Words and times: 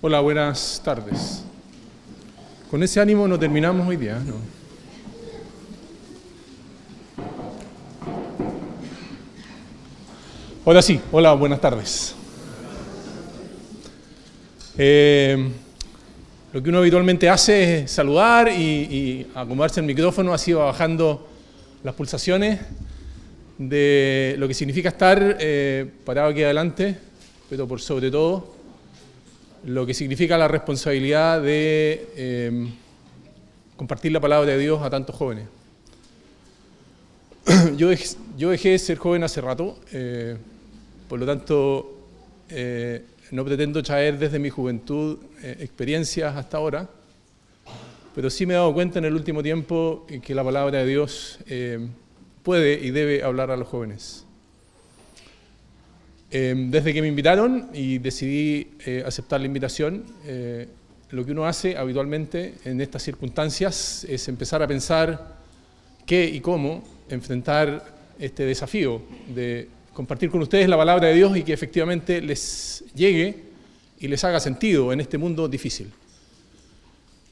Hola, 0.00 0.20
buenas 0.20 0.80
tardes. 0.84 1.42
Con 2.70 2.80
ese 2.84 3.00
ánimo 3.00 3.26
no 3.26 3.36
terminamos 3.36 3.84
hoy 3.84 3.96
día, 3.96 4.22
¿no? 4.24 4.34
Hola, 10.64 10.82
sí. 10.82 11.00
Hola, 11.10 11.32
buenas 11.32 11.60
tardes. 11.60 12.14
Eh, 14.76 15.50
lo 16.52 16.62
que 16.62 16.68
uno 16.68 16.78
habitualmente 16.78 17.28
hace 17.28 17.80
es 17.80 17.90
saludar 17.90 18.52
y, 18.52 19.26
acomodarse 19.34 19.80
el 19.80 19.86
micrófono, 19.86 20.32
así 20.32 20.52
va 20.52 20.66
bajando 20.66 21.26
las 21.82 21.96
pulsaciones 21.96 22.60
de 23.58 24.36
lo 24.38 24.46
que 24.46 24.54
significa 24.54 24.90
estar 24.90 25.38
eh, 25.40 25.90
parado 26.04 26.28
aquí 26.28 26.44
adelante, 26.44 26.96
pero 27.50 27.66
por 27.66 27.80
sobre 27.80 28.12
todo 28.12 28.57
lo 29.64 29.86
que 29.86 29.94
significa 29.94 30.38
la 30.38 30.48
responsabilidad 30.48 31.42
de 31.42 32.08
eh, 32.16 32.68
compartir 33.76 34.12
la 34.12 34.20
palabra 34.20 34.50
de 34.50 34.58
Dios 34.58 34.82
a 34.82 34.90
tantos 34.90 35.14
jóvenes. 35.14 35.46
Yo 37.76 37.88
dejé, 37.88 38.16
yo 38.38 38.50
dejé 38.50 38.70
de 38.70 38.78
ser 38.78 38.98
joven 38.98 39.24
hace 39.24 39.40
rato, 39.40 39.78
eh, 39.92 40.36
por 41.08 41.18
lo 41.18 41.26
tanto 41.26 42.06
eh, 42.48 43.04
no 43.32 43.44
pretendo 43.44 43.82
traer 43.82 44.16
desde 44.16 44.38
mi 44.38 44.48
juventud 44.48 45.18
eh, 45.42 45.56
experiencias 45.58 46.36
hasta 46.36 46.56
ahora, 46.58 46.88
pero 48.14 48.30
sí 48.30 48.46
me 48.46 48.54
he 48.54 48.56
dado 48.56 48.72
cuenta 48.72 49.00
en 49.00 49.06
el 49.06 49.14
último 49.14 49.42
tiempo 49.42 50.06
que 50.22 50.34
la 50.36 50.44
palabra 50.44 50.78
de 50.78 50.86
Dios 50.86 51.40
puede 52.44 52.74
y 52.74 52.92
debe 52.92 53.24
hablar 53.24 53.50
a 53.50 53.56
los 53.56 53.66
jóvenes. 53.66 54.24
Eh, 56.30 56.54
desde 56.68 56.92
que 56.92 57.00
me 57.00 57.08
invitaron 57.08 57.70
y 57.72 57.98
decidí 57.98 58.68
eh, 58.84 59.02
aceptar 59.06 59.40
la 59.40 59.46
invitación, 59.46 60.04
eh, 60.26 60.68
lo 61.10 61.24
que 61.24 61.32
uno 61.32 61.46
hace 61.46 61.76
habitualmente 61.76 62.54
en 62.64 62.80
estas 62.82 63.02
circunstancias 63.02 64.04
es 64.06 64.28
empezar 64.28 64.62
a 64.62 64.66
pensar 64.66 65.38
qué 66.04 66.26
y 66.26 66.40
cómo 66.40 66.84
enfrentar 67.08 67.96
este 68.18 68.44
desafío 68.44 69.00
de 69.34 69.68
compartir 69.94 70.28
con 70.28 70.42
ustedes 70.42 70.68
la 70.68 70.76
palabra 70.76 71.08
de 71.08 71.14
Dios 71.14 71.34
y 71.34 71.44
que 71.44 71.54
efectivamente 71.54 72.20
les 72.20 72.84
llegue 72.94 73.44
y 73.98 74.06
les 74.08 74.22
haga 74.24 74.38
sentido 74.38 74.92
en 74.92 75.00
este 75.00 75.16
mundo 75.16 75.48
difícil. 75.48 75.90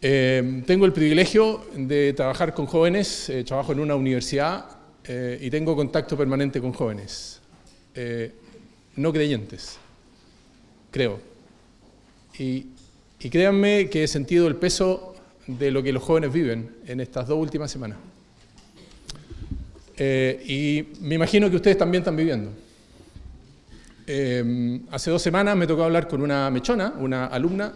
Eh, 0.01 0.63
tengo 0.67 0.87
el 0.87 0.93
privilegio 0.93 1.67
de 1.77 2.15
trabajar 2.15 2.55
con 2.55 2.65
jóvenes, 2.65 3.29
eh, 3.29 3.45
trabajo 3.45 3.73
en 3.73 3.81
una 3.81 3.95
universidad 3.95 4.71
y 5.41 5.51
tengo 5.51 5.77
contacto 5.77 6.17
permanente 6.17 6.61
con 6.61 6.73
jóvenes, 6.73 7.41
no 8.97 9.13
creyentes, 9.13 9.79
creo. 10.91 11.21
Y, 12.39 12.67
y 13.21 13.31
créanme 13.31 13.89
que 13.89 14.05
he 14.05 14.09
sentido 14.09 14.47
el 14.47 14.57
peso 14.57 15.15
de 15.47 15.71
lo 15.71 15.83
que 15.83 15.93
los 15.93 16.03
jóvenes 16.03 16.33
viven 16.33 16.77
en 16.87 17.01
estas 17.01 17.29
dos 17.29 17.39
últimas 17.39 17.71
semanas. 17.71 17.99
Eh, 19.97 20.43
y 20.47 21.05
me 21.05 21.15
imagino 21.15 21.49
que 21.49 21.57
ustedes 21.57 21.79
también 21.79 22.03
están 22.03 22.17
viviendo. 22.17 22.51
Eh, 24.07 24.81
hace 24.91 25.11
dos 25.11 25.23
semanas 25.23 25.57
me 25.57 25.67
tocó 25.67 25.85
hablar 25.85 26.07
con 26.07 26.23
una 26.23 26.51
mechona, 26.51 26.95
una 26.99 27.27
alumna 27.27 27.73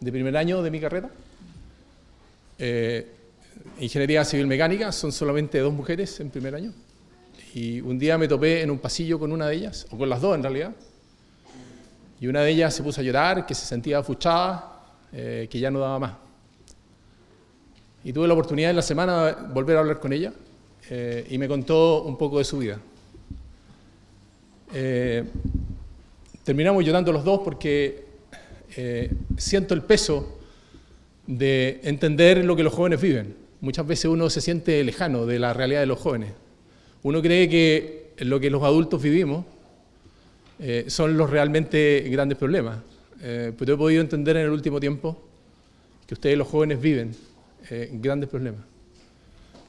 de 0.00 0.12
primer 0.12 0.36
año 0.36 0.62
de 0.62 0.70
mi 0.70 0.80
carrera. 0.80 1.10
Eh, 2.58 3.06
ingeniería 3.80 4.24
civil 4.24 4.46
mecánica, 4.46 4.92
son 4.92 5.12
solamente 5.12 5.58
dos 5.58 5.72
mujeres 5.72 6.20
en 6.20 6.30
primer 6.30 6.54
año. 6.54 6.72
Y 7.56 7.80
un 7.80 7.98
día 7.98 8.18
me 8.18 8.28
topé 8.28 8.60
en 8.60 8.70
un 8.70 8.78
pasillo 8.78 9.18
con 9.18 9.32
una 9.32 9.48
de 9.48 9.54
ellas, 9.54 9.86
o 9.90 9.96
con 9.96 10.10
las 10.10 10.20
dos 10.20 10.34
en 10.34 10.42
realidad. 10.42 10.72
Y 12.20 12.26
una 12.26 12.42
de 12.42 12.50
ellas 12.50 12.74
se 12.74 12.82
puso 12.82 13.00
a 13.00 13.04
llorar, 13.04 13.46
que 13.46 13.54
se 13.54 13.64
sentía 13.64 14.00
afuchada, 14.00 14.84
eh, 15.10 15.48
que 15.50 15.58
ya 15.58 15.70
no 15.70 15.78
daba 15.78 15.98
más. 15.98 16.12
Y 18.04 18.12
tuve 18.12 18.28
la 18.28 18.34
oportunidad 18.34 18.68
en 18.68 18.76
la 18.76 18.82
semana 18.82 19.24
de 19.24 19.32
volver 19.54 19.78
a 19.78 19.80
hablar 19.80 20.00
con 20.00 20.12
ella 20.12 20.34
eh, 20.90 21.26
y 21.30 21.38
me 21.38 21.48
contó 21.48 22.02
un 22.02 22.18
poco 22.18 22.36
de 22.36 22.44
su 22.44 22.58
vida. 22.58 22.78
Eh, 24.74 25.24
terminamos 26.44 26.84
llorando 26.84 27.10
los 27.10 27.24
dos 27.24 27.40
porque 27.42 28.04
eh, 28.76 29.10
siento 29.38 29.72
el 29.72 29.80
peso 29.80 30.40
de 31.26 31.80
entender 31.84 32.44
lo 32.44 32.54
que 32.54 32.62
los 32.62 32.74
jóvenes 32.74 33.00
viven. 33.00 33.34
Muchas 33.62 33.86
veces 33.86 34.04
uno 34.04 34.28
se 34.28 34.42
siente 34.42 34.84
lejano 34.84 35.24
de 35.24 35.38
la 35.38 35.54
realidad 35.54 35.80
de 35.80 35.86
los 35.86 35.98
jóvenes. 35.98 36.32
Uno 37.06 37.22
cree 37.22 37.48
que 37.48 38.14
lo 38.18 38.40
que 38.40 38.50
los 38.50 38.64
adultos 38.64 39.00
vivimos 39.00 39.44
eh, 40.58 40.86
son 40.88 41.16
los 41.16 41.30
realmente 41.30 42.04
grandes 42.10 42.36
problemas. 42.36 42.78
Eh, 43.22 43.52
pero 43.56 43.74
he 43.74 43.76
podido 43.76 44.02
entender 44.02 44.36
en 44.38 44.46
el 44.46 44.50
último 44.50 44.80
tiempo 44.80 45.16
que 46.04 46.14
ustedes 46.14 46.36
los 46.36 46.48
jóvenes 46.48 46.80
viven 46.80 47.14
eh, 47.70 47.90
grandes 47.92 48.28
problemas. 48.28 48.62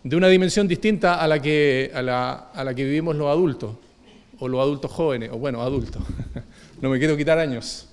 De 0.03 0.15
una 0.15 0.29
dimensión 0.29 0.67
distinta 0.67 1.21
a 1.21 1.27
la, 1.27 1.39
que, 1.39 1.91
a, 1.93 2.01
la, 2.01 2.49
a 2.55 2.63
la 2.63 2.73
que 2.73 2.83
vivimos 2.83 3.15
los 3.15 3.27
adultos, 3.27 3.75
o 4.39 4.47
los 4.47 4.59
adultos 4.59 4.89
jóvenes, 4.89 5.29
o 5.31 5.37
bueno, 5.37 5.61
adultos. 5.61 6.01
no 6.81 6.89
me 6.89 6.97
quiero 6.97 7.15
quitar 7.15 7.37
años. 7.37 7.87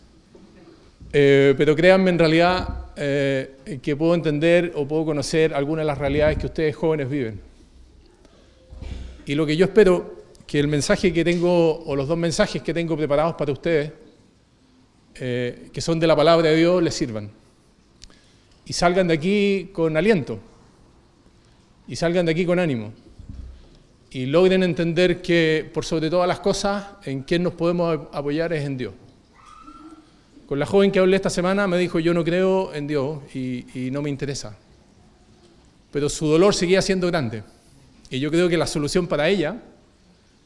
Pero 1.13 1.77
créanme 1.77 2.09
en 2.09 2.19
realidad 2.19 2.95
que 2.95 3.95
puedo 3.95 4.15
entender 4.15 4.73
o 4.75 4.89
puedo 4.89 5.05
conocer 5.05 5.53
algunas 5.53 5.83
de 5.83 5.87
las 5.89 5.99
realidades 5.99 6.39
que 6.39 6.47
ustedes 6.47 6.75
jóvenes 6.75 7.11
viven. 7.11 7.54
Y 9.27 9.35
lo 9.35 9.47
que 9.47 9.57
yo 9.57 9.67
espero 9.67 10.25
que 10.47 10.59
el 10.59 10.69
mensaje 10.69 11.13
que 11.13 11.25
tengo, 11.25 11.83
o 11.85 11.97
los 11.97 12.07
dos 12.07 12.19
mensajes 12.19 12.63
que 12.63 12.75
tengo 12.75 12.97
preparados 12.97 13.35
para 13.35 13.53
ustedes, 13.53 13.93
eh, 15.15 15.71
que 15.73 15.81
son 15.81 15.99
de 15.99 16.07
la 16.07 16.17
palabra 16.17 16.51
de 16.51 16.57
Dios, 16.57 16.83
les 16.83 16.95
sirvan. 16.95 17.31
Y 18.67 18.73
salgan 18.73 19.09
de 19.09 19.15
aquí 19.15 19.71
con 19.73 19.97
aliento. 19.97 20.39
Y 21.87 21.97
salgan 21.97 22.27
de 22.27 22.33
aquí 22.33 22.45
con 22.45 22.59
ánimo. 22.59 22.93
Y 24.11 24.27
logren 24.27 24.63
entender 24.63 25.23
que, 25.23 25.69
por 25.73 25.85
sobre 25.85 26.11
todas 26.11 26.29
las 26.29 26.41
cosas, 26.41 26.85
en 27.05 27.23
quien 27.23 27.43
nos 27.43 27.55
podemos 27.55 28.09
apoyar 28.13 28.53
es 28.53 28.65
en 28.65 28.77
Dios. 28.77 28.95
Con 30.47 30.59
la 30.59 30.67
joven 30.67 30.93
que 30.93 30.99
hablé 30.99 31.17
esta 31.17 31.31
semana 31.31 31.67
me 31.67 31.79
dijo, 31.79 31.99
yo 31.99 32.13
no 32.13 32.23
creo 32.23 32.75
en 32.75 32.87
Dios 32.87 33.21
y, 33.35 33.67
y 33.75 33.91
no 33.91 34.03
me 34.03 34.11
interesa. 34.11 34.57
Pero 35.91 36.09
su 36.09 36.27
dolor 36.27 36.55
seguía 36.55 36.83
siendo 36.83 37.07
grande. 37.07 37.43
Y 38.15 38.21
yo 38.21 38.31
creo 38.31 38.49
que 38.49 38.57
la 38.57 38.69
solución 38.69 39.09
para 39.09 39.29
ella 39.29 39.57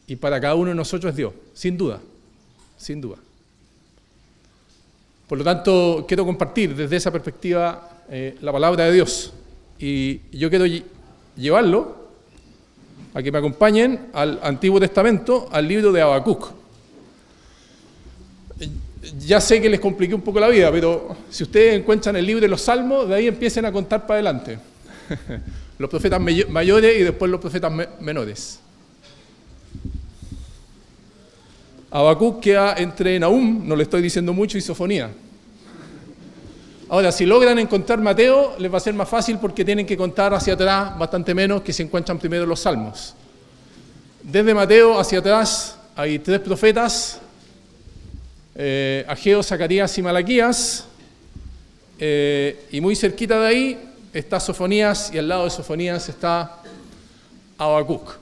y 0.06 0.16
para 0.16 0.40
cada 0.40 0.54
uno 0.54 0.70
de 0.70 0.74
nosotros 0.74 1.10
es 1.10 1.16
Dios, 1.16 1.34
sin 1.52 1.76
duda, 1.76 2.00
sin 2.78 2.98
duda. 2.98 3.16
Por 5.28 5.36
lo 5.36 5.44
tanto, 5.44 6.06
quiero 6.08 6.24
compartir 6.24 6.74
desde 6.74 6.96
esa 6.96 7.10
perspectiva 7.10 8.04
eh, 8.08 8.38
la 8.40 8.52
palabra 8.52 8.86
de 8.86 8.92
Dios. 8.92 9.34
Y 9.78 10.20
yo 10.32 10.48
quiero 10.48 10.64
lle- 10.64 10.82
llevarlo 11.36 12.08
a 13.12 13.22
que 13.22 13.30
me 13.30 13.36
acompañen 13.36 14.06
al 14.14 14.40
Antiguo 14.42 14.80
Testamento, 14.80 15.46
al 15.52 15.68
libro 15.68 15.92
de 15.92 16.00
Habacuc. 16.00 16.50
Ya 19.26 19.42
sé 19.42 19.60
que 19.60 19.68
les 19.68 19.78
compliqué 19.78 20.14
un 20.14 20.22
poco 20.22 20.40
la 20.40 20.48
vida, 20.48 20.72
pero 20.72 21.14
si 21.28 21.42
ustedes 21.42 21.78
encuentran 21.78 22.16
el 22.16 22.24
libro 22.24 22.40
de 22.40 22.48
los 22.48 22.62
Salmos, 22.62 23.06
de 23.10 23.14
ahí 23.14 23.26
empiecen 23.26 23.66
a 23.66 23.72
contar 23.72 24.06
para 24.06 24.14
adelante. 24.14 24.58
los 25.78 25.88
profetas 25.88 26.20
may- 26.20 26.44
mayores 26.48 26.98
y 26.98 27.02
después 27.02 27.30
los 27.30 27.40
profetas 27.40 27.72
me- 27.72 27.88
menores. 28.00 28.60
Habacuc 31.90 32.40
queda 32.40 32.74
entre 32.76 33.18
Nahum, 33.18 33.66
no 33.66 33.74
le 33.74 33.84
estoy 33.84 34.02
diciendo 34.02 34.32
mucho, 34.32 34.58
y 34.58 34.60
Sofonía. 34.60 35.10
Ahora, 36.90 37.12
si 37.12 37.24
logran 37.26 37.58
encontrar 37.58 38.00
Mateo, 38.00 38.56
les 38.58 38.72
va 38.72 38.78
a 38.78 38.80
ser 38.80 38.94
más 38.94 39.08
fácil 39.08 39.38
porque 39.38 39.64
tienen 39.64 39.86
que 39.86 39.96
contar 39.96 40.32
hacia 40.34 40.54
atrás 40.54 40.98
bastante 40.98 41.34
menos 41.34 41.62
que 41.62 41.72
si 41.72 41.82
encuentran 41.82 42.18
primero 42.18 42.46
los 42.46 42.60
salmos. 42.60 43.14
Desde 44.22 44.52
Mateo 44.54 44.98
hacia 44.98 45.18
atrás 45.20 45.76
hay 45.96 46.18
tres 46.18 46.40
profetas, 46.40 47.20
eh, 48.54 49.04
Ageo, 49.08 49.42
Zacarías 49.42 49.96
y 49.98 50.02
Malaquías, 50.02 50.86
eh, 51.98 52.66
y 52.70 52.80
muy 52.80 52.96
cerquita 52.96 53.38
de 53.40 53.46
ahí 53.46 53.87
está 54.12 54.40
Sofonías 54.40 55.12
y 55.12 55.18
al 55.18 55.28
lado 55.28 55.44
de 55.44 55.50
Sofonías 55.50 56.08
está 56.08 56.62
Habacuc. 57.56 58.16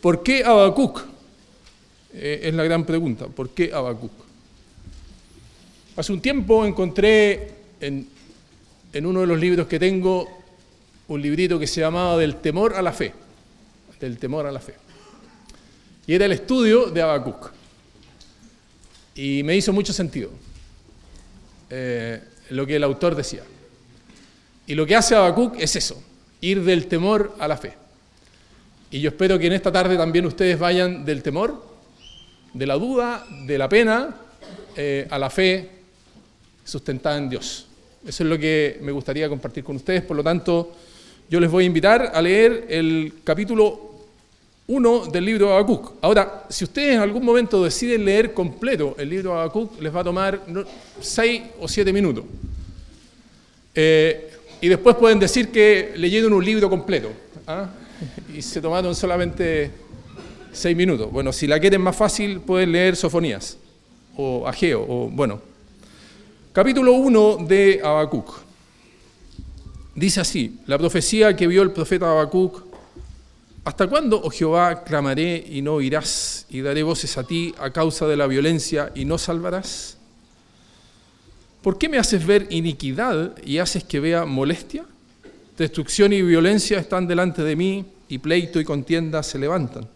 ¿Por 0.00 0.22
qué 0.22 0.44
Habacuc? 0.44 1.02
Eh, 2.14 2.40
es 2.44 2.54
la 2.54 2.64
gran 2.64 2.84
pregunta. 2.84 3.26
¿Por 3.26 3.50
qué 3.50 3.72
Habacuc? 3.72 4.12
Hace 5.96 6.12
un 6.12 6.20
tiempo 6.20 6.64
encontré 6.64 7.54
en, 7.80 8.08
en 8.92 9.06
uno 9.06 9.20
de 9.20 9.26
los 9.26 9.38
libros 9.38 9.66
que 9.66 9.78
tengo 9.78 10.28
un 11.08 11.22
librito 11.22 11.58
que 11.58 11.66
se 11.66 11.80
llamaba 11.80 12.16
Del 12.16 12.36
temor 12.36 12.74
a 12.74 12.82
la 12.82 12.92
fe. 12.92 13.12
Del 14.00 14.18
temor 14.18 14.46
a 14.46 14.52
la 14.52 14.60
fe. 14.60 14.74
Y 16.06 16.14
era 16.14 16.26
el 16.26 16.32
estudio 16.32 16.86
de 16.86 17.02
Habacuc. 17.02 17.50
Y 19.14 19.42
me 19.42 19.56
hizo 19.56 19.72
mucho 19.72 19.92
sentido 19.92 20.30
eh, 21.70 22.22
lo 22.50 22.66
que 22.66 22.76
el 22.76 22.84
autor 22.84 23.14
decía. 23.14 23.42
Y 24.66 24.74
lo 24.74 24.86
que 24.86 24.96
hace 24.96 25.14
Habacuc 25.14 25.58
es 25.58 25.76
eso, 25.76 26.02
ir 26.40 26.62
del 26.64 26.86
temor 26.86 27.34
a 27.38 27.48
la 27.48 27.56
fe. 27.56 27.74
Y 28.90 29.00
yo 29.00 29.10
espero 29.10 29.38
que 29.38 29.46
en 29.46 29.52
esta 29.52 29.72
tarde 29.72 29.96
también 29.96 30.26
ustedes 30.26 30.58
vayan 30.58 31.04
del 31.04 31.22
temor, 31.22 31.64
de 32.52 32.66
la 32.66 32.74
duda, 32.74 33.26
de 33.46 33.58
la 33.58 33.68
pena, 33.68 34.14
eh, 34.76 35.06
a 35.10 35.18
la 35.18 35.30
fe 35.30 35.70
sustentada 36.64 37.18
en 37.18 37.28
Dios. 37.28 37.66
Eso 38.06 38.22
es 38.22 38.30
lo 38.30 38.38
que 38.38 38.78
me 38.82 38.92
gustaría 38.92 39.28
compartir 39.28 39.64
con 39.64 39.76
ustedes. 39.76 40.02
Por 40.02 40.16
lo 40.16 40.22
tanto, 40.22 40.72
yo 41.28 41.40
les 41.40 41.50
voy 41.50 41.64
a 41.64 41.66
invitar 41.66 42.12
a 42.14 42.22
leer 42.22 42.66
el 42.68 43.14
capítulo 43.24 43.95
1 44.68 45.06
del 45.06 45.24
libro 45.24 45.46
de 45.46 45.52
Habacuc. 45.52 45.92
Ahora, 46.00 46.44
si 46.48 46.64
ustedes 46.64 46.96
en 46.96 47.00
algún 47.00 47.24
momento 47.24 47.62
deciden 47.62 48.04
leer 48.04 48.34
completo 48.34 48.96
el 48.98 49.08
libro 49.08 49.30
de 49.30 49.36
Habacuc, 49.36 49.80
les 49.80 49.94
va 49.94 50.00
a 50.00 50.04
tomar 50.04 50.40
6 51.00 51.42
o 51.60 51.68
7 51.68 51.92
minutos. 51.92 52.24
Eh, 53.74 54.30
y 54.60 54.68
después 54.68 54.96
pueden 54.96 55.20
decir 55.20 55.52
que 55.52 55.92
leyeron 55.96 56.32
un 56.32 56.44
libro 56.44 56.68
completo. 56.68 57.12
¿ah? 57.46 57.68
Y 58.34 58.42
se 58.42 58.60
tomaron 58.60 58.94
solamente 58.94 59.70
6 60.52 60.76
minutos. 60.76 61.12
Bueno, 61.12 61.32
si 61.32 61.46
la 61.46 61.60
quieren 61.60 61.80
más 61.80 61.94
fácil, 61.94 62.40
pueden 62.40 62.72
leer 62.72 62.96
Sofonías 62.96 63.58
o 64.16 64.48
Ageo, 64.48 64.84
o 64.88 65.08
bueno. 65.08 65.40
Capítulo 66.52 66.92
1 66.92 67.46
de 67.46 67.80
Habacuc. 67.84 68.46
Dice 69.94 70.20
así, 70.20 70.58
la 70.66 70.78
profecía 70.78 71.36
que 71.36 71.46
vio 71.46 71.62
el 71.62 71.70
profeta 71.70 72.10
Habacuc, 72.10 72.65
¿hasta 73.66 73.88
cuándo, 73.88 74.20
oh 74.22 74.30
Jehová, 74.30 74.84
clamaré 74.84 75.44
y 75.50 75.60
no 75.60 75.74
oirás, 75.74 76.46
y 76.48 76.60
daré 76.60 76.84
voces 76.84 77.18
a 77.18 77.24
ti 77.24 77.52
a 77.58 77.70
causa 77.70 78.06
de 78.06 78.16
la 78.16 78.28
violencia 78.28 78.92
y 78.94 79.04
no 79.04 79.18
salvarás? 79.18 79.98
¿Por 81.62 81.76
qué 81.76 81.88
me 81.88 81.98
haces 81.98 82.24
ver 82.24 82.46
iniquidad 82.50 83.36
y 83.44 83.58
haces 83.58 83.82
que 83.82 83.98
vea 83.98 84.24
molestia? 84.24 84.84
Destrucción 85.58 86.12
y 86.12 86.22
violencia 86.22 86.78
están 86.78 87.08
delante 87.08 87.42
de 87.42 87.56
mí, 87.56 87.84
y 88.08 88.18
pleito 88.18 88.60
y 88.60 88.64
contienda 88.64 89.24
se 89.24 89.36
levantan. 89.36 89.88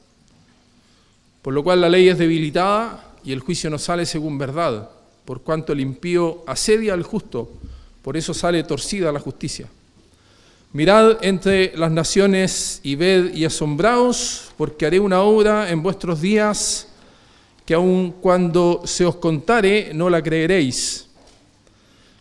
Por 1.40 1.54
lo 1.54 1.62
cual 1.62 1.80
la 1.80 1.88
ley 1.88 2.08
es 2.08 2.18
debilitada 2.18 3.14
y 3.22 3.30
el 3.30 3.38
juicio 3.38 3.70
no 3.70 3.78
sale 3.78 4.04
según 4.04 4.36
verdad, 4.36 4.90
por 5.24 5.42
cuanto 5.42 5.72
el 5.72 5.78
impío 5.78 6.42
asedia 6.48 6.92
al 6.92 7.04
justo, 7.04 7.52
por 8.02 8.16
eso 8.16 8.34
sale 8.34 8.64
torcida 8.64 9.12
la 9.12 9.20
justicia. 9.20 9.68
Mirad 10.72 11.24
entre 11.24 11.76
las 11.76 11.90
naciones 11.90 12.80
y 12.84 12.94
ved 12.94 13.34
y 13.34 13.44
asombraos, 13.44 14.52
porque 14.56 14.86
haré 14.86 15.00
una 15.00 15.22
obra 15.22 15.68
en 15.68 15.82
vuestros 15.82 16.20
días 16.20 16.86
que 17.66 17.74
aun 17.74 18.12
cuando 18.20 18.82
se 18.84 19.04
os 19.04 19.16
contare 19.16 19.90
no 19.94 20.08
la 20.08 20.22
creeréis. 20.22 21.08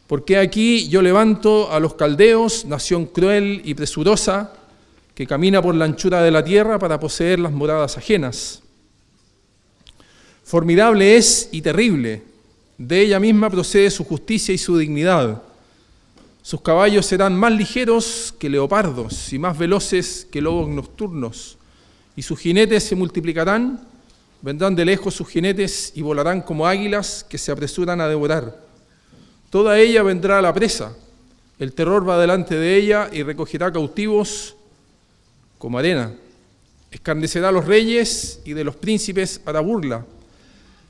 Porque 0.07 0.37
aquí 0.37 0.89
yo 0.89 1.03
levanto 1.03 1.71
a 1.71 1.79
los 1.79 1.93
caldeos, 1.93 2.65
nación 2.65 3.05
cruel 3.05 3.61
y 3.63 3.75
presurosa, 3.75 4.51
que 5.13 5.27
camina 5.27 5.61
por 5.61 5.75
la 5.75 5.85
anchura 5.85 6.23
de 6.23 6.31
la 6.31 6.43
tierra 6.43 6.79
para 6.79 6.99
poseer 6.99 7.39
las 7.39 7.51
moradas 7.51 7.97
ajenas. 7.97 8.63
Formidable 10.43 11.17
es 11.17 11.49
y 11.51 11.61
terrible, 11.61 12.23
de 12.79 13.01
ella 13.01 13.19
misma 13.19 13.51
procede 13.51 13.91
su 13.91 14.03
justicia 14.05 14.55
y 14.55 14.57
su 14.57 14.75
dignidad. 14.75 15.43
Sus 16.41 16.61
caballos 16.61 17.05
serán 17.05 17.35
más 17.35 17.51
ligeros 17.51 18.33
que 18.39 18.49
leopardos 18.49 19.33
y 19.33 19.39
más 19.39 19.57
veloces 19.57 20.27
que 20.31 20.41
lobos 20.41 20.67
nocturnos, 20.69 21.57
y 22.15 22.21
sus 22.21 22.39
jinetes 22.39 22.83
se 22.83 22.95
multiplicarán, 22.95 23.85
vendrán 24.41 24.75
de 24.75 24.85
lejos 24.85 25.13
sus 25.13 25.27
jinetes 25.27 25.91
y 25.95 26.01
volarán 26.01 26.41
como 26.41 26.65
águilas 26.65 27.25
que 27.27 27.37
se 27.37 27.51
apresuran 27.51 28.01
a 28.01 28.07
devorar. 28.07 28.63
Toda 29.49 29.79
ella 29.79 30.03
vendrá 30.03 30.39
a 30.39 30.41
la 30.41 30.53
presa, 30.53 30.95
el 31.59 31.73
terror 31.73 32.07
va 32.07 32.19
delante 32.19 32.55
de 32.55 32.75
ella 32.77 33.09
y 33.11 33.21
recogerá 33.21 33.71
cautivos 33.71 34.55
como 35.57 35.77
arena. 35.77 36.13
Escarnecerá 36.89 37.49
a 37.49 37.51
los 37.51 37.65
reyes 37.65 38.39
y 38.45 38.53
de 38.53 38.63
los 38.63 38.75
príncipes 38.77 39.41
hará 39.45 39.59
burla. 39.59 40.05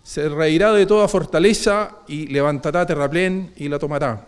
Se 0.04 0.30
reirá 0.30 0.72
de 0.72 0.86
toda 0.86 1.08
fortaleza 1.08 1.98
y 2.08 2.28
levantará 2.28 2.86
terraplén 2.86 3.52
y 3.58 3.68
la 3.68 3.80
tomará. 3.80 4.28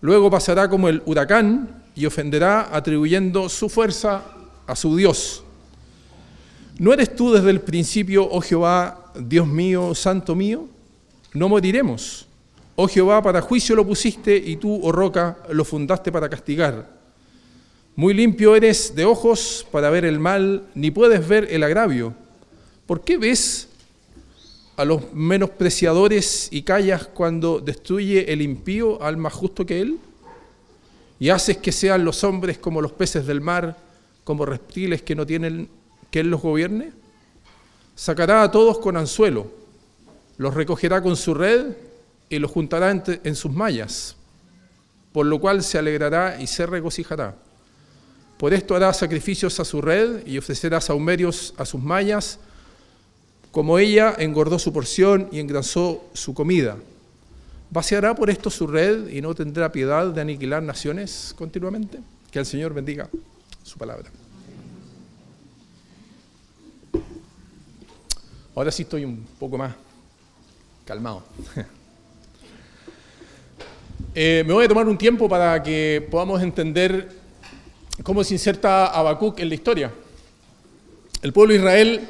Luego 0.00 0.30
pasará 0.30 0.68
como 0.68 0.88
el 0.88 1.02
huracán 1.04 1.82
y 1.94 2.06
ofenderá 2.06 2.74
atribuyendo 2.74 3.48
su 3.48 3.68
fuerza 3.68 4.22
a 4.66 4.74
su 4.76 4.96
Dios. 4.96 5.44
¿No 6.78 6.92
eres 6.92 7.14
tú 7.14 7.32
desde 7.32 7.50
el 7.50 7.60
principio, 7.60 8.26
oh 8.30 8.40
Jehová, 8.40 9.12
Dios 9.14 9.46
mío, 9.46 9.94
santo 9.94 10.34
mío? 10.34 10.66
No 11.34 11.48
moriremos. 11.48 12.26
Oh 12.76 12.88
Jehová, 12.88 13.20
para 13.22 13.42
juicio 13.42 13.76
lo 13.76 13.86
pusiste 13.86 14.34
y 14.34 14.56
tú, 14.56 14.80
oh 14.82 14.90
roca, 14.90 15.36
lo 15.50 15.64
fundaste 15.64 16.10
para 16.10 16.30
castigar. 16.30 16.88
Muy 17.96 18.14
limpio 18.14 18.56
eres 18.56 18.94
de 18.94 19.04
ojos 19.04 19.66
para 19.70 19.90
ver 19.90 20.06
el 20.06 20.18
mal, 20.18 20.64
ni 20.74 20.90
puedes 20.90 21.28
ver 21.28 21.48
el 21.50 21.62
agravio. 21.62 22.14
¿Por 22.86 23.02
qué 23.02 23.18
ves 23.18 23.68
a 24.80 24.84
los 24.86 25.12
menospreciadores 25.12 26.48
y 26.50 26.62
callas 26.62 27.06
cuando 27.06 27.60
destruye 27.60 28.32
el 28.32 28.40
impío 28.40 29.02
al 29.02 29.18
más 29.18 29.34
justo 29.34 29.66
que 29.66 29.82
él? 29.82 29.98
¿Y 31.18 31.28
haces 31.28 31.58
que 31.58 31.70
sean 31.70 32.02
los 32.02 32.24
hombres 32.24 32.56
como 32.56 32.80
los 32.80 32.92
peces 32.92 33.26
del 33.26 33.42
mar, 33.42 33.76
como 34.24 34.46
reptiles 34.46 35.02
que 35.02 35.14
no 35.14 35.26
tienen 35.26 35.68
que 36.10 36.20
él 36.20 36.30
los 36.30 36.40
gobierne? 36.40 36.92
Sacará 37.94 38.42
a 38.42 38.50
todos 38.50 38.78
con 38.78 38.96
anzuelo, 38.96 39.52
los 40.38 40.54
recogerá 40.54 41.02
con 41.02 41.14
su 41.14 41.34
red 41.34 41.76
y 42.30 42.38
los 42.38 42.50
juntará 42.50 42.90
en 42.90 43.36
sus 43.36 43.52
mallas, 43.52 44.16
por 45.12 45.26
lo 45.26 45.38
cual 45.38 45.62
se 45.62 45.76
alegrará 45.76 46.40
y 46.40 46.46
se 46.46 46.64
regocijará. 46.64 47.36
Por 48.38 48.54
esto 48.54 48.74
hará 48.74 48.94
sacrificios 48.94 49.60
a 49.60 49.66
su 49.66 49.82
red 49.82 50.26
y 50.26 50.38
ofrecerá 50.38 50.80
saumerios 50.80 51.52
a 51.58 51.66
sus 51.66 51.82
mallas, 51.82 52.38
como 53.50 53.78
ella 53.78 54.14
engordó 54.18 54.58
su 54.58 54.72
porción 54.72 55.28
y 55.32 55.40
engrasó 55.40 56.04
su 56.12 56.34
comida. 56.34 56.76
¿Vaciará 57.70 58.14
por 58.14 58.30
esto 58.30 58.50
su 58.50 58.66
red 58.66 59.08
y 59.08 59.20
no 59.20 59.34
tendrá 59.34 59.70
piedad 59.70 60.06
de 60.06 60.20
aniquilar 60.20 60.62
naciones 60.62 61.34
continuamente? 61.36 61.98
Que 62.30 62.38
el 62.38 62.46
Señor 62.46 62.74
bendiga 62.74 63.08
su 63.62 63.78
palabra. 63.78 64.10
Ahora 68.54 68.70
sí 68.70 68.82
estoy 68.82 69.04
un 69.04 69.24
poco 69.38 69.58
más 69.58 69.74
calmado. 70.84 71.22
Eh, 74.12 74.42
me 74.44 74.52
voy 74.52 74.64
a 74.64 74.68
tomar 74.68 74.88
un 74.88 74.98
tiempo 74.98 75.28
para 75.28 75.62
que 75.62 76.04
podamos 76.10 76.42
entender 76.42 77.12
cómo 78.02 78.24
se 78.24 78.34
inserta 78.34 78.86
Habacuc 78.86 79.38
en 79.38 79.48
la 79.48 79.54
historia. 79.54 79.92
El 81.22 81.32
pueblo 81.32 81.52
de 81.52 81.60
Israel 81.60 82.08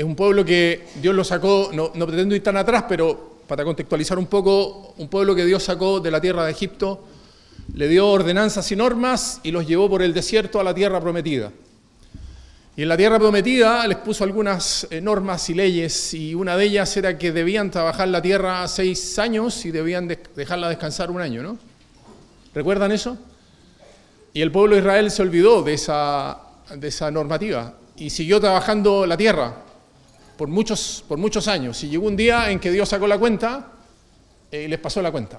es 0.00 0.06
un 0.06 0.16
pueblo 0.16 0.46
que 0.46 0.86
Dios 0.94 1.14
lo 1.14 1.22
sacó, 1.22 1.68
no, 1.74 1.92
pretendo 1.92 2.34
ir 2.34 2.42
tan 2.42 2.56
atrás, 2.56 2.86
pero 2.88 3.36
para 3.46 3.64
contextualizar 3.64 4.18
un 4.18 4.28
poco, 4.28 4.94
un 4.96 5.08
pueblo 5.08 5.34
que 5.34 5.44
Dios 5.44 5.62
sacó 5.62 6.00
de 6.00 6.10
la 6.10 6.22
tierra 6.22 6.46
de 6.46 6.52
Egipto, 6.52 7.04
le 7.74 7.86
dio 7.86 8.08
ordenanzas 8.08 8.72
y 8.72 8.76
normas 8.76 9.40
y 9.42 9.50
los 9.50 9.66
llevó 9.66 9.90
por 9.90 10.00
el 10.00 10.14
desierto 10.14 10.58
a 10.58 10.64
la 10.64 10.72
tierra 10.72 11.02
prometida. 11.02 11.52
Y 12.78 12.82
en 12.82 12.88
la 12.88 12.96
tierra 12.96 13.18
prometida 13.18 13.86
les 13.86 13.98
puso 13.98 14.24
algunas 14.24 14.86
eh, 14.90 15.02
normas 15.02 15.50
y 15.50 15.54
leyes, 15.54 16.14
y 16.14 16.34
una 16.34 16.56
de 16.56 16.64
ellas 16.64 16.96
era 16.96 17.18
que 17.18 17.30
debían 17.30 17.70
trabajar 17.70 18.08
la 18.08 18.22
tierra 18.22 18.66
seis 18.68 19.18
años 19.18 19.66
y 19.66 19.70
debían 19.70 20.08
dejarla 20.34 20.70
descansar 20.70 21.10
un 21.10 21.20
año, 21.20 21.42
¿no? 21.42 21.58
¿Recuerdan 22.54 22.90
eso? 22.90 23.18
Y 24.32 24.40
el 24.40 24.50
pueblo 24.50 24.76
de 24.76 24.80
Israel 24.80 25.10
se 25.10 25.20
olvidó 25.20 25.60
de 25.62 25.74
esa, 25.74 26.38
de 26.74 26.88
esa 26.88 27.10
normativa 27.10 27.74
y 27.98 28.08
siguió 28.08 28.40
trabajando 28.40 29.04
la 29.04 29.18
tierra 29.18 29.64
por 30.40 30.48
muchos, 30.48 31.04
por 31.06 31.18
muchos 31.18 31.48
años. 31.48 31.84
Y 31.84 31.90
llegó 31.90 32.06
un 32.06 32.16
día 32.16 32.50
en 32.50 32.58
que 32.58 32.70
Dios 32.70 32.88
sacó 32.88 33.06
la 33.06 33.18
cuenta 33.18 33.72
y 34.50 34.68
les 34.68 34.78
pasó 34.78 35.02
la 35.02 35.12
cuenta. 35.12 35.38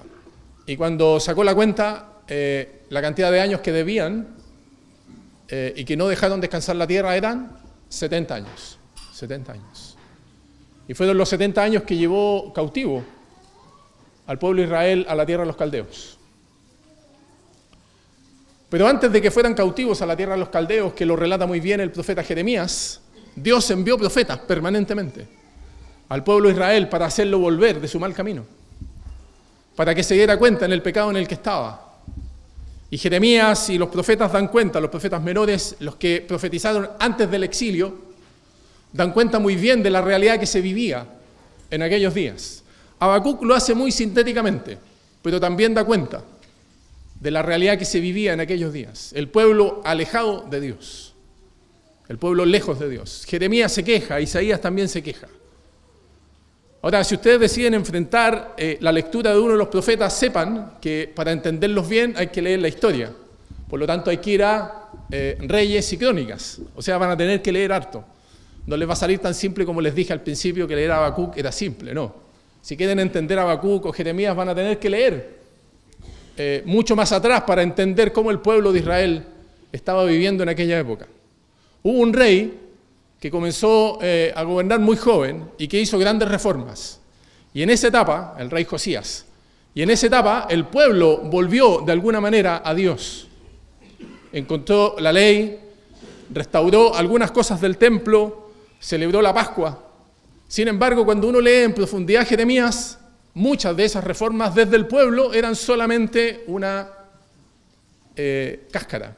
Y 0.64 0.76
cuando 0.76 1.18
sacó 1.18 1.42
la 1.42 1.56
cuenta, 1.56 2.20
eh, 2.28 2.82
la 2.88 3.02
cantidad 3.02 3.32
de 3.32 3.40
años 3.40 3.62
que 3.62 3.72
debían 3.72 4.28
eh, 5.48 5.74
y 5.74 5.84
que 5.84 5.96
no 5.96 6.06
dejaron 6.06 6.40
descansar 6.40 6.76
la 6.76 6.86
tierra 6.86 7.16
eran 7.16 7.58
70 7.88 8.32
años. 8.32 8.78
70 9.12 9.52
años. 9.54 9.98
Y 10.86 10.94
fueron 10.94 11.18
los 11.18 11.28
70 11.30 11.60
años 11.60 11.82
que 11.82 11.96
llevó 11.96 12.52
cautivo 12.52 13.02
al 14.28 14.38
pueblo 14.38 14.62
de 14.62 14.68
Israel 14.68 15.04
a 15.08 15.16
la 15.16 15.26
tierra 15.26 15.42
de 15.42 15.48
los 15.48 15.56
caldeos. 15.56 16.16
Pero 18.68 18.86
antes 18.86 19.10
de 19.10 19.20
que 19.20 19.32
fueran 19.32 19.54
cautivos 19.54 20.00
a 20.00 20.06
la 20.06 20.16
tierra 20.16 20.34
de 20.34 20.38
los 20.38 20.50
caldeos, 20.50 20.92
que 20.92 21.04
lo 21.04 21.16
relata 21.16 21.44
muy 21.44 21.58
bien 21.58 21.80
el 21.80 21.90
profeta 21.90 22.22
Jeremías, 22.22 23.00
Dios 23.34 23.70
envió 23.70 23.96
profetas 23.98 24.38
permanentemente 24.38 25.26
al 26.08 26.22
pueblo 26.22 26.48
de 26.48 26.54
Israel 26.54 26.88
para 26.88 27.06
hacerlo 27.06 27.38
volver 27.38 27.80
de 27.80 27.88
su 27.88 27.98
mal 27.98 28.12
camino, 28.12 28.44
para 29.74 29.94
que 29.94 30.02
se 30.02 30.14
diera 30.14 30.36
cuenta 30.36 30.66
en 30.66 30.72
el 30.72 30.82
pecado 30.82 31.10
en 31.10 31.16
el 31.16 31.26
que 31.26 31.34
estaba. 31.34 32.00
Y 32.90 32.98
Jeremías 32.98 33.70
y 33.70 33.78
los 33.78 33.88
profetas 33.88 34.30
dan 34.30 34.48
cuenta, 34.48 34.78
los 34.78 34.90
profetas 34.90 35.22
menores, 35.22 35.76
los 35.80 35.96
que 35.96 36.22
profetizaron 36.26 36.90
antes 36.98 37.30
del 37.30 37.44
exilio, 37.44 38.12
dan 38.92 39.12
cuenta 39.12 39.38
muy 39.38 39.56
bien 39.56 39.82
de 39.82 39.88
la 39.88 40.02
realidad 40.02 40.38
que 40.38 40.46
se 40.46 40.60
vivía 40.60 41.06
en 41.70 41.82
aquellos 41.82 42.12
días. 42.12 42.62
Habacuc 42.98 43.42
lo 43.42 43.54
hace 43.54 43.74
muy 43.74 43.90
sintéticamente, 43.90 44.76
pero 45.22 45.40
también 45.40 45.72
da 45.72 45.84
cuenta 45.84 46.22
de 47.18 47.30
la 47.30 47.40
realidad 47.40 47.78
que 47.78 47.86
se 47.86 48.00
vivía 48.00 48.34
en 48.34 48.40
aquellos 48.40 48.72
días, 48.74 49.12
el 49.14 49.28
pueblo 49.28 49.80
alejado 49.84 50.42
de 50.50 50.60
Dios 50.60 51.11
el 52.08 52.18
pueblo 52.18 52.44
lejos 52.44 52.78
de 52.78 52.88
Dios. 52.88 53.24
Jeremías 53.26 53.72
se 53.72 53.84
queja, 53.84 54.20
Isaías 54.20 54.60
también 54.60 54.88
se 54.88 55.02
queja. 55.02 55.28
Ahora, 56.82 57.04
si 57.04 57.14
ustedes 57.14 57.38
deciden 57.38 57.74
enfrentar 57.74 58.54
eh, 58.56 58.76
la 58.80 58.90
lectura 58.90 59.32
de 59.32 59.38
uno 59.38 59.52
de 59.52 59.58
los 59.58 59.68
profetas, 59.68 60.12
sepan 60.18 60.78
que 60.80 61.10
para 61.14 61.30
entenderlos 61.30 61.88
bien 61.88 62.14
hay 62.16 62.26
que 62.26 62.42
leer 62.42 62.60
la 62.60 62.68
historia. 62.68 63.12
Por 63.70 63.78
lo 63.78 63.86
tanto, 63.86 64.10
hay 64.10 64.18
que 64.18 64.30
ir 64.32 64.42
a 64.42 64.90
eh, 65.10 65.38
Reyes 65.40 65.92
y 65.92 65.96
Crónicas. 65.96 66.60
O 66.74 66.82
sea, 66.82 66.98
van 66.98 67.10
a 67.10 67.16
tener 67.16 67.40
que 67.40 67.52
leer 67.52 67.72
harto. 67.72 68.04
No 68.66 68.76
les 68.76 68.88
va 68.88 68.94
a 68.94 68.96
salir 68.96 69.20
tan 69.20 69.32
simple 69.32 69.64
como 69.64 69.80
les 69.80 69.94
dije 69.94 70.12
al 70.12 70.22
principio 70.22 70.66
que 70.66 70.74
leer 70.74 70.90
a 70.90 70.96
Habacuc 70.98 71.36
era 71.36 71.52
simple, 71.52 71.94
no. 71.94 72.14
Si 72.60 72.76
quieren 72.76 72.98
entender 72.98 73.38
a 73.38 73.42
Habacuc 73.42 73.86
o 73.86 73.92
Jeremías, 73.92 74.34
van 74.34 74.48
a 74.48 74.54
tener 74.54 74.78
que 74.78 74.90
leer 74.90 75.38
eh, 76.36 76.62
mucho 76.64 76.96
más 76.96 77.12
atrás 77.12 77.42
para 77.42 77.62
entender 77.62 78.12
cómo 78.12 78.30
el 78.30 78.40
pueblo 78.40 78.72
de 78.72 78.80
Israel 78.80 79.24
estaba 79.70 80.04
viviendo 80.04 80.42
en 80.42 80.48
aquella 80.48 80.78
época. 80.78 81.06
Hubo 81.82 81.98
un 81.98 82.12
rey 82.12 82.60
que 83.18 83.30
comenzó 83.30 83.98
eh, 84.02 84.32
a 84.34 84.42
gobernar 84.42 84.80
muy 84.80 84.96
joven 84.96 85.50
y 85.58 85.68
que 85.68 85.80
hizo 85.80 85.98
grandes 85.98 86.28
reformas. 86.28 87.00
Y 87.54 87.62
en 87.62 87.70
esa 87.70 87.88
etapa, 87.88 88.34
el 88.38 88.50
rey 88.50 88.64
Josías, 88.64 89.26
y 89.74 89.82
en 89.82 89.90
esa 89.90 90.06
etapa 90.06 90.46
el 90.50 90.66
pueblo 90.66 91.18
volvió 91.18 91.80
de 91.80 91.92
alguna 91.92 92.20
manera 92.20 92.62
a 92.64 92.74
Dios. 92.74 93.28
Encontró 94.32 94.96
la 94.98 95.12
ley, 95.12 95.58
restauró 96.30 96.94
algunas 96.94 97.30
cosas 97.30 97.60
del 97.60 97.78
templo, 97.78 98.50
celebró 98.80 99.22
la 99.22 99.32
Pascua. 99.32 99.88
Sin 100.48 100.68
embargo, 100.68 101.04
cuando 101.04 101.28
uno 101.28 101.40
lee 101.40 101.62
en 101.64 101.74
profundidad 101.74 102.26
Jeremías, 102.26 102.98
muchas 103.34 103.76
de 103.76 103.84
esas 103.84 104.04
reformas 104.04 104.54
desde 104.54 104.76
el 104.76 104.86
pueblo 104.86 105.32
eran 105.32 105.56
solamente 105.56 106.44
una 106.48 106.88
eh, 108.16 108.66
cáscara. 108.70 109.16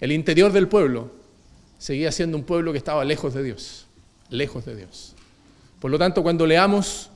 El 0.00 0.12
interior 0.12 0.50
del 0.50 0.66
pueblo 0.66 1.21
seguía 1.82 2.12
siendo 2.12 2.38
un 2.38 2.44
pueblo 2.44 2.70
que 2.70 2.78
estaba 2.78 3.04
lejos 3.04 3.34
de 3.34 3.42
Dios, 3.42 3.86
lejos 4.30 4.64
de 4.64 4.76
Dios. 4.76 5.14
Por 5.80 5.90
lo 5.90 5.98
tanto, 5.98 6.22
cuando 6.22 6.46
leamos 6.46 7.10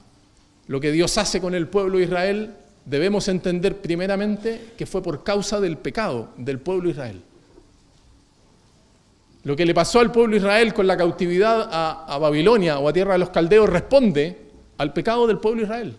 lo 0.66 0.80
que 0.80 0.90
Dios 0.90 1.16
hace 1.18 1.40
con 1.40 1.54
el 1.54 1.68
pueblo 1.68 1.98
de 1.98 2.04
Israel, 2.04 2.50
debemos 2.84 3.28
entender 3.28 3.76
primeramente 3.80 4.72
que 4.76 4.84
fue 4.84 5.04
por 5.04 5.22
causa 5.22 5.60
del 5.60 5.76
pecado 5.78 6.30
del 6.36 6.58
pueblo 6.58 6.86
de 6.86 6.90
Israel. 6.90 7.22
Lo 9.44 9.54
que 9.54 9.64
le 9.64 9.72
pasó 9.72 10.00
al 10.00 10.10
pueblo 10.10 10.32
de 10.32 10.38
Israel 10.38 10.74
con 10.74 10.88
la 10.88 10.96
cautividad 10.96 11.68
a, 11.70 12.12
a, 12.12 12.18
Babilonia 12.18 12.80
o 12.80 12.88
a 12.88 12.92
tierra 12.92 13.12
de 13.12 13.20
los 13.20 13.30
caldeos 13.30 13.68
responde 13.68 14.48
al 14.78 14.92
pecado 14.92 15.28
del 15.28 15.38
pueblo 15.38 15.60
de 15.60 15.66
Israel. 15.66 15.96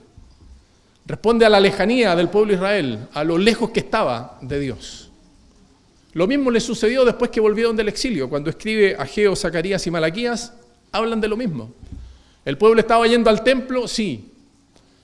Responde 1.05 1.45
a 1.45 1.49
la 1.49 1.61
lejanía 1.61 2.17
del 2.17 2.27
pueblo 2.27 2.49
de 2.49 2.55
Israel, 2.55 3.07
a 3.13 3.23
lo 3.23 3.37
lejos 3.37 3.69
que 3.69 3.79
estaba 3.79 4.37
de 4.41 4.59
Dios. 4.59 5.06
Lo 6.17 6.25
mismo 6.25 6.49
le 6.49 6.59
sucedió 6.59 7.05
después 7.05 7.29
que 7.29 7.39
volvieron 7.39 7.75
del 7.75 7.89
exilio. 7.89 8.27
Cuando 8.27 8.49
escribe 8.49 8.95
Ageo, 8.97 9.35
Zacarías 9.35 9.85
y 9.85 9.91
Malaquías, 9.91 10.51
hablan 10.91 11.21
de 11.21 11.27
lo 11.27 11.37
mismo. 11.37 11.71
¿El 12.43 12.57
pueblo 12.57 12.79
estaba 12.79 13.05
yendo 13.05 13.29
al 13.29 13.43
templo? 13.43 13.87
Sí. 13.87 14.31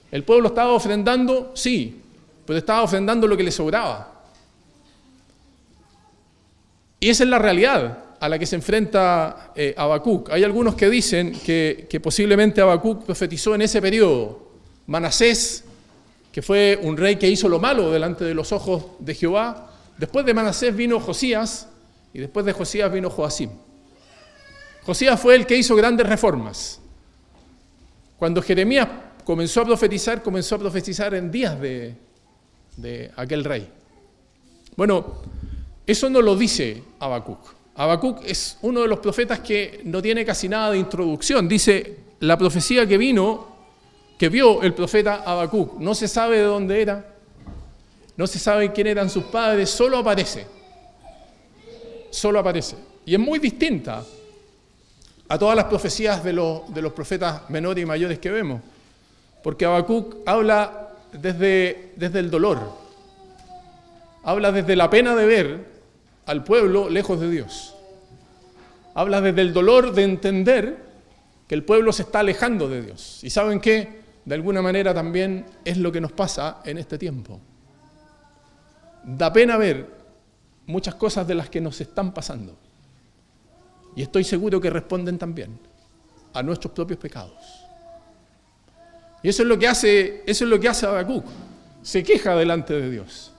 ¿El 0.10 0.24
pueblo 0.24 0.48
estaba 0.48 0.72
ofrendando? 0.72 1.52
Sí. 1.54 2.02
Pero 2.48 2.58
estaba 2.58 2.82
ofrendando 2.82 3.28
lo 3.28 3.38
que 3.38 3.44
le 3.44 3.52
sobraba. 3.52 4.24
Y 7.00 7.10
esa 7.12 7.26
es 7.26 7.30
la 7.30 7.38
realidad 7.38 8.06
a 8.20 8.28
la 8.28 8.40
que 8.40 8.48
se 8.48 8.56
enfrenta 8.56 9.52
eh, 9.56 9.76
Habacuc. 9.78 10.32
Hay 10.32 10.44
algunos 10.44 10.74
que 10.74 10.90
dicen 10.90 11.32
que, 11.46 11.86
que 11.88 12.00
posiblemente 12.00 12.60
Habacuc 12.60 13.06
profetizó 13.06 13.54
en 13.54 13.62
ese 13.62 13.80
periodo. 13.84 14.48
Manasés, 14.88 15.64
que 16.32 16.42
fue 16.42 16.80
un 16.82 16.98
rey 16.98 17.18
que 17.18 17.30
hizo 17.30 17.48
lo 17.48 17.60
malo 17.60 17.92
delante 17.92 18.26
de 18.26 18.34
los 18.34 18.52
ojos 18.52 18.84
de 18.98 19.14
Jehová, 19.14 19.70
Después 19.98 20.26
de 20.26 20.34
Manasés 20.34 20.76
vino 20.76 21.00
Josías 21.00 21.68
y 22.14 22.20
después 22.20 22.46
de 22.46 22.54
Josías 22.54 22.92
vino 22.92 23.10
Joacim. 23.10 23.50
Josías 24.84 25.20
fue 25.20 25.36
el 25.36 25.46
que 25.46 25.56
hizo 25.56 25.76
grandes 25.76 26.08
reformas. 26.08 26.80
Cuando 28.18 28.42
Jeremías 28.42 28.88
comenzó 29.24 29.62
a 29.62 29.66
profetizar, 29.66 30.22
comenzó 30.22 30.56
a 30.56 30.60
profetizar 30.60 31.14
en 31.14 31.32
días 31.32 31.60
de, 31.60 31.96
de 32.78 33.12
aquel 33.16 33.44
rey. 33.44 33.70
Bueno, 34.76 35.22
eso 35.86 36.10
no 36.10 36.22
lo 36.22 36.36
dice 36.36 36.84
Habacuc. 37.00 37.40
Habacuc 37.76 38.24
es 38.26 38.58
uno 38.62 38.82
de 38.82 38.88
los 38.88 39.00
profetas 39.00 39.40
que 39.40 39.82
no 39.86 40.02
tiene 40.02 40.26
casi 40.26 40.48
nada 40.48 40.72
de 40.72 40.78
introducción. 40.78 41.48
Dice 41.48 41.98
la 42.20 42.38
profecía 42.38 42.86
que 42.88 42.98
vino, 42.98 43.48
que 44.18 44.30
vio 44.30 44.62
el 44.62 44.74
profeta 44.74 45.24
Habacuc. 45.26 45.80
No 45.80 45.96
se 45.96 46.08
sabe 46.08 46.38
de 46.38 46.44
dónde 46.44 46.82
era, 46.82 47.13
no 48.16 48.28
se 48.28 48.40
sabe 48.40 48.72
quién 48.72 48.88
eran 48.88 49.10
sus 49.10 49.26
padres, 49.26 49.70
solo 49.70 49.98
aparece. 49.98 50.46
Solo 52.12 52.40
aparece. 52.40 52.76
Y 53.06 53.14
es 53.16 53.20
muy 53.20 53.40
distinta 53.40 54.04
a 55.28 55.40
todas 55.40 55.56
las 55.56 55.66
profecías 55.66 56.24
de 56.24 56.34
los, 56.34 56.72
de 56.74 56.82
los 56.82 56.94
profetas 56.94 57.50
menores 57.50 57.84
y 57.84 57.86
mayores 57.86 58.20
que 58.20 58.30
vemos. 58.30 58.62
Porque 59.42 59.66
Habacuc 59.66 60.18
habla 60.26 60.90
desde, 61.12 61.94
desde 61.96 62.20
el 62.20 62.30
dolor. 62.30 62.60
Habla 64.24 64.52
desde 64.52 64.76
la 64.76 64.90
pena 64.90 65.16
de 65.16 65.26
ver 65.26 65.66
al 66.26 66.44
pueblo 66.44 66.90
lejos 66.90 67.20
de 67.20 67.30
Dios. 67.30 67.76
Habla 68.94 69.22
desde 69.22 69.42
el 69.42 69.54
dolor 69.54 69.94
de 69.94 70.04
entender 70.04 70.78
que 71.48 71.56
el 71.56 71.64
pueblo 71.64 71.92
se 71.92 72.04
está 72.04 72.20
alejando 72.20 72.70
de 72.70 72.84
Dios. 72.84 73.20
Y 73.24 73.32
saben 73.32 73.60
qué? 73.60 74.04
De 74.24 74.36
alguna 74.36 74.62
manera 74.62 74.94
también 74.94 75.46
es 75.66 75.78
lo 75.78 75.92
que 75.92 76.00
nos 76.00 76.12
pasa 76.12 76.62
en 76.64 76.78
este 76.78 76.98
tiempo. 76.98 77.42
Da 79.04 79.32
pena 79.32 79.58
ver 79.58 79.88
muchas 80.66 80.96
cosas 80.96 81.28
de 81.28 81.36
las 81.36 81.50
que 81.50 81.62
nos 81.62 81.80
están 81.82 82.14
pasando. 82.14 82.58
Y 83.96 84.02
estoy 84.02 84.24
seguro 84.24 84.60
que 84.60 84.70
responden 84.70 85.18
también 85.18 85.60
a 86.34 86.42
nuestros 86.42 86.74
propios 86.74 87.00
pecados. 87.00 87.64
Y 89.22 89.30
eso 89.30 89.44
es 89.44 89.48
lo 89.48 89.58
que 89.58 89.68
hace, 89.68 90.24
eso 90.26 90.44
es 90.44 90.50
lo 90.50 90.60
que 90.60 90.68
hace 90.68 90.86
Habacuc. 90.86 91.26
Se 91.82 92.04
queja 92.04 92.36
delante 92.36 92.74
de 92.74 92.90
Dios. 92.90 93.32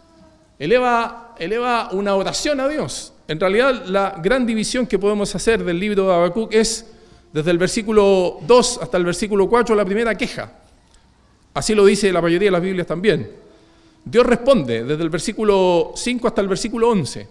Eleva, 0.58 1.34
eleva 1.38 1.90
una 1.92 2.14
oración 2.14 2.60
a 2.60 2.68
Dios. 2.68 3.12
En 3.26 3.40
realidad, 3.40 3.84
la 3.86 4.16
gran 4.22 4.46
división 4.46 4.86
que 4.86 4.98
podemos 4.98 5.34
hacer 5.34 5.64
del 5.64 5.78
libro 5.78 6.06
de 6.06 6.14
Habacuc 6.14 6.54
es 6.54 6.86
desde 7.32 7.50
el 7.50 7.58
versículo 7.58 8.38
2 8.46 8.80
hasta 8.82 8.96
el 8.96 9.04
versículo 9.04 9.48
4, 9.48 9.74
la 9.74 9.84
primera 9.84 10.14
queja. 10.14 10.52
Así 11.52 11.74
lo 11.74 11.84
dice 11.84 12.12
la 12.12 12.22
mayoría 12.22 12.46
de 12.46 12.52
las 12.52 12.62
Biblias 12.62 12.86
también. 12.86 13.43
Dios 14.04 14.26
responde 14.26 14.84
desde 14.84 15.02
el 15.02 15.10
versículo 15.10 15.92
5 15.94 16.28
hasta 16.28 16.40
el 16.40 16.48
versículo 16.48 16.90
11. 16.90 17.26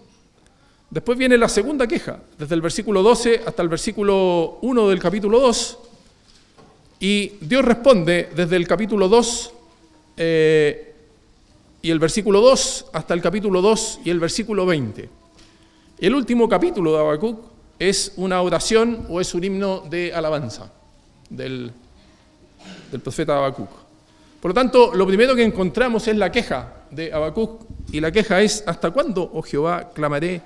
Después 0.90 1.16
viene 1.16 1.38
la 1.38 1.48
segunda 1.48 1.86
queja, 1.86 2.20
desde 2.38 2.54
el 2.54 2.60
versículo 2.60 3.02
12 3.02 3.42
hasta 3.46 3.62
el 3.62 3.68
versículo 3.68 4.58
1 4.62 4.88
del 4.88 4.98
capítulo 4.98 5.40
2. 5.40 5.78
Y 7.00 7.32
Dios 7.40 7.64
responde 7.64 8.30
desde 8.34 8.56
el 8.56 8.66
capítulo 8.66 9.08
2 9.08 9.52
eh, 10.16 10.94
y 11.82 11.90
el 11.90 11.98
versículo 11.98 12.40
2 12.40 12.86
hasta 12.92 13.14
el 13.14 13.20
capítulo 13.20 13.60
2 13.60 14.00
y 14.04 14.10
el 14.10 14.20
versículo 14.20 14.66
20. 14.66 15.08
El 15.98 16.14
último 16.14 16.48
capítulo 16.48 16.92
de 16.92 16.98
Habacuc 16.98 17.40
es 17.78 18.12
una 18.16 18.40
oración 18.40 19.06
o 19.08 19.20
es 19.20 19.34
un 19.34 19.44
himno 19.44 19.80
de 19.88 20.12
alabanza 20.12 20.72
del, 21.30 21.72
del 22.90 23.00
profeta 23.00 23.36
Habacuc. 23.36 23.83
Por 24.44 24.50
lo 24.50 24.54
tanto, 24.56 24.94
lo 24.94 25.06
primero 25.06 25.34
que 25.34 25.42
encontramos 25.42 26.06
es 26.06 26.18
la 26.18 26.30
queja 26.30 26.84
de 26.90 27.10
Habacuc, 27.10 27.62
y 27.92 27.98
la 27.98 28.12
queja 28.12 28.42
es, 28.42 28.62
¿hasta 28.66 28.90
cuándo, 28.90 29.30
oh 29.32 29.40
Jehová, 29.40 29.90
clamaré 29.94 30.42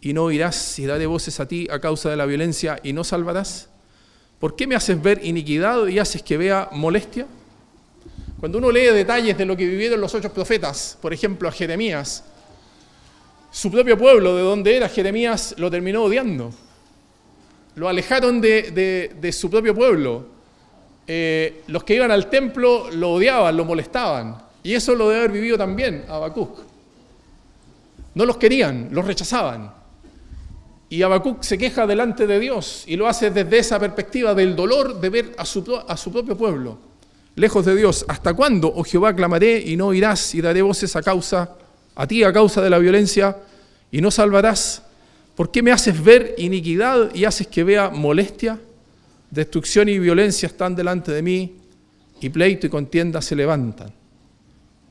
y 0.00 0.12
no 0.12 0.22
oirás 0.22 0.78
y 0.78 0.86
daré 0.86 1.06
voces 1.06 1.40
a 1.40 1.48
ti 1.48 1.66
a 1.68 1.80
causa 1.80 2.08
de 2.08 2.14
la 2.14 2.24
violencia 2.24 2.78
y 2.84 2.92
no 2.92 3.02
salvarás? 3.02 3.68
¿Por 4.38 4.54
qué 4.54 4.68
me 4.68 4.76
haces 4.76 5.02
ver 5.02 5.24
iniquidad 5.24 5.88
y 5.88 5.98
haces 5.98 6.22
que 6.22 6.36
vea 6.36 6.68
molestia? 6.70 7.26
Cuando 8.38 8.58
uno 8.58 8.70
lee 8.70 8.86
detalles 8.94 9.36
de 9.36 9.44
lo 9.44 9.56
que 9.56 9.66
vivieron 9.66 10.00
los 10.00 10.14
ocho 10.14 10.32
profetas, 10.32 10.96
por 11.02 11.12
ejemplo 11.12 11.48
a 11.48 11.50
Jeremías, 11.50 12.22
su 13.50 13.72
propio 13.72 13.98
pueblo, 13.98 14.36
de 14.36 14.42
donde 14.44 14.76
era 14.76 14.88
Jeremías, 14.88 15.56
lo 15.58 15.68
terminó 15.68 16.04
odiando. 16.04 16.52
Lo 17.74 17.88
alejaron 17.88 18.40
de, 18.40 19.10
de 19.20 19.32
su 19.32 19.50
propio 19.50 19.74
pueblo. 19.74 20.31
Eh, 21.14 21.64
los 21.66 21.84
que 21.84 21.94
iban 21.94 22.10
al 22.10 22.30
templo 22.30 22.90
lo 22.90 23.12
odiaban, 23.12 23.54
lo 23.54 23.66
molestaban. 23.66 24.34
Y 24.62 24.72
eso 24.72 24.94
lo 24.94 25.10
debe 25.10 25.20
haber 25.20 25.32
vivido 25.32 25.58
también 25.58 26.06
Habacuc. 26.08 26.58
No 28.14 28.24
los 28.24 28.38
querían, 28.38 28.88
los 28.92 29.04
rechazaban. 29.04 29.74
Y 30.88 31.02
Habacuc 31.02 31.42
se 31.42 31.58
queja 31.58 31.86
delante 31.86 32.26
de 32.26 32.40
Dios 32.40 32.84
y 32.86 32.96
lo 32.96 33.08
hace 33.08 33.30
desde 33.30 33.58
esa 33.58 33.78
perspectiva 33.78 34.34
del 34.34 34.56
dolor 34.56 35.02
de 35.02 35.10
ver 35.10 35.34
a 35.36 35.44
su, 35.44 35.82
a 35.86 35.94
su 35.98 36.10
propio 36.10 36.34
pueblo, 36.34 36.78
lejos 37.36 37.66
de 37.66 37.76
Dios. 37.76 38.06
¿Hasta 38.08 38.32
cuándo, 38.32 38.72
oh 38.74 38.82
Jehová, 38.82 39.14
clamaré 39.14 39.58
y 39.58 39.76
no 39.76 39.88
oirás 39.88 40.34
y 40.34 40.40
daré 40.40 40.62
voces 40.62 40.96
a 40.96 41.02
causa, 41.02 41.56
a 41.94 42.06
ti 42.06 42.24
a 42.24 42.32
causa 42.32 42.62
de 42.62 42.70
la 42.70 42.78
violencia 42.78 43.36
y 43.90 44.00
no 44.00 44.10
salvarás? 44.10 44.82
¿Por 45.34 45.50
qué 45.50 45.62
me 45.62 45.72
haces 45.72 46.02
ver 46.02 46.34
iniquidad 46.38 47.14
y 47.14 47.26
haces 47.26 47.48
que 47.48 47.64
vea 47.64 47.90
molestia? 47.90 48.58
Destrucción 49.32 49.88
y 49.88 49.98
violencia 49.98 50.46
están 50.46 50.76
delante 50.76 51.10
de 51.10 51.22
mí, 51.22 51.56
y 52.20 52.28
pleito 52.28 52.66
y 52.66 52.70
contienda 52.70 53.22
se 53.22 53.34
levantan. 53.34 53.90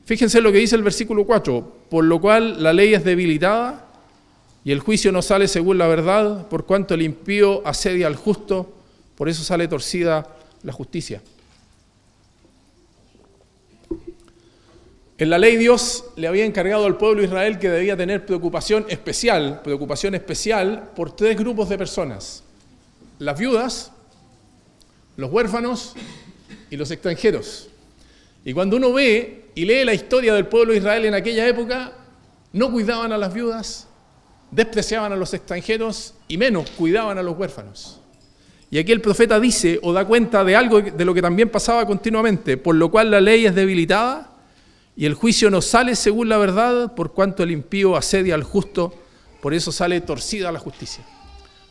Fíjense 0.04 0.40
lo 0.40 0.50
que 0.50 0.58
dice 0.58 0.74
el 0.74 0.82
versículo 0.82 1.24
4, 1.24 1.86
por 1.88 2.04
lo 2.04 2.20
cual 2.20 2.60
la 2.60 2.72
ley 2.72 2.92
es 2.92 3.04
debilitada 3.04 3.88
y 4.64 4.72
el 4.72 4.80
juicio 4.80 5.12
no 5.12 5.22
sale 5.22 5.46
según 5.46 5.78
la 5.78 5.86
verdad, 5.86 6.48
por 6.48 6.66
cuanto 6.66 6.94
el 6.94 7.02
impío 7.02 7.64
asedia 7.64 8.08
al 8.08 8.16
justo, 8.16 8.72
por 9.14 9.28
eso 9.28 9.44
sale 9.44 9.68
torcida 9.68 10.26
la 10.64 10.72
justicia. 10.72 11.22
En 15.18 15.30
la 15.30 15.38
ley 15.38 15.56
Dios 15.56 16.06
le 16.16 16.26
había 16.26 16.44
encargado 16.44 16.84
al 16.84 16.96
pueblo 16.96 17.20
de 17.20 17.28
Israel 17.28 17.60
que 17.60 17.70
debía 17.70 17.96
tener 17.96 18.26
preocupación 18.26 18.86
especial, 18.88 19.60
preocupación 19.62 20.16
especial 20.16 20.90
por 20.96 21.14
tres 21.14 21.38
grupos 21.38 21.68
de 21.68 21.78
personas. 21.78 22.42
Las 23.20 23.38
viudas, 23.38 23.92
los 25.16 25.30
huérfanos 25.30 25.94
y 26.70 26.76
los 26.76 26.90
extranjeros. 26.90 27.68
Y 28.44 28.52
cuando 28.52 28.76
uno 28.76 28.92
ve 28.92 29.50
y 29.54 29.64
lee 29.64 29.84
la 29.84 29.94
historia 29.94 30.34
del 30.34 30.46
pueblo 30.46 30.72
de 30.72 30.78
Israel 30.78 31.04
en 31.04 31.14
aquella 31.14 31.46
época, 31.46 31.92
no 32.52 32.70
cuidaban 32.70 33.12
a 33.12 33.18
las 33.18 33.32
viudas, 33.32 33.88
despreciaban 34.50 35.12
a 35.12 35.16
los 35.16 35.32
extranjeros 35.34 36.14
y 36.28 36.38
menos 36.38 36.70
cuidaban 36.70 37.18
a 37.18 37.22
los 37.22 37.36
huérfanos. 37.36 38.00
Y 38.70 38.78
aquí 38.78 38.90
el 38.90 39.02
profeta 39.02 39.38
dice 39.38 39.78
o 39.82 39.92
da 39.92 40.06
cuenta 40.06 40.44
de 40.44 40.56
algo 40.56 40.80
de 40.80 41.04
lo 41.04 41.12
que 41.12 41.20
también 41.20 41.50
pasaba 41.50 41.86
continuamente, 41.86 42.56
por 42.56 42.74
lo 42.74 42.90
cual 42.90 43.10
la 43.10 43.20
ley 43.20 43.44
es 43.44 43.54
debilitada 43.54 44.30
y 44.96 45.04
el 45.04 45.14
juicio 45.14 45.50
no 45.50 45.60
sale 45.60 45.94
según 45.94 46.28
la 46.28 46.38
verdad, 46.38 46.94
por 46.94 47.12
cuanto 47.12 47.42
el 47.42 47.50
impío 47.50 47.96
asedia 47.96 48.34
al 48.34 48.42
justo, 48.42 48.94
por 49.42 49.52
eso 49.52 49.72
sale 49.72 50.00
torcida 50.00 50.52
la 50.52 50.58
justicia. 50.58 51.04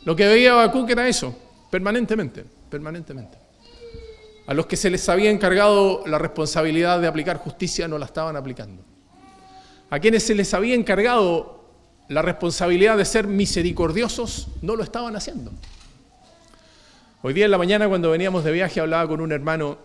Lo 0.04 0.14
que 0.14 0.26
veía 0.26 0.52
Habacuc 0.52 0.90
era 0.90 1.08
eso, 1.08 1.36
permanentemente, 1.70 2.44
permanentemente. 2.72 3.36
A 4.46 4.54
los 4.54 4.66
que 4.66 4.76
se 4.76 4.88
les 4.88 5.06
había 5.10 5.30
encargado 5.30 6.02
la 6.06 6.18
responsabilidad 6.18 7.00
de 7.00 7.06
aplicar 7.06 7.36
justicia 7.36 7.86
no 7.86 7.98
la 7.98 8.06
estaban 8.06 8.34
aplicando. 8.34 8.82
A 9.90 10.00
quienes 10.00 10.24
se 10.24 10.34
les 10.34 10.52
había 10.54 10.74
encargado 10.74 11.62
la 12.08 12.22
responsabilidad 12.22 12.96
de 12.96 13.04
ser 13.04 13.26
misericordiosos 13.26 14.48
no 14.62 14.74
lo 14.74 14.82
estaban 14.82 15.14
haciendo. 15.14 15.52
Hoy 17.20 17.34
día 17.34 17.44
en 17.44 17.50
la 17.50 17.58
mañana 17.58 17.88
cuando 17.88 18.10
veníamos 18.10 18.42
de 18.42 18.52
viaje 18.52 18.80
hablaba 18.80 19.06
con 19.06 19.20
un 19.20 19.32
hermano 19.32 19.78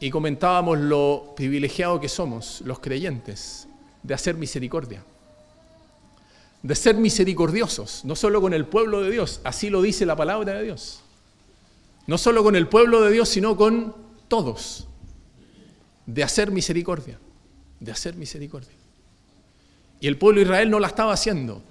y 0.00 0.10
comentábamos 0.10 0.78
lo 0.78 1.34
privilegiado 1.36 2.00
que 2.00 2.08
somos, 2.08 2.62
los 2.62 2.80
creyentes, 2.80 3.68
de 4.02 4.14
hacer 4.14 4.34
misericordia. 4.34 5.04
De 6.62 6.74
ser 6.74 6.96
misericordiosos, 6.96 8.04
no 8.04 8.16
solo 8.16 8.40
con 8.40 8.54
el 8.54 8.64
pueblo 8.64 9.02
de 9.02 9.10
Dios, 9.10 9.40
así 9.44 9.68
lo 9.70 9.82
dice 9.82 10.06
la 10.06 10.16
palabra 10.16 10.54
de 10.54 10.64
Dios. 10.64 11.02
No 12.06 12.18
solo 12.18 12.42
con 12.42 12.56
el 12.56 12.68
pueblo 12.68 13.02
de 13.02 13.12
Dios, 13.12 13.28
sino 13.28 13.56
con 13.56 13.94
todos. 14.28 14.86
De 16.06 16.22
hacer 16.22 16.50
misericordia, 16.50 17.18
de 17.80 17.92
hacer 17.92 18.14
misericordia. 18.14 18.70
Y 20.00 20.06
el 20.06 20.16
pueblo 20.16 20.40
de 20.40 20.44
Israel 20.44 20.70
no 20.70 20.78
la 20.78 20.88
estaba 20.88 21.12
haciendo. 21.12 21.62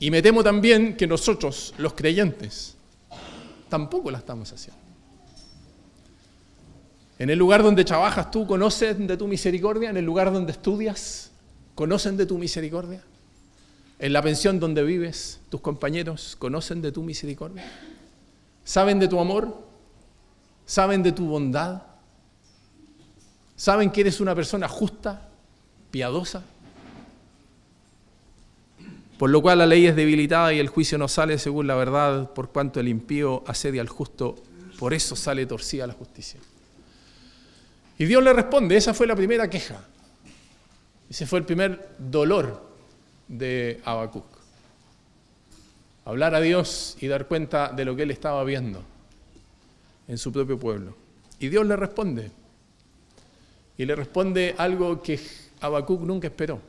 Y 0.00 0.10
me 0.10 0.22
temo 0.22 0.42
también 0.42 0.96
que 0.96 1.06
nosotros, 1.06 1.74
los 1.76 1.92
creyentes, 1.94 2.76
tampoco 3.68 4.10
la 4.10 4.18
estamos 4.18 4.52
haciendo. 4.52 4.80
En 7.18 7.30
el 7.30 7.38
lugar 7.38 7.64
donde 7.64 7.84
trabajas 7.84 8.30
tú, 8.30 8.46
¿conocen 8.46 9.06
de 9.08 9.16
tu 9.16 9.26
misericordia? 9.26 9.90
En 9.90 9.96
el 9.96 10.04
lugar 10.04 10.32
donde 10.32 10.52
estudias, 10.52 11.32
¿conocen 11.74 12.16
de 12.16 12.26
tu 12.26 12.38
misericordia? 12.38 13.02
En 13.98 14.12
la 14.12 14.22
pensión 14.22 14.60
donde 14.60 14.84
vives, 14.84 15.40
tus 15.48 15.60
compañeros, 15.60 16.36
¿conocen 16.38 16.80
de 16.80 16.92
tu 16.92 17.02
misericordia? 17.02 17.64
¿Saben 18.68 18.98
de 18.98 19.08
tu 19.08 19.18
amor? 19.18 19.56
¿Saben 20.66 21.02
de 21.02 21.12
tu 21.12 21.26
bondad? 21.26 21.84
¿Saben 23.56 23.90
que 23.90 24.02
eres 24.02 24.20
una 24.20 24.34
persona 24.34 24.68
justa, 24.68 25.26
piadosa? 25.90 26.42
Por 29.18 29.30
lo 29.30 29.40
cual 29.40 29.60
la 29.60 29.66
ley 29.66 29.86
es 29.86 29.96
debilitada 29.96 30.52
y 30.52 30.58
el 30.58 30.68
juicio 30.68 30.98
no 30.98 31.08
sale 31.08 31.38
según 31.38 31.66
la 31.66 31.76
verdad, 31.76 32.34
por 32.34 32.50
cuanto 32.50 32.78
el 32.78 32.88
impío 32.88 33.42
asedia 33.46 33.80
al 33.80 33.88
justo, 33.88 34.36
por 34.78 34.92
eso 34.92 35.16
sale 35.16 35.46
torcida 35.46 35.86
la 35.86 35.94
justicia. 35.94 36.38
Y 37.96 38.04
Dios 38.04 38.22
le 38.22 38.34
responde, 38.34 38.76
esa 38.76 38.92
fue 38.92 39.06
la 39.06 39.16
primera 39.16 39.48
queja. 39.48 39.80
Ese 41.08 41.26
fue 41.26 41.38
el 41.38 41.46
primer 41.46 41.88
dolor 41.98 42.68
de 43.28 43.80
Habacuc. 43.86 44.37
Hablar 46.08 46.34
a 46.34 46.40
Dios 46.40 46.96
y 47.02 47.06
dar 47.06 47.28
cuenta 47.28 47.70
de 47.70 47.84
lo 47.84 47.94
que 47.94 48.04
él 48.04 48.10
estaba 48.10 48.42
viendo 48.42 48.82
en 50.08 50.16
su 50.16 50.32
propio 50.32 50.58
pueblo. 50.58 50.96
Y 51.38 51.50
Dios 51.50 51.66
le 51.66 51.76
responde. 51.76 52.30
Y 53.76 53.84
le 53.84 53.94
responde 53.94 54.54
algo 54.56 55.02
que 55.02 55.20
Habacuc 55.60 56.00
nunca 56.00 56.28
esperó. 56.28 56.62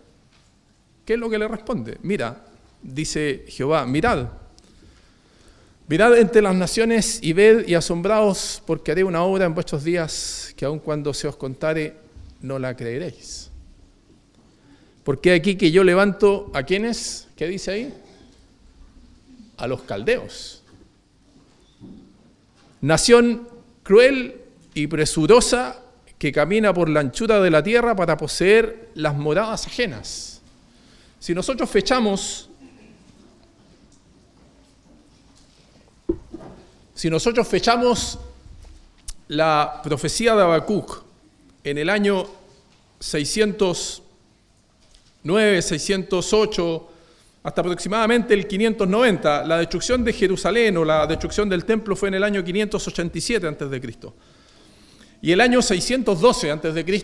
¿Qué 1.06 1.13
es 1.13 1.19
lo 1.19 1.30
que 1.30 1.38
le 1.38 1.47
responde? 1.47 1.99
Mira, 2.02 2.43
dice 2.84 3.45
Jehová, 3.47 3.86
mirad, 3.86 4.28
mirad 5.88 6.17
entre 6.17 6.41
las 6.41 6.56
naciones 6.56 7.19
y 7.23 7.32
ved 7.32 7.65
y 7.65 7.75
asombraos 7.75 8.62
porque 8.65 8.91
haré 8.91 9.06
una 9.06 9.23
obra 9.23 9.45
en 9.45 9.54
vuestros 9.54 9.86
días 9.86 10.54
que 10.58 10.65
aun 10.65 10.80
cuando 10.80 11.13
se 11.13 11.30
os 11.30 11.38
contare 11.38 11.95
no 12.41 12.60
la 12.60 12.75
creeréis. 12.75 13.49
Porque 15.06 15.32
aquí 15.32 15.56
que 15.56 15.71
yo 15.71 15.86
levanto 15.86 16.52
a 16.54 16.63
quienes, 16.63 17.30
¿qué 17.38 17.47
dice 17.47 17.71
ahí? 17.71 17.93
A 19.60 19.67
los 19.67 19.84
caldeos. 19.84 20.63
Nación 22.82 23.48
cruel 23.84 24.41
y 24.74 24.88
presurosa 24.88 25.82
que 26.17 26.32
camina 26.32 26.74
por 26.74 26.89
la 26.89 27.02
anchura 27.02 27.39
de 27.39 27.50
la 27.50 27.63
tierra 27.63 27.95
para 27.95 28.17
poseer 28.17 28.89
las 28.95 29.15
moradas 29.15 29.67
ajenas. 29.67 30.41
Si 31.19 31.34
nosotros 31.34 31.69
fechamos, 31.69 32.50
si 36.93 37.10
nosotros 37.10 37.48
fechamos 37.48 38.19
la 39.30 39.80
profecía 39.84 40.36
de 40.36 40.43
Habacuc 40.43 41.04
en 41.63 41.78
el 41.78 41.89
año 41.89 42.26
609, 43.00 45.62
608, 45.62 46.89
hasta 47.41 47.62
aproximadamente 47.62 48.34
el 48.34 48.47
590, 48.47 49.45
la 49.45 49.58
destrucción 49.58 50.04
de 50.04 50.13
Jerusalén 50.13 50.75
o 50.78 50.84
la 50.84 51.08
destrucción 51.08 51.47
del 51.47 51.63
templo 51.63 51.95
fue 51.95 52.10
en 52.10 52.15
el 52.15 52.23
año 52.23 52.43
587 52.43 53.47
a.C. 53.47 53.82
Y 55.21 55.32
el 55.32 55.41
año 55.41 55.62
612 55.62 56.52
a.C., 56.52 57.04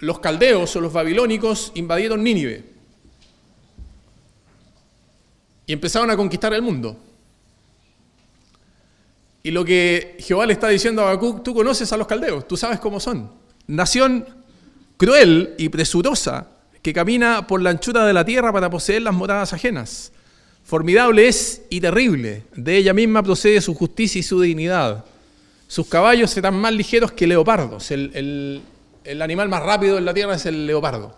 los 0.00 0.18
caldeos 0.18 0.76
o 0.76 0.80
los 0.80 0.92
babilónicos 0.92 1.72
invadieron 1.74 2.22
Nínive 2.22 2.64
y 5.66 5.72
empezaron 5.72 6.10
a 6.10 6.16
conquistar 6.16 6.52
el 6.52 6.62
mundo. 6.62 6.98
Y 9.42 9.50
lo 9.50 9.64
que 9.64 10.16
Jehová 10.20 10.46
le 10.46 10.54
está 10.54 10.68
diciendo 10.68 11.02
a 11.02 11.10
Habacuc, 11.10 11.42
tú 11.42 11.54
conoces 11.54 11.90
a 11.92 11.96
los 11.96 12.06
caldeos, 12.06 12.46
tú 12.46 12.56
sabes 12.56 12.80
cómo 12.80 13.00
son. 13.00 13.30
Nación 13.66 14.26
cruel 14.96 15.54
y 15.58 15.68
presurosa 15.68 16.53
que 16.84 16.92
camina 16.92 17.46
por 17.46 17.62
la 17.62 17.70
anchura 17.70 18.04
de 18.04 18.12
la 18.12 18.26
tierra 18.26 18.52
para 18.52 18.68
poseer 18.68 19.00
las 19.00 19.14
moradas 19.14 19.54
ajenas. 19.54 20.12
Formidable 20.64 21.26
es 21.26 21.62
y 21.70 21.80
terrible, 21.80 22.44
de 22.54 22.76
ella 22.76 22.92
misma 22.92 23.22
procede 23.22 23.62
su 23.62 23.74
justicia 23.74 24.18
y 24.18 24.22
su 24.22 24.38
dignidad. 24.38 25.02
Sus 25.66 25.86
caballos 25.86 26.30
serán 26.30 26.56
más 26.56 26.74
ligeros 26.74 27.12
que 27.12 27.26
leopardos, 27.26 27.90
el, 27.90 28.60
animal 29.18 29.48
más 29.48 29.62
rápido 29.62 29.96
en 29.96 30.04
la 30.04 30.12
tierra 30.12 30.34
es 30.34 30.44
el 30.44 30.66
leopardo 30.66 31.16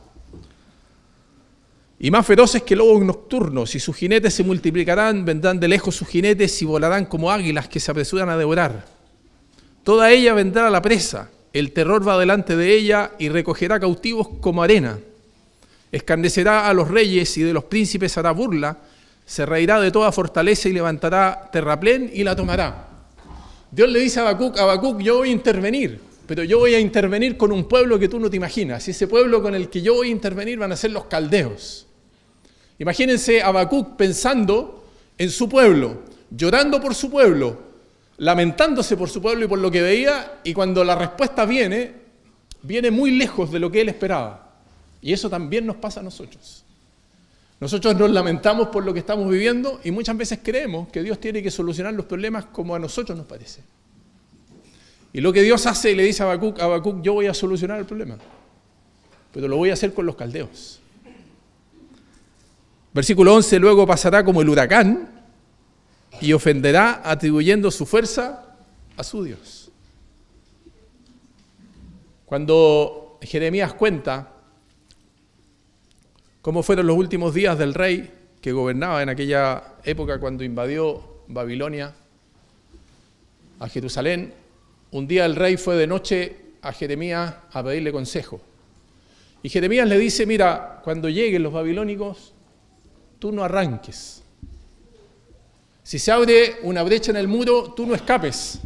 y 1.98 2.10
más 2.12 2.26
feroces 2.26 2.62
que 2.62 2.76
lobos 2.76 3.02
nocturnos, 3.02 3.74
y 3.74 3.80
sus 3.80 3.96
jinetes 3.96 4.34
se 4.34 4.44
multiplicarán, 4.44 5.24
vendrán 5.24 5.58
de 5.58 5.66
lejos 5.66 5.96
sus 5.96 6.06
jinetes 6.06 6.62
y 6.62 6.64
volarán 6.64 7.06
como 7.06 7.32
águilas 7.32 7.68
que 7.68 7.80
se 7.80 7.90
apresuran 7.90 8.28
a 8.28 8.36
devorar. 8.36 8.84
Toda 9.82 10.12
ella 10.12 10.34
vendrá 10.34 10.68
a 10.68 10.70
la 10.70 10.82
presa, 10.82 11.30
el 11.52 11.72
terror 11.72 12.06
va 12.06 12.18
delante 12.18 12.54
de 12.54 12.72
ella 12.72 13.12
y 13.18 13.30
recogerá 13.30 13.80
cautivos 13.80 14.28
como 14.40 14.62
arena. 14.62 14.98
Escarnecerá 15.96 16.68
a 16.68 16.74
los 16.74 16.88
reyes 16.88 17.38
y 17.38 17.42
de 17.42 17.54
los 17.54 17.64
príncipes 17.64 18.18
hará 18.18 18.30
burla, 18.30 18.76
se 19.24 19.46
reirá 19.46 19.80
de 19.80 19.90
toda 19.90 20.12
fortaleza 20.12 20.68
y 20.68 20.72
levantará 20.72 21.48
terraplén 21.50 22.10
y 22.12 22.22
la 22.22 22.36
tomará. 22.36 22.88
Dios 23.70 23.88
le 23.88 24.00
dice 24.00 24.20
a 24.20 24.28
Habacuc, 24.28 24.58
Habacuc, 24.58 25.00
yo 25.00 25.16
voy 25.16 25.30
a 25.30 25.32
intervenir, 25.32 25.98
pero 26.26 26.44
yo 26.44 26.58
voy 26.58 26.74
a 26.74 26.78
intervenir 26.78 27.38
con 27.38 27.50
un 27.50 27.64
pueblo 27.64 27.98
que 27.98 28.08
tú 28.08 28.20
no 28.20 28.28
te 28.28 28.36
imaginas. 28.36 28.86
Y 28.86 28.90
ese 28.90 29.08
pueblo 29.08 29.42
con 29.42 29.54
el 29.54 29.70
que 29.70 29.80
yo 29.80 29.94
voy 29.94 30.08
a 30.08 30.10
intervenir 30.10 30.58
van 30.58 30.72
a 30.72 30.76
ser 30.76 30.90
los 30.90 31.06
caldeos. 31.06 31.86
Imagínense 32.78 33.40
a 33.40 33.46
Habacuc 33.46 33.96
pensando 33.96 34.84
en 35.16 35.30
su 35.30 35.48
pueblo, 35.48 36.02
llorando 36.30 36.78
por 36.78 36.94
su 36.94 37.10
pueblo, 37.10 37.58
lamentándose 38.18 38.98
por 38.98 39.08
su 39.08 39.22
pueblo 39.22 39.46
y 39.46 39.48
por 39.48 39.60
lo 39.60 39.70
que 39.70 39.80
veía, 39.80 40.40
y 40.44 40.52
cuando 40.52 40.84
la 40.84 40.94
respuesta 40.94 41.46
viene, 41.46 41.92
viene 42.60 42.90
muy 42.90 43.12
lejos 43.12 43.50
de 43.50 43.60
lo 43.60 43.72
que 43.72 43.80
él 43.80 43.88
esperaba. 43.88 44.45
Y 45.00 45.12
eso 45.12 45.30
también 45.30 45.66
nos 45.66 45.76
pasa 45.76 46.00
a 46.00 46.02
nosotros. 46.02 46.64
Nosotros 47.58 47.96
nos 47.96 48.10
lamentamos 48.10 48.68
por 48.68 48.84
lo 48.84 48.92
que 48.92 49.00
estamos 49.00 49.30
viviendo 49.30 49.80
y 49.82 49.90
muchas 49.90 50.16
veces 50.16 50.40
creemos 50.42 50.88
que 50.88 51.02
Dios 51.02 51.18
tiene 51.18 51.42
que 51.42 51.50
solucionar 51.50 51.94
los 51.94 52.04
problemas 52.06 52.46
como 52.46 52.74
a 52.74 52.78
nosotros 52.78 53.16
nos 53.16 53.26
parece. 53.26 53.62
Y 55.12 55.20
lo 55.20 55.32
que 55.32 55.42
Dios 55.42 55.64
hace 55.66 55.92
y 55.92 55.94
le 55.94 56.02
dice 56.02 56.22
a 56.22 56.26
Habacuc, 56.26 56.60
Habacuc, 56.60 57.00
yo 57.00 57.14
voy 57.14 57.26
a 57.26 57.32
solucionar 57.32 57.78
el 57.78 57.86
problema, 57.86 58.18
pero 59.32 59.48
lo 59.48 59.56
voy 59.56 59.70
a 59.70 59.72
hacer 59.72 59.94
con 59.94 60.04
los 60.04 60.16
caldeos. 60.16 60.80
Versículo 62.92 63.34
11, 63.34 63.58
luego 63.58 63.86
pasará 63.86 64.24
como 64.24 64.42
el 64.42 64.48
huracán 64.48 65.08
y 66.20 66.32
ofenderá 66.32 67.00
atribuyendo 67.04 67.70
su 67.70 67.86
fuerza 67.86 68.56
a 68.96 69.04
su 69.04 69.24
Dios. 69.24 69.70
Cuando 72.26 73.06
cuando 73.16 73.18
Jeremías 73.22 73.72
cuenta 73.74 74.35
cómo 76.46 76.62
fueron 76.62 76.86
los 76.86 76.96
últimos 76.96 77.34
días 77.34 77.58
del 77.58 77.74
rey 77.74 78.08
que 78.40 78.52
gobernaba 78.52 79.02
en 79.02 79.08
aquella 79.08 79.64
época 79.82 80.20
cuando 80.20 80.44
invadió 80.44 81.02
Babilonia 81.26 81.92
a 83.58 83.68
Jerusalén, 83.68 84.32
un 84.92 85.08
día 85.08 85.26
el 85.26 85.34
rey 85.34 85.56
fue 85.56 85.74
de 85.74 85.88
noche 85.88 86.36
a 86.62 86.70
Jeremías 86.70 87.34
a 87.50 87.64
pedirle 87.64 87.90
consejo. 87.90 88.40
Y 89.42 89.48
Jeremías 89.48 89.88
le 89.88 89.98
dice, 89.98 90.24
mira, 90.24 90.80
cuando 90.84 91.08
lleguen 91.08 91.42
los 91.42 91.52
babilónicos, 91.52 92.32
tú 93.18 93.32
no 93.32 93.42
arranques. 93.42 94.22
Si 95.82 95.98
se 95.98 96.12
abre 96.12 96.58
una 96.62 96.84
brecha 96.84 97.10
en 97.10 97.16
el 97.16 97.26
muro, 97.26 97.72
tú 97.74 97.86
no 97.86 97.94
escapes. 97.96 98.60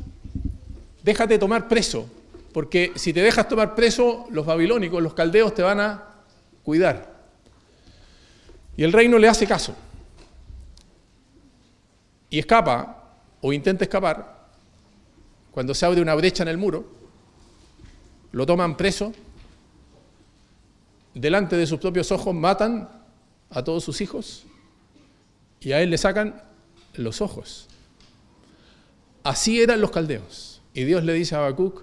Déjate 1.02 1.38
tomar 1.38 1.66
preso, 1.66 2.06
porque 2.52 2.92
si 2.96 3.14
te 3.14 3.22
dejas 3.22 3.48
tomar 3.48 3.74
preso, 3.74 4.26
los 4.32 4.44
babilónicos, 4.44 5.02
los 5.02 5.14
caldeos 5.14 5.54
te 5.54 5.62
van 5.62 5.80
a 5.80 6.04
cuidar. 6.62 7.09
Y 8.76 8.84
el 8.84 8.92
rey 8.92 9.08
no 9.08 9.18
le 9.18 9.28
hace 9.28 9.46
caso. 9.46 9.74
Y 12.30 12.38
escapa, 12.38 13.18
o 13.40 13.52
intenta 13.52 13.84
escapar, 13.84 14.48
cuando 15.50 15.74
se 15.74 15.84
abre 15.84 16.00
una 16.00 16.14
brecha 16.14 16.42
en 16.42 16.48
el 16.48 16.58
muro, 16.58 16.88
lo 18.32 18.46
toman 18.46 18.76
preso, 18.76 19.12
delante 21.14 21.56
de 21.56 21.66
sus 21.66 21.80
propios 21.80 22.12
ojos 22.12 22.34
matan 22.34 22.88
a 23.50 23.64
todos 23.64 23.82
sus 23.82 24.00
hijos 24.00 24.46
y 25.60 25.72
a 25.72 25.82
él 25.82 25.90
le 25.90 25.98
sacan 25.98 26.42
los 26.94 27.20
ojos. 27.20 27.68
Así 29.22 29.60
eran 29.60 29.80
los 29.80 29.90
caldeos. 29.90 30.62
Y 30.72 30.84
Dios 30.84 31.04
le 31.04 31.12
dice 31.12 31.34
a 31.34 31.38
Habacuc, 31.38 31.82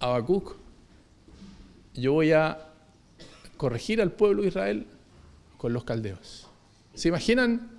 Habacuc, 0.00 0.56
yo 1.94 2.14
voy 2.14 2.32
a 2.32 2.58
corregir 3.56 4.00
al 4.00 4.10
pueblo 4.10 4.42
de 4.42 4.48
Israel 4.48 4.86
con 5.64 5.72
los 5.72 5.84
caldeos. 5.84 6.46
¿Se 6.92 7.08
imaginan? 7.08 7.70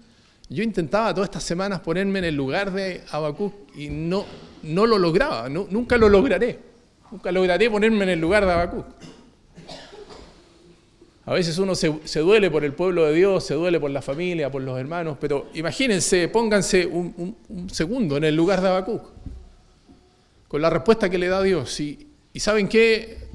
Yo 0.50 0.64
intentaba 0.64 1.14
todas 1.14 1.30
estas 1.30 1.44
semanas 1.44 1.82
ponerme 1.82 2.18
en 2.18 2.26
el 2.26 2.36
lugar 2.36 2.72
de 2.74 3.04
Habacuc 3.12 3.54
y 3.76 3.90
no, 3.90 4.26
no 4.64 4.88
lo 4.88 4.98
lograba, 4.98 5.50
nunca 5.50 5.96
lo 5.96 6.10
lograré. 6.10 6.58
Nunca 7.12 7.32
lograré 7.32 7.70
ponerme 7.70 8.06
en 8.06 8.10
el 8.10 8.20
lugar 8.20 8.44
de 8.44 8.54
Habacuc. 8.54 8.88
A 11.28 11.34
veces 11.36 11.60
uno 11.60 11.76
se, 11.76 12.20
duele 12.22 12.50
por 12.50 12.66
el 12.66 12.74
pueblo 12.74 13.06
de 13.06 13.14
Dios, 13.14 13.46
se 13.46 13.54
duele 13.54 13.80
por 13.80 13.92
la 13.92 14.02
familia, 14.02 14.50
por 14.50 14.64
los 14.64 14.80
hermanos, 14.80 15.20
pero 15.22 15.50
imagínense, 15.54 16.28
pónganse 16.30 16.88
un, 16.88 17.36
segundo 17.72 18.18
en 18.18 18.24
el 18.24 18.36
lugar 18.36 18.62
de 18.62 18.70
Habacuc, 18.70 19.04
con 20.48 20.60
la 20.60 20.72
respuesta 20.72 21.08
que 21.08 21.20
le 21.20 21.28
da 21.28 21.44
Dios. 21.44 21.80
Y, 21.80 22.08
y 22.34 22.40
saben 22.40 22.68
qué, 22.68 23.28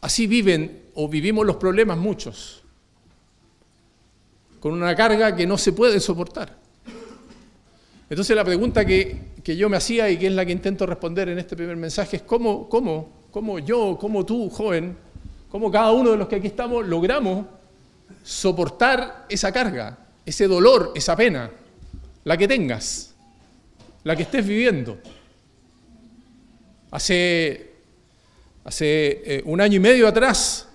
así 0.00 0.26
viven 0.26 0.84
o 0.94 1.08
vivimos 1.08 1.46
los 1.46 1.56
problemas 1.56 1.98
muchos, 1.98 2.59
con 4.60 4.72
una 4.72 4.94
carga 4.94 5.34
que 5.34 5.46
no 5.46 5.58
se 5.58 5.72
puede 5.72 5.98
soportar. 5.98 6.56
Entonces 8.08 8.36
la 8.36 8.44
pregunta 8.44 8.84
que, 8.84 9.30
que, 9.42 9.56
yo 9.56 9.68
me 9.68 9.76
hacía 9.76 10.10
y 10.10 10.18
que 10.18 10.26
es 10.26 10.32
la 10.32 10.44
que 10.44 10.52
intento 10.52 10.84
responder 10.84 11.28
en 11.28 11.38
este 11.38 11.56
primer 11.56 11.76
mensaje 11.76 12.16
es 12.16 12.22
cómo, 12.22 12.68
cómo, 12.68 13.26
cómo 13.30 13.58
yo, 13.58 13.96
cómo 13.98 14.26
tú, 14.26 14.50
joven, 14.50 14.96
cómo 15.48 15.70
cada 15.70 15.92
uno 15.92 16.10
de 16.10 16.16
los 16.16 16.28
que 16.28 16.36
aquí 16.36 16.48
estamos 16.48 16.86
logramos 16.86 17.46
soportar 18.22 19.26
esa 19.28 19.52
carga, 19.52 19.98
ese 20.26 20.46
dolor, 20.46 20.92
esa 20.94 21.16
pena, 21.16 21.50
la 22.24 22.36
que 22.36 22.48
tengas, 22.48 23.14
la 24.04 24.16
que 24.16 24.22
estés 24.22 24.46
viviendo. 24.46 24.98
Hace, 26.90 27.74
hace 28.64 29.22
eh, 29.24 29.42
un 29.46 29.60
año 29.60 29.76
y 29.76 29.80
medio 29.80 30.08
atrás 30.08 30.68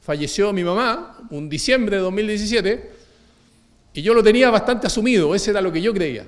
falleció 0.00 0.52
mi 0.54 0.64
mamá, 0.64 1.18
un 1.30 1.48
diciembre 1.48 1.96
de 1.96 2.02
2017, 2.02 2.97
y 3.98 4.02
yo 4.02 4.14
lo 4.14 4.22
tenía 4.22 4.48
bastante 4.48 4.86
asumido, 4.86 5.34
ese 5.34 5.50
era 5.50 5.60
lo 5.60 5.72
que 5.72 5.82
yo 5.82 5.92
creía. 5.92 6.24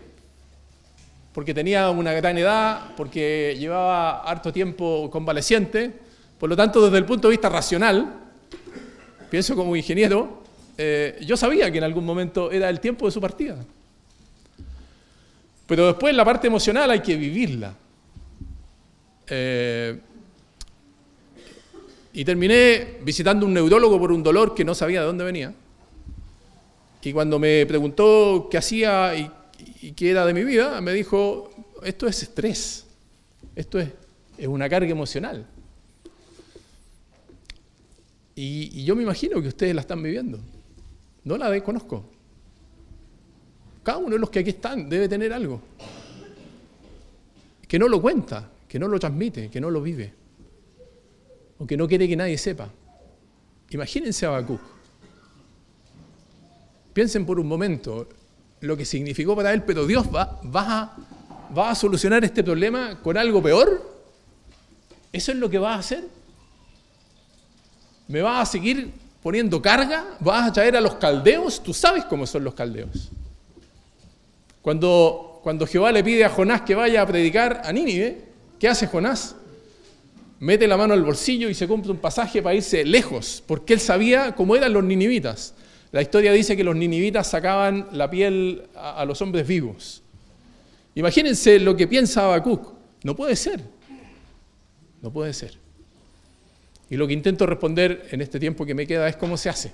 Porque 1.33 1.55
tenía 1.55 1.89
una 1.91 2.13
gran 2.13 2.37
edad, 2.37 2.97
porque 2.97 3.55
llevaba 3.57 4.23
harto 4.23 4.53
tiempo 4.53 5.09
convaleciente, 5.09 5.93
por 6.41 6.49
lo 6.49 6.57
tanto, 6.57 6.85
desde 6.85 6.99
el 6.99 7.05
punto 7.05 7.29
de 7.29 7.33
vista 7.35 7.49
racional, 7.49 8.13
pienso 9.31 9.55
como 9.55 9.77
ingeniero, 9.77 10.43
eh, 10.77 11.17
yo 11.25 11.37
sabía 11.37 11.71
que 11.71 11.79
en 11.79 11.85
algún 11.85 12.05
momento 12.05 12.51
era 12.51 12.69
el 12.69 12.81
tiempo 12.81 13.07
de 13.07 13.13
su 13.13 13.21
partida. 13.21 13.57
Pero 15.69 15.87
después 15.87 16.13
la 16.13 16.25
parte 16.25 16.49
emocional 16.49 16.91
hay 16.91 16.99
que 16.99 17.15
vivirla. 17.15 17.73
Eh, 19.29 19.97
y 22.15 22.25
terminé 22.25 22.97
visitando 23.05 23.47
un 23.47 23.55
neurólogo 23.55 23.97
por 23.97 24.11
un 24.11 24.25
dolor 24.25 24.57
que 24.57 24.65
no 24.65 24.75
sabía 24.75 25.03
de 25.03 25.07
dónde 25.07 25.23
venía. 25.23 25.55
Y 27.03 27.13
cuando 27.13 27.39
me 27.39 27.65
preguntó 27.67 28.49
qué 28.51 28.59
hacía 28.59 29.17
y, 29.17 29.31
y 29.83 29.93
qué 29.93 30.11
era 30.11 30.27
de 30.27 30.35
mi 30.35 30.45
vida, 30.45 30.81
me 30.81 30.93
dijo, 30.93 31.51
esto 31.83 32.07
es 32.07 32.23
estrés, 32.23 32.87
esto 33.55 33.79
es, 33.79 33.89
es 34.37 34.47
una 34.47 34.69
carga 34.69 34.91
emocional. 34.91 35.47
Y, 38.43 38.85
yo 38.85 38.97
me 38.97 39.03
imagino 39.03 39.43
que 39.43 39.49
ustedes 39.49 39.75
la 39.75 39.83
están 39.83 40.03
viviendo. 40.03 40.41
No 41.25 41.37
la 41.37 41.51
desconozco. 41.51 42.05
Cada 43.83 43.99
uno 43.99 44.11
de 44.11 44.19
los 44.19 44.31
que 44.31 44.39
aquí 44.39 44.49
están 44.49 44.89
debe 44.89 45.11
tener 45.11 45.31
algo. 45.33 45.61
Que 47.69 47.79
no 47.79 47.87
lo 47.87 48.01
cuenta, 48.01 48.51
que 48.67 48.79
no 48.79 48.89
lo 48.89 48.99
transmite, 48.99 49.51
que 49.51 49.61
no 49.61 49.71
lo 49.71 49.83
vive. 49.83 50.15
O 51.59 51.67
que 51.67 51.77
no 51.77 51.87
quiere 51.87 52.09
que 52.09 52.17
nadie 52.17 52.39
sepa. 52.39 52.71
Imagínense 53.69 54.25
a 54.25 54.31
Habacuc. 54.31 54.61
Piensen 56.93 57.25
por 57.25 57.39
un 57.39 57.47
momento 57.47 58.09
lo 58.61 58.77
que 58.77 58.85
significó 58.85 59.35
para 59.37 59.53
él, 59.53 59.63
pero 59.63 59.87
Dios 59.87 60.07
va, 60.15 60.97
a 61.57 61.75
solucionar 61.75 62.25
este 62.25 62.45
problema 62.45 63.01
con 63.03 63.17
algo 63.17 63.43
peor. 63.43 64.01
¿Eso 65.13 65.33
es 65.33 65.39
lo 65.39 65.49
que 65.49 65.59
va 65.59 65.75
a 65.75 65.79
hacer? 65.79 66.05
¿Me 68.09 68.23
vas 68.23 68.49
a 68.49 68.53
seguir 68.53 68.93
poniendo 69.23 69.63
carga? 69.63 70.05
¿Vas 70.21 70.49
a 70.49 70.53
traer 70.53 70.77
a 70.77 70.81
los 70.81 70.95
caldeos? 70.95 71.63
Tú 71.63 71.73
sabes 71.73 72.05
cómo 72.05 72.27
son 72.27 72.45
los 72.45 72.55
caldeos. 72.55 73.11
Cuando, 74.63 75.41
cuando 75.43 75.67
Jehová 75.67 75.91
le 75.93 76.05
pide 76.05 76.25
a 76.25 76.31
Jonás 76.31 76.63
que 76.63 76.75
vaya 76.75 77.03
a 77.03 77.07
predicar 77.07 77.63
a 77.65 77.73
Nínive, 77.73 78.25
¿qué 78.59 78.69
hace 78.69 78.87
Jonás? 78.87 79.37
Mete 80.39 80.67
la 80.67 80.77
mano 80.77 80.95
al 80.95 81.03
bolsillo 81.03 81.49
y 81.49 81.55
se 81.55 81.69
compra 81.69 81.93
un 81.93 81.99
pasaje 81.99 82.43
para 82.43 82.55
irse 82.55 82.85
lejos, 82.85 83.43
porque 83.47 83.75
él 83.75 83.81
sabía 83.81 84.35
cómo 84.35 84.57
eran 84.57 84.73
los 84.73 84.85
ninivitas. 84.85 85.55
La 85.93 86.03
historia 86.03 86.33
dice 86.33 86.57
que 86.57 86.63
los 86.63 86.77
ninivitas 86.77 87.29
sacaban 87.29 87.89
la 87.93 88.09
piel 88.09 88.69
a, 88.77 89.05
los 89.05 89.21
hombres 89.23 89.47
vivos. 89.47 90.03
Imagínense 90.95 91.59
lo 91.59 91.77
que 91.77 91.89
piensa 91.89 92.25
Habacuc. 92.25 92.75
No 93.03 93.17
puede 93.17 93.35
ser. 93.35 93.61
No 95.03 95.13
puede 95.13 95.33
ser. 95.33 95.57
Y 96.89 96.97
lo 96.97 97.07
que 97.07 97.13
intento 97.13 97.47
responder 97.47 98.09
en 98.11 98.21
este 98.21 98.39
tiempo 98.39 98.65
que 98.65 98.75
me 98.75 98.87
queda 98.87 99.09
es 99.09 99.17
cómo 99.17 99.37
se 99.37 99.49
hace. 99.49 99.73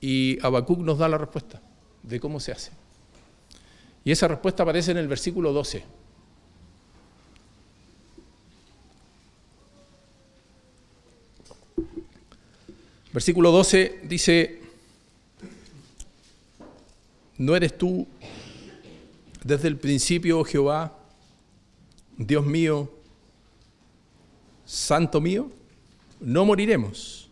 Y 0.00 0.38
Habacuc 0.42 0.80
nos 0.80 0.98
da 0.98 1.08
la 1.08 1.18
respuesta 1.18 1.62
de 2.02 2.20
cómo 2.20 2.40
se 2.40 2.52
hace. 2.52 2.72
Y 4.04 4.10
esa 4.10 4.28
respuesta 4.28 4.64
aparece 4.64 4.90
en 4.90 4.98
el 4.98 5.08
versículo 5.08 5.52
12. 5.52 6.01
Versículo 13.12 13.50
12 13.50 14.00
dice, 14.04 14.60
¿no 17.36 17.54
eres 17.54 17.76
tú 17.76 18.06
desde 19.44 19.68
el 19.68 19.76
principio, 19.76 20.38
oh 20.38 20.44
Jehová, 20.44 20.96
Dios 22.16 22.46
mío, 22.46 22.90
Santo 24.64 25.20
mío, 25.20 25.50
no 26.20 26.44
moriremos. 26.44 27.28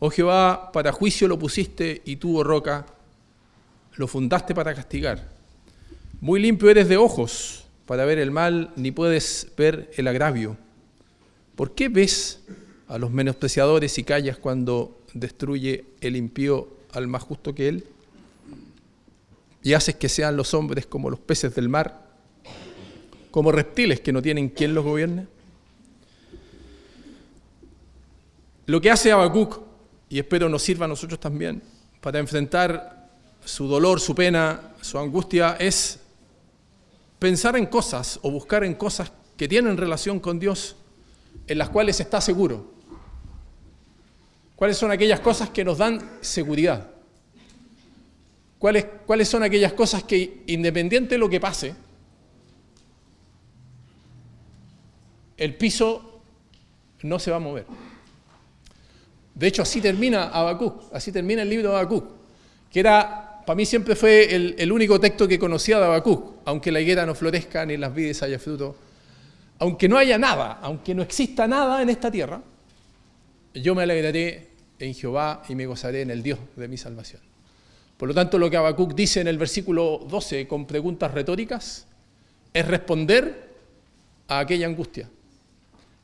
Oh 0.00 0.10
Jehová, 0.10 0.72
para 0.72 0.92
juicio 0.92 1.28
lo 1.28 1.38
pusiste 1.38 2.02
y 2.04 2.16
tú, 2.16 2.38
oh 2.38 2.42
roca, 2.42 2.86
lo 3.96 4.08
fundaste 4.08 4.54
para 4.54 4.74
castigar. 4.74 5.28
Muy 6.20 6.40
limpio 6.40 6.70
eres 6.70 6.88
de 6.88 6.96
ojos 6.96 7.64
para 7.86 8.04
ver 8.04 8.18
el 8.18 8.30
mal, 8.30 8.72
ni 8.76 8.90
puedes 8.90 9.52
ver 9.56 9.90
el 9.96 10.08
agravio. 10.08 10.56
¿Por 11.54 11.74
qué 11.74 11.88
ves 11.88 12.40
a 12.88 12.98
los 12.98 13.10
menospreciadores 13.10 13.98
y 13.98 14.04
callas 14.04 14.36
cuando 14.38 15.00
destruye 15.14 15.84
el 16.00 16.16
impío 16.16 16.68
al 16.92 17.06
más 17.06 17.22
justo 17.22 17.54
que 17.54 17.68
él? 17.68 17.86
Y 19.62 19.72
haces 19.72 19.96
que 19.96 20.08
sean 20.08 20.36
los 20.36 20.52
hombres 20.54 20.86
como 20.86 21.10
los 21.10 21.20
peces 21.20 21.54
del 21.54 21.68
mar, 21.68 22.06
como 23.30 23.50
reptiles 23.50 24.00
que 24.00 24.12
no 24.12 24.20
tienen 24.20 24.50
quien 24.50 24.74
los 24.74 24.84
gobierne. 24.84 25.26
Lo 28.66 28.80
que 28.80 28.90
hace 28.90 29.12
Habacuc, 29.12 29.60
y 30.08 30.18
espero 30.18 30.48
nos 30.48 30.62
sirva 30.62 30.84
a 30.84 30.88
nosotros 30.88 31.18
también, 31.18 31.62
para 32.00 32.18
enfrentar 32.18 33.10
su 33.44 33.66
dolor, 33.66 34.00
su 34.00 34.14
pena, 34.14 34.74
su 34.80 34.98
angustia, 34.98 35.56
es 35.58 36.00
pensar 37.18 37.56
en 37.56 37.66
cosas 37.66 38.18
o 38.22 38.30
buscar 38.30 38.64
en 38.64 38.74
cosas 38.74 39.10
que 39.36 39.48
tienen 39.48 39.76
relación 39.76 40.20
con 40.20 40.38
Dios 40.38 40.76
en 41.46 41.58
las 41.58 41.68
cuales 41.70 41.98
está 42.00 42.20
seguro. 42.20 42.73
¿Cuáles 44.56 44.76
son 44.76 44.90
aquellas 44.90 45.20
cosas 45.20 45.50
que 45.50 45.64
nos 45.64 45.78
dan 45.78 46.18
seguridad? 46.20 46.90
¿Cuáles, 48.58 48.86
cuáles 49.06 49.28
son 49.28 49.42
aquellas 49.42 49.72
cosas 49.72 50.04
que, 50.04 50.42
independiente 50.46 51.16
de 51.16 51.18
lo 51.18 51.28
que 51.28 51.40
pase, 51.40 51.74
el 55.36 55.54
piso 55.56 56.22
no 57.02 57.18
se 57.18 57.30
va 57.30 57.38
a 57.38 57.40
mover? 57.40 57.66
De 59.34 59.48
hecho, 59.48 59.62
así 59.62 59.80
termina 59.80 60.28
Habacuc, 60.28 60.94
así 60.94 61.10
termina 61.10 61.42
el 61.42 61.50
libro 61.50 61.70
de 61.70 61.76
Habacuc, 61.76 62.06
que 62.70 62.80
era, 62.80 63.42
para 63.44 63.56
mí 63.56 63.66
siempre 63.66 63.96
fue 63.96 64.34
el, 64.34 64.54
el 64.56 64.70
único 64.70 65.00
texto 65.00 65.26
que 65.26 65.38
conocía 65.38 65.78
de 65.78 65.86
Habacuc, 65.86 66.36
aunque 66.44 66.70
la 66.70 66.80
higuera 66.80 67.04
no 67.04 67.16
florezca 67.16 67.66
ni 67.66 67.76
las 67.76 67.92
vides 67.92 68.22
haya 68.22 68.38
fruto, 68.38 68.76
aunque 69.58 69.88
no 69.88 69.98
haya 69.98 70.16
nada, 70.16 70.60
aunque 70.62 70.94
no 70.94 71.02
exista 71.02 71.48
nada 71.48 71.82
en 71.82 71.90
esta 71.90 72.10
tierra, 72.10 72.40
yo 73.54 73.74
me 73.74 73.84
alegraré 73.84 74.48
en 74.78 74.94
Jehová 74.94 75.42
y 75.48 75.54
me 75.54 75.66
gozaré 75.66 76.02
en 76.02 76.10
el 76.10 76.22
Dios 76.22 76.38
de 76.56 76.68
mi 76.68 76.76
salvación. 76.76 77.22
Por 77.96 78.08
lo 78.08 78.14
tanto, 78.14 78.38
lo 78.38 78.50
que 78.50 78.56
Habacuc 78.56 78.94
dice 78.94 79.20
en 79.20 79.28
el 79.28 79.38
versículo 79.38 80.04
12 80.08 80.48
con 80.48 80.66
preguntas 80.66 81.12
retóricas 81.12 81.86
es 82.52 82.66
responder 82.66 83.54
a 84.28 84.40
aquella 84.40 84.66
angustia. 84.66 85.08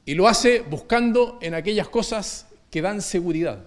Y 0.04 0.14
lo 0.14 0.28
hace 0.28 0.60
buscando 0.60 1.38
en 1.42 1.54
aquellas 1.54 1.88
cosas 1.88 2.46
que 2.70 2.80
dan 2.80 3.02
seguridad. 3.02 3.66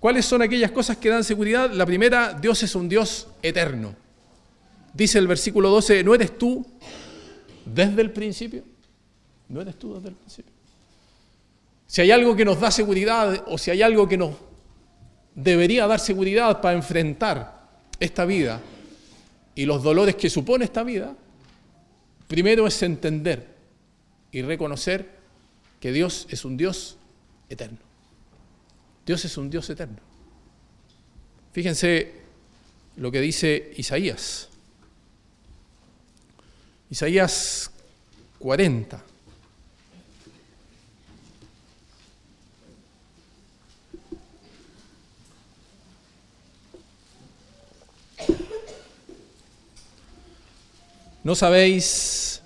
¿Cuáles 0.00 0.26
son 0.26 0.42
aquellas 0.42 0.70
cosas 0.70 0.96
que 0.96 1.08
dan 1.08 1.24
seguridad? 1.24 1.70
La 1.72 1.86
primera, 1.86 2.32
Dios 2.32 2.62
es 2.62 2.74
un 2.74 2.88
Dios 2.88 3.28
eterno. 3.42 3.94
Dice 4.92 5.18
el 5.18 5.26
versículo 5.26 5.70
12, 5.70 6.02
¿no 6.04 6.14
eres 6.14 6.36
tú 6.36 6.66
desde 7.64 8.02
el 8.02 8.10
principio? 8.10 8.62
¿No 9.48 9.60
eres 9.60 9.78
tú 9.78 9.94
desde 9.94 10.08
el 10.08 10.14
principio? 10.14 10.55
Si 11.86 12.00
hay 12.00 12.10
algo 12.10 12.34
que 12.34 12.44
nos 12.44 12.60
da 12.60 12.70
seguridad 12.70 13.44
o 13.46 13.58
si 13.58 13.70
hay 13.70 13.82
algo 13.82 14.08
que 14.08 14.16
nos 14.16 14.34
debería 15.34 15.86
dar 15.86 16.00
seguridad 16.00 16.60
para 16.60 16.76
enfrentar 16.76 17.68
esta 18.00 18.24
vida 18.24 18.60
y 19.54 19.64
los 19.64 19.82
dolores 19.82 20.16
que 20.16 20.28
supone 20.28 20.64
esta 20.64 20.82
vida, 20.82 21.14
primero 22.26 22.66
es 22.66 22.82
entender 22.82 23.54
y 24.32 24.42
reconocer 24.42 25.08
que 25.80 25.92
Dios 25.92 26.26
es 26.30 26.44
un 26.44 26.56
Dios 26.56 26.96
eterno. 27.48 27.78
Dios 29.04 29.24
es 29.24 29.36
un 29.36 29.48
Dios 29.48 29.70
eterno. 29.70 29.98
Fíjense 31.52 32.12
lo 32.96 33.10
que 33.12 33.20
dice 33.20 33.72
Isaías. 33.76 34.48
Isaías 36.90 37.70
40. 38.38 39.15
No 51.26 51.34
sabéis, 51.34 52.40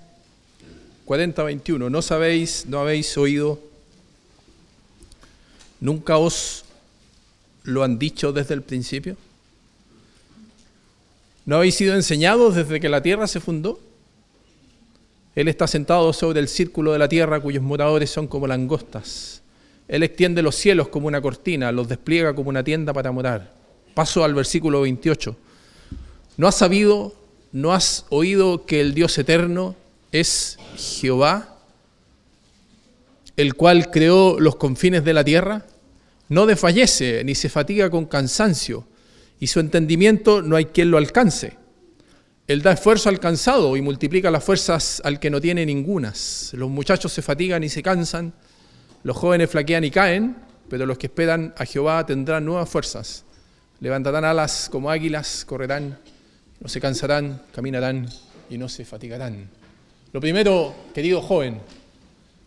40-21, 1.05 1.91
no 1.91 2.01
sabéis, 2.01 2.65
no 2.67 2.79
habéis 2.79 3.15
oído, 3.15 3.59
nunca 5.79 6.17
os 6.17 6.65
lo 7.63 7.83
han 7.83 7.99
dicho 7.99 8.33
desde 8.33 8.55
el 8.55 8.63
principio. 8.63 9.17
¿No 11.45 11.57
habéis 11.57 11.75
sido 11.75 11.93
enseñados 11.93 12.55
desde 12.55 12.79
que 12.79 12.89
la 12.89 13.03
tierra 13.03 13.27
se 13.27 13.39
fundó? 13.39 13.79
Él 15.35 15.47
está 15.47 15.67
sentado 15.67 16.11
sobre 16.11 16.39
el 16.39 16.47
círculo 16.47 16.91
de 16.91 16.97
la 16.97 17.07
tierra 17.07 17.39
cuyos 17.39 17.61
moradores 17.61 18.09
son 18.09 18.25
como 18.25 18.47
langostas. 18.47 19.43
Él 19.87 20.01
extiende 20.01 20.41
los 20.41 20.55
cielos 20.55 20.87
como 20.87 21.05
una 21.05 21.21
cortina, 21.21 21.71
los 21.71 21.87
despliega 21.87 22.33
como 22.33 22.49
una 22.49 22.63
tienda 22.63 22.93
para 22.93 23.11
morar. 23.11 23.53
Paso 23.93 24.23
al 24.23 24.33
versículo 24.33 24.81
28. 24.81 25.35
¿No 26.37 26.47
has 26.47 26.55
sabido, 26.55 27.20
no 27.51 27.73
has 27.73 28.05
oído 28.09 28.65
que 28.65 28.81
el 28.81 28.93
Dios 28.93 29.17
eterno 29.17 29.75
es 30.11 30.57
Jehová, 30.77 31.57
el 33.37 33.55
cual 33.55 33.91
creó 33.91 34.39
los 34.39 34.55
confines 34.55 35.03
de 35.03 35.13
la 35.13 35.23
tierra? 35.23 35.65
No 36.29 36.45
desfallece 36.45 37.23
ni 37.23 37.35
se 37.35 37.49
fatiga 37.49 37.89
con 37.89 38.05
cansancio, 38.05 38.85
y 39.39 39.47
su 39.47 39.59
entendimiento 39.59 40.41
no 40.41 40.55
hay 40.55 40.65
quien 40.65 40.91
lo 40.91 40.97
alcance. 40.97 41.57
Él 42.47 42.61
da 42.61 42.73
esfuerzo 42.73 43.09
al 43.09 43.19
cansado 43.19 43.75
y 43.77 43.81
multiplica 43.81 44.29
las 44.29 44.43
fuerzas 44.43 45.01
al 45.05 45.19
que 45.19 45.29
no 45.29 45.39
tiene 45.39 45.65
ningunas. 45.65 46.51
Los 46.53 46.69
muchachos 46.69 47.11
se 47.13 47.21
fatigan 47.21 47.63
y 47.63 47.69
se 47.69 47.81
cansan, 47.81 48.33
los 49.03 49.17
jóvenes 49.17 49.49
flaquean 49.49 49.83
y 49.83 49.91
caen, 49.91 50.35
pero 50.69 50.85
los 50.85 50.97
que 50.97 51.07
esperan 51.07 51.53
a 51.57 51.65
Jehová 51.65 52.05
tendrán 52.05 52.45
nuevas 52.45 52.69
fuerzas. 52.69 53.25
Levantarán 53.79 54.25
alas 54.25 54.69
como 54.71 54.91
águilas, 54.91 55.43
correrán, 55.45 55.97
no 56.61 56.69
se 56.69 56.79
cansarán, 56.79 57.41
caminarán 57.53 58.07
y 58.49 58.57
no 58.57 58.69
se 58.69 58.85
fatigarán. 58.85 59.49
Lo 60.13 60.21
primero, 60.21 60.75
querido 60.93 61.21
joven, 61.21 61.59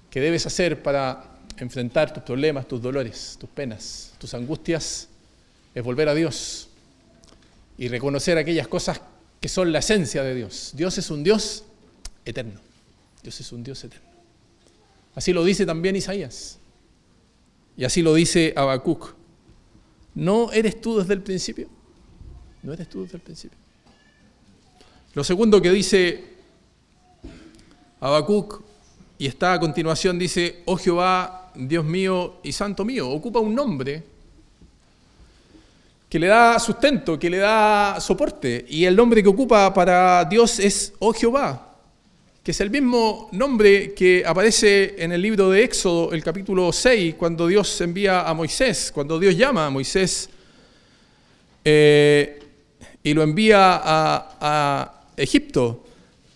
que 0.09 0.20
debes 0.20 0.46
hacer 0.46 0.83
para 0.83 1.40
enfrentar 1.59 2.12
tus 2.14 2.22
problemas, 2.22 2.68
tus 2.68 2.81
dolores, 2.81 3.37
tus 3.38 3.50
penas, 3.50 4.12
tus 4.18 4.33
angustias, 4.35 5.09
es 5.74 5.83
volver 5.83 6.09
a 6.09 6.14
Dios 6.14 6.68
y 7.77 7.88
reconocer 7.88 8.38
aquellas 8.38 8.68
cosas 8.68 9.00
que 9.40 9.48
son 9.48 9.72
la 9.72 9.81
esencia 9.81 10.22
de 10.22 10.35
Dios. 10.35 10.72
Dios 10.74 10.96
es 10.96 11.11
un 11.11 11.24
Dios 11.24 11.64
eterno. 12.24 12.61
Dios 13.22 13.40
es 13.40 13.53
un 13.53 13.64
Dios 13.64 13.83
eterno. 13.83 14.09
Así 15.16 15.33
lo 15.33 15.42
dice 15.44 15.66
también 15.66 15.96
Isaías. 15.96 16.59
Y 17.77 17.85
así 17.85 18.03
lo 18.03 18.14
dice 18.14 18.53
Habacuc. 18.57 19.14
¿No 20.14 20.53
eres 20.53 20.81
tú 20.81 20.98
desde 20.98 21.14
el 21.14 21.22
principio? 21.22 21.68
¿No 22.62 22.72
eres 22.72 22.88
tú 22.88 23.03
desde 23.03 23.16
el 23.16 23.22
principio? 23.22 23.63
Lo 25.14 25.22
segundo 25.24 25.62
que 25.62 25.70
dice 25.70 26.24
Habacuc, 28.00 28.62
y 29.16 29.27
está 29.27 29.55
a 29.55 29.61
continuación, 29.61 30.18
dice, 30.18 30.62
oh 30.66 30.77
Jehová, 30.77 31.53
Dios 31.55 31.85
mío 31.85 32.37
y 32.42 32.53
santo 32.53 32.85
mío, 32.85 33.09
ocupa 33.09 33.38
un 33.38 33.55
nombre 33.55 34.03
que 36.09 36.18
le 36.18 36.27
da 36.27 36.59
sustento, 36.59 37.18
que 37.18 37.31
le 37.31 37.38
da 37.38 37.98
soporte. 38.00 38.64
Y 38.68 38.85
el 38.85 38.94
nombre 38.94 39.22
que 39.22 39.29
ocupa 39.29 39.72
para 39.72 40.24
Dios 40.24 40.61
es 40.61 40.92
Oh 40.98 41.12
Jehová, 41.12 41.74
que 42.42 42.50
es 42.50 42.61
el 42.61 42.70
mismo 42.70 43.29
nombre 43.33 43.94
que 43.94 44.22
aparece 44.24 44.94
en 44.98 45.12
el 45.12 45.22
libro 45.22 45.50
de 45.50 45.64
Éxodo, 45.64 46.12
el 46.12 46.22
capítulo 46.22 46.72
6, 46.72 47.14
cuando 47.16 47.46
Dios 47.46 47.81
envía 47.81 48.29
a 48.29 48.35
Moisés, 48.35 48.92
cuando 48.94 49.18
Dios 49.18 49.37
llama 49.37 49.66
a 49.66 49.70
Moisés 49.70 50.29
eh, 51.64 52.40
y 53.03 53.12
lo 53.14 53.22
envía 53.22 53.81
a, 53.83 55.04
Egipto 55.16 55.85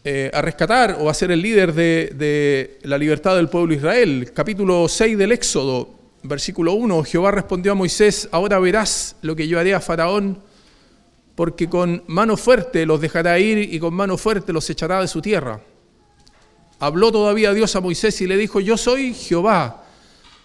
eh, 0.04 0.30
a 0.32 0.40
rescatar 0.40 0.96
o 1.00 1.10
a 1.10 1.14
ser 1.14 1.32
el 1.32 1.42
líder 1.42 1.74
de, 1.74 2.78
la 2.82 2.96
libertad 2.96 3.36
del 3.36 3.48
pueblo 3.48 3.74
Israel. 3.74 4.30
Capítulo 4.32 4.88
6 4.88 5.18
del 5.18 5.32
Éxodo, 5.32 5.90
versículo 6.22 6.74
1, 6.74 7.02
Jehová 7.04 7.32
respondió 7.32 7.72
a 7.72 7.74
Moisés, 7.74 8.28
ahora 8.32 8.58
verás 8.58 9.16
lo 9.22 9.34
que 9.34 9.48
yo 9.48 9.58
haré 9.58 9.74
a 9.74 9.80
Faraón, 9.80 10.40
porque 11.34 11.68
con 11.68 12.04
mano 12.06 12.36
fuerte 12.36 12.86
los 12.86 13.00
dejará 13.00 13.38
ir 13.38 13.58
y 13.58 13.78
con 13.80 13.92
mano 13.92 14.16
fuerte 14.16 14.52
los 14.52 14.70
echará 14.70 15.00
de 15.00 15.08
su 15.08 15.20
tierra. 15.20 15.60
Habló 16.78 17.10
todavía 17.10 17.52
Dios 17.52 17.74
a 17.74 17.80
Moisés 17.80 18.20
y 18.20 18.26
le 18.26 18.36
dijo, 18.36 18.60
yo 18.60 18.76
soy 18.76 19.12
Jehová. 19.12 19.84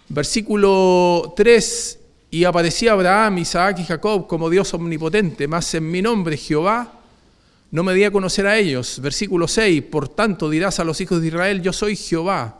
Versículo 0.10 1.34
3, 1.38 2.00
y 2.32 2.44
aparecía 2.44 2.94
Abraham, 2.94 3.38
Isaac 3.38 3.80
y 3.80 3.84
Jacob 3.86 4.28
como 4.28 4.50
Dios 4.50 4.74
omnipotente, 4.74 5.48
mas 5.48 5.74
en 5.76 5.90
mi 5.90 6.02
nombre 6.02 6.36
Jehová 6.36 7.03
no 7.74 7.84
me 7.84 7.96
di 7.96 8.04
a 8.04 8.12
conocer 8.12 8.46
a 8.46 8.56
ellos. 8.56 9.00
Versículo 9.02 9.48
6, 9.48 9.82
por 9.82 10.08
tanto 10.08 10.48
dirás 10.48 10.80
a 10.80 10.84
los 10.84 11.02
hijos 11.02 11.20
de 11.20 11.30
Israel, 11.30 11.64
yo 11.64 11.74
soy 11.74 11.96
Jehová 11.96 12.60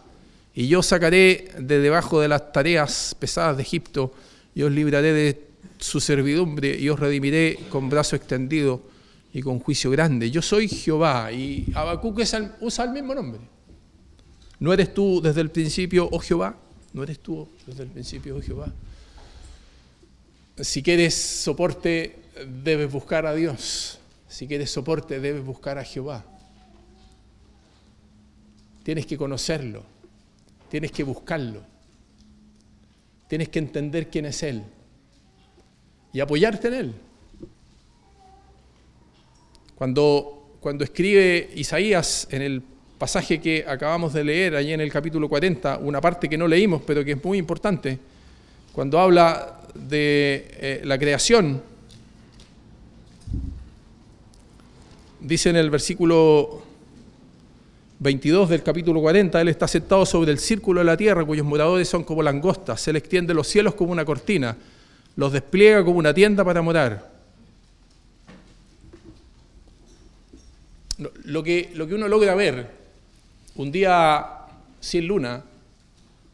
y 0.56 0.68
yo 0.68 0.82
sacaré 0.82 1.50
de 1.60 1.80
debajo 1.80 2.20
de 2.20 2.28
las 2.28 2.52
tareas 2.52 3.16
pesadas 3.20 3.56
de 3.58 3.62
Egipto 3.62 4.12
y 4.56 4.64
os 4.64 4.72
libraré 4.72 5.14
de 5.14 5.48
su 5.78 6.00
servidumbre 6.00 6.76
y 6.80 6.90
os 6.90 7.00
redimiré 7.00 7.60
con 7.70 7.92
brazo 7.92 8.16
extendido 8.16 8.82
y 9.32 9.44
con 9.44 9.60
juicio 9.60 9.92
grande. 9.92 10.32
Yo 10.32 10.42
soy 10.42 10.68
Jehová. 10.68 11.32
Y 11.32 11.72
Habacuc 11.76 12.20
usa 12.62 12.84
el 12.84 12.90
mismo 12.90 13.14
nombre. 13.14 13.40
¿No 14.60 14.74
eres 14.74 14.96
tú 14.96 15.22
desde 15.22 15.42
el 15.42 15.52
principio, 15.52 16.10
oh 16.12 16.18
Jehová? 16.18 16.58
¿No 16.92 17.04
eres 17.04 17.20
tú 17.20 17.48
desde 17.68 17.84
el 17.84 17.90
principio, 17.90 18.38
oh 18.38 18.42
Jehová? 18.42 18.74
Si 20.60 20.82
quieres 20.82 21.14
soporte, 21.14 22.16
debes 22.64 22.92
buscar 22.92 23.28
a 23.28 23.36
Dios. 23.36 24.00
Si 24.34 24.48
quieres 24.48 24.72
soporte, 24.72 25.20
debes 25.20 25.46
buscar 25.46 25.78
a 25.78 25.84
Jehová. 25.84 26.26
Tienes 28.82 29.06
que 29.06 29.16
conocerlo. 29.16 29.84
Tienes 30.72 30.92
que 30.92 31.04
buscarlo. 31.04 31.62
Tienes 33.28 33.50
que 33.50 33.60
entender 33.60 34.10
quién 34.10 34.26
es 34.26 34.42
Él 34.42 34.64
y 36.12 36.20
apoyarte 36.20 36.70
en 36.70 36.74
Él. 36.74 36.96
Cuando, 39.76 40.58
cuando 40.60 40.84
escribe 40.84 41.52
Isaías 41.54 42.28
en 42.32 42.42
el 42.42 42.64
pasaje 42.98 43.40
que 43.40 43.64
acabamos 43.68 44.14
de 44.14 44.24
leer 44.24 44.56
allí 44.56 44.74
en 44.74 44.82
el 44.82 44.92
capítulo 44.92 45.30
40, 45.30 45.78
una 45.78 46.02
parte 46.02 46.28
que 46.28 46.40
no 46.40 46.48
leímos, 46.48 46.82
pero 46.82 47.06
que 47.06 47.12
es 47.12 47.24
muy 47.24 47.38
importante, 47.38 48.00
cuando 48.72 49.00
habla 49.00 49.62
de 49.76 50.48
eh, 50.54 50.82
la 50.86 50.98
creación, 50.98 51.73
dice 55.24 55.50
en 55.50 55.56
el 55.56 55.70
versículo 55.70 56.62
22 58.00 58.50
del 58.50 58.64
capítulo 58.64 59.02
40, 59.02 59.40
Él 59.42 59.48
está 59.48 59.68
sentado 59.68 60.06
sobre 60.06 60.32
el 60.32 60.40
círculo 60.40 60.82
de 60.82 60.86
la 60.86 60.98
tierra, 60.98 61.26
cuyos 61.26 61.46
moradores 61.46 61.88
son 61.88 62.04
como 62.04 62.22
langostas, 62.22 62.82
se 62.82 62.92
le 62.92 63.00
extiende 63.00 63.34
los 63.34 63.48
cielos 63.48 63.76
como 63.76 63.94
una 63.94 64.04
cortina, 64.04 64.58
los 65.16 65.32
despliega 65.32 65.84
como 65.84 66.00
una 66.00 66.14
tienda 66.14 66.44
para 66.44 66.62
morar. 66.62 67.12
Lo 71.24 71.44
que, 71.44 71.72
lo 71.74 71.88
que 71.88 71.96
uno 71.96 72.08
logra 72.08 72.36
ver 72.36 72.70
un 73.56 73.72
día 73.72 74.26
sin 74.80 75.08
luna 75.08 75.44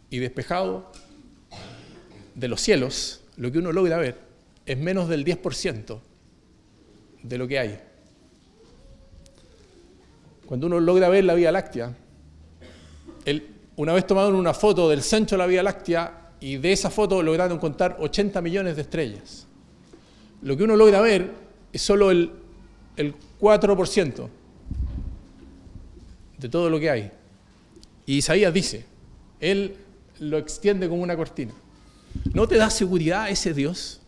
y 0.09 0.17
despejado 0.17 0.91
de 2.33 2.47
los 2.47 2.59
cielos, 2.59 3.21
lo 3.37 3.51
que 3.51 3.59
uno 3.59 3.71
logra 3.71 3.97
ver 3.97 4.17
es 4.65 4.77
menos 4.77 5.07
del 5.07 5.23
10% 5.23 5.99
de 7.21 7.37
lo 7.37 7.47
que 7.47 7.59
hay. 7.59 7.88
Cuando 10.49 10.65
uno 10.65 10.79
logra 10.79 11.09
ver 11.09 11.25
la 11.25 11.35
Vía 11.35 11.51
Láctea, 11.51 11.95
una 13.75 13.93
vez 13.93 14.07
tomaron 14.07 14.33
una 14.33 14.55
foto 14.55 14.89
del 14.89 15.03
centro 15.03 15.37
de 15.37 15.43
la 15.43 15.45
Vía 15.45 15.61
Láctea 15.61 16.31
y 16.39 16.57
de 16.57 16.71
esa 16.71 16.89
foto 16.89 17.21
lograron 17.21 17.59
contar 17.59 17.97
80 17.99 18.41
millones 18.41 18.75
de 18.75 18.81
estrellas. 18.81 19.45
Lo 20.41 20.57
que 20.57 20.63
uno 20.63 20.75
logra 20.75 21.01
ver 21.01 21.31
es 21.71 21.83
solo 21.83 22.09
el, 22.09 22.31
el 22.97 23.13
4% 23.39 24.27
de 26.39 26.49
todo 26.49 26.67
lo 26.71 26.79
que 26.79 26.89
hay. 26.89 27.11
Y 28.07 28.17
Isaías 28.17 28.51
dice, 28.51 28.87
Él 29.39 29.75
lo 30.17 30.39
extiende 30.39 30.89
como 30.89 31.03
una 31.03 31.15
cortina. 31.15 31.53
¿No 32.33 32.47
te 32.47 32.55
da 32.55 32.71
seguridad 32.71 33.29
ese 33.29 33.53
Dios? 33.53 34.01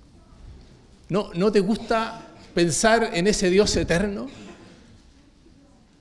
¿No, 1.08 1.30
¿No 1.36 1.52
te 1.52 1.60
gusta 1.60 2.30
pensar 2.56 3.12
en 3.14 3.28
ese 3.28 3.52
Dios 3.52 3.76
eterno? 3.76 4.28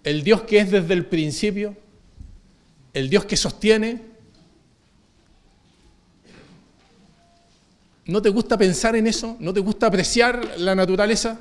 El 0.05 0.23
Dios 0.23 0.43
que 0.43 0.59
es 0.61 0.71
desde 0.71 0.95
el 0.95 1.07
principio, 1.07 1.77
el 2.93 3.11
Dios 3.11 3.25
que 3.25 3.37
sostiene. 3.37 4.03
¿No 8.07 8.21
te 8.21 8.29
gusta 8.29 8.59
pensar 8.59 8.97
en 8.97 9.07
eso? 9.07 9.37
¿No 9.39 9.53
te 9.53 9.61
gusta 9.61 9.87
apreciar 9.87 10.59
la 10.59 10.75
naturaleza? 10.75 11.39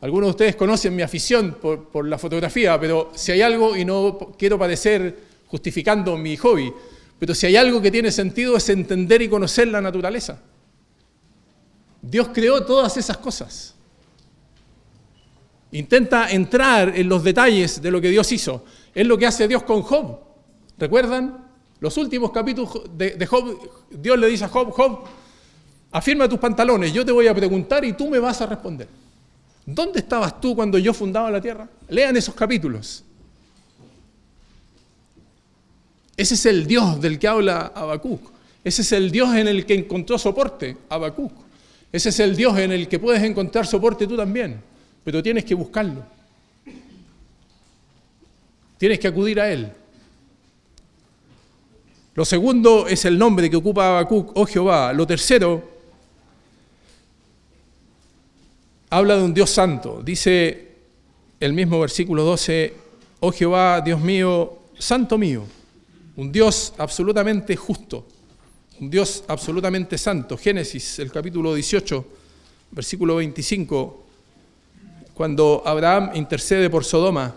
Algunos 0.00 0.28
de 0.28 0.30
ustedes 0.30 0.56
conocen 0.56 0.94
mi 0.94 1.02
afición 1.02 1.58
por, 1.60 2.06
la 2.06 2.18
fotografía, 2.18 2.78
pero 2.78 3.12
si 3.14 3.32
hay 3.32 3.42
algo, 3.42 3.76
y 3.76 3.84
no 3.84 4.34
quiero 4.38 4.58
parecer 4.58 5.18
justificando 5.46 6.16
mi 6.16 6.36
hobby, 6.36 6.72
pero 7.18 7.34
si 7.34 7.46
hay 7.46 7.56
algo 7.56 7.80
que 7.80 7.90
tiene 7.90 8.10
sentido 8.10 8.56
es 8.56 8.68
entender 8.68 9.22
y 9.22 9.28
conocer 9.28 9.68
la 9.68 9.80
naturaleza. 9.80 10.40
Dios 12.02 12.28
creó 12.32 12.64
todas 12.64 12.96
esas 12.96 13.16
cosas. 13.16 13.75
Intenta 15.76 16.30
entrar 16.30 16.96
en 16.96 17.06
los 17.06 17.22
detalles 17.22 17.82
de 17.82 17.90
lo 17.90 18.00
que 18.00 18.08
Dios 18.08 18.32
hizo. 18.32 18.64
Es 18.94 19.06
lo 19.06 19.18
que 19.18 19.26
hace 19.26 19.46
Dios 19.46 19.62
con 19.62 19.82
Job. 19.82 20.20
¿Recuerdan? 20.78 21.44
Los 21.80 21.98
últimos 21.98 22.30
capítulos 22.30 22.80
de, 22.96 23.26
Job, 23.26 23.58
Dios 23.90 24.18
le 24.18 24.28
dice 24.28 24.44
a 24.44 24.48
Job, 24.48 24.70
Job, 24.70 25.00
afirma 25.92 26.26
tus 26.26 26.38
pantalones, 26.38 26.94
yo 26.94 27.04
te 27.04 27.12
voy 27.12 27.26
a 27.26 27.34
preguntar 27.34 27.84
y 27.84 27.92
tú 27.92 28.08
me 28.08 28.18
vas 28.18 28.40
a 28.40 28.46
responder. 28.46 28.88
¿Dónde 29.66 29.98
estabas 29.98 30.40
tú 30.40 30.56
cuando 30.56 30.78
yo 30.78 30.94
fundaba 30.94 31.30
la 31.30 31.42
tierra? 31.42 31.68
Lean 31.90 32.16
esos 32.16 32.34
capítulos. 32.34 33.04
Ese 36.16 36.34
es 36.36 36.46
el 36.46 36.66
Dios 36.66 36.98
del 37.02 37.18
que 37.18 37.28
habla 37.28 37.72
Habacuc. 37.74 38.30
Ese 38.64 38.80
es 38.80 38.92
el 38.92 39.10
Dios 39.10 39.34
en 39.34 39.46
el 39.46 39.66
que 39.66 39.74
encontró 39.74 40.16
soporte 40.16 40.78
Habacuc. 40.88 41.32
Ese 41.92 42.08
es 42.08 42.18
el 42.20 42.34
Dios 42.34 42.58
en 42.58 42.72
el 42.72 42.88
que 42.88 42.98
puedes 42.98 43.22
encontrar 43.22 43.66
soporte 43.66 44.06
tú 44.06 44.16
también 44.16 44.74
pero 45.06 45.22
tienes 45.22 45.44
que 45.44 45.54
buscarlo. 45.54 46.04
Tienes 48.76 48.98
que 48.98 49.06
acudir 49.06 49.38
a 49.38 49.48
Él. 49.48 49.72
Lo 52.16 52.24
segundo 52.24 52.88
es 52.88 53.04
el 53.04 53.16
nombre 53.16 53.48
que 53.48 53.54
ocupa 53.54 53.86
Habacuc, 53.86 54.32
oh 54.34 54.44
Jehová. 54.44 54.92
Lo 54.92 55.06
tercero, 55.06 55.62
habla 58.90 59.14
de 59.14 59.22
un 59.22 59.32
Dios 59.32 59.48
santo. 59.48 60.02
Dice 60.04 60.74
el 61.38 61.52
mismo 61.52 61.78
versículo 61.78 62.24
12, 62.24 62.74
oh 63.20 63.30
Jehová, 63.30 63.80
Dios 63.82 64.00
mío, 64.00 64.58
santo 64.76 65.18
mío. 65.18 65.44
Un 66.16 66.32
Dios 66.32 66.74
absolutamente 66.78 67.54
justo, 67.54 68.08
un 68.80 68.90
Dios 68.90 69.22
absolutamente 69.28 69.98
santo. 69.98 70.36
Génesis, 70.36 70.98
el 70.98 71.12
capítulo 71.12 71.54
18, 71.54 72.06
versículo 72.72 73.14
25 73.14 74.05
cuando 75.16 75.62
Abraham 75.64 76.10
intercede 76.12 76.68
por 76.68 76.84
Sodoma, 76.84 77.34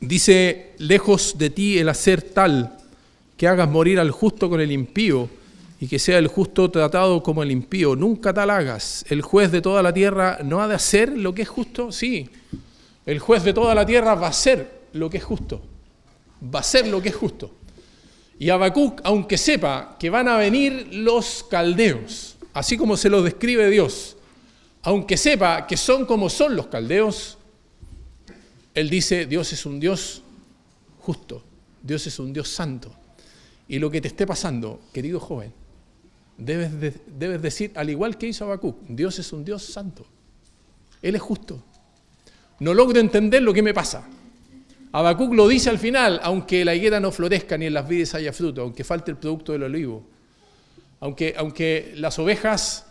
dice, 0.00 0.74
lejos 0.78 1.38
de 1.38 1.50
ti 1.50 1.78
el 1.78 1.88
hacer 1.88 2.22
tal 2.22 2.76
que 3.36 3.46
hagas 3.46 3.70
morir 3.70 4.00
al 4.00 4.10
justo 4.10 4.50
con 4.50 4.60
el 4.60 4.72
impío 4.72 5.30
y 5.78 5.86
que 5.86 6.00
sea 6.00 6.18
el 6.18 6.26
justo 6.26 6.68
tratado 6.68 7.22
como 7.22 7.44
el 7.44 7.52
impío. 7.52 7.94
Nunca 7.94 8.34
tal 8.34 8.50
hagas. 8.50 9.04
El 9.08 9.22
juez 9.22 9.52
de 9.52 9.62
toda 9.62 9.84
la 9.84 9.94
tierra 9.94 10.40
no 10.42 10.60
ha 10.60 10.66
de 10.66 10.74
hacer 10.74 11.16
lo 11.16 11.32
que 11.32 11.42
es 11.42 11.48
justo. 11.48 11.92
Sí, 11.92 12.28
el 13.06 13.20
juez 13.20 13.44
de 13.44 13.52
toda 13.52 13.72
la 13.72 13.86
tierra 13.86 14.16
va 14.16 14.26
a 14.26 14.30
hacer 14.30 14.80
lo 14.94 15.08
que 15.08 15.18
es 15.18 15.24
justo. 15.24 15.62
Va 16.42 16.58
a 16.58 16.62
hacer 16.62 16.88
lo 16.88 17.00
que 17.00 17.10
es 17.10 17.14
justo. 17.14 17.52
Y 18.40 18.50
Habacuc, 18.50 19.00
aunque 19.04 19.38
sepa 19.38 19.96
que 19.96 20.10
van 20.10 20.26
a 20.26 20.36
venir 20.38 20.88
los 20.90 21.44
caldeos, 21.48 22.34
así 22.58 22.76
como 22.76 22.96
se 22.96 23.08
lo 23.08 23.22
describe 23.22 23.70
Dios, 23.70 24.16
aunque 24.82 25.16
sepa 25.16 25.64
que 25.64 25.76
son 25.76 26.04
como 26.06 26.28
son 26.28 26.56
los 26.56 26.66
caldeos, 26.66 27.38
él 28.74 28.90
dice, 28.90 29.26
Dios 29.26 29.52
es 29.52 29.64
un 29.64 29.78
Dios 29.78 30.22
justo, 30.98 31.44
Dios 31.80 32.04
es 32.08 32.18
un 32.18 32.32
Dios 32.32 32.48
santo. 32.48 32.92
Y 33.68 33.78
lo 33.78 33.90
que 33.90 34.00
te 34.00 34.08
esté 34.08 34.26
pasando, 34.26 34.80
querido 34.92 35.20
joven, 35.20 35.52
debes, 36.36 37.40
decir, 37.42 37.70
al 37.76 37.90
igual 37.90 38.18
que 38.18 38.26
hizo 38.26 38.44
Habacuc, 38.44 38.76
Dios 38.88 39.20
es 39.20 39.32
un 39.32 39.44
Dios 39.44 39.62
santo. 39.62 40.04
Él 41.00 41.14
es 41.14 41.22
justo. 41.22 41.62
No 42.58 42.74
logro 42.74 42.98
entender 42.98 43.42
lo 43.42 43.54
que 43.54 43.62
me 43.62 43.72
pasa. 43.72 44.08
Habacuc 44.90 45.32
lo 45.32 45.46
dice 45.46 45.70
al 45.70 45.78
final, 45.78 46.18
aunque 46.24 46.64
la 46.64 46.74
higuera 46.74 46.98
no 46.98 47.12
florezca 47.12 47.56
ni 47.56 47.66
en 47.66 47.74
las 47.74 47.86
vides 47.86 48.14
haya 48.14 48.32
fruto, 48.32 48.62
aunque 48.62 48.82
falte 48.82 49.12
el 49.12 49.16
producto 49.16 49.52
del 49.52 49.62
olivo, 49.62 50.17
aunque, 51.00 51.34
aunque 51.36 51.92
las 51.96 52.18
ovejas 52.18 52.86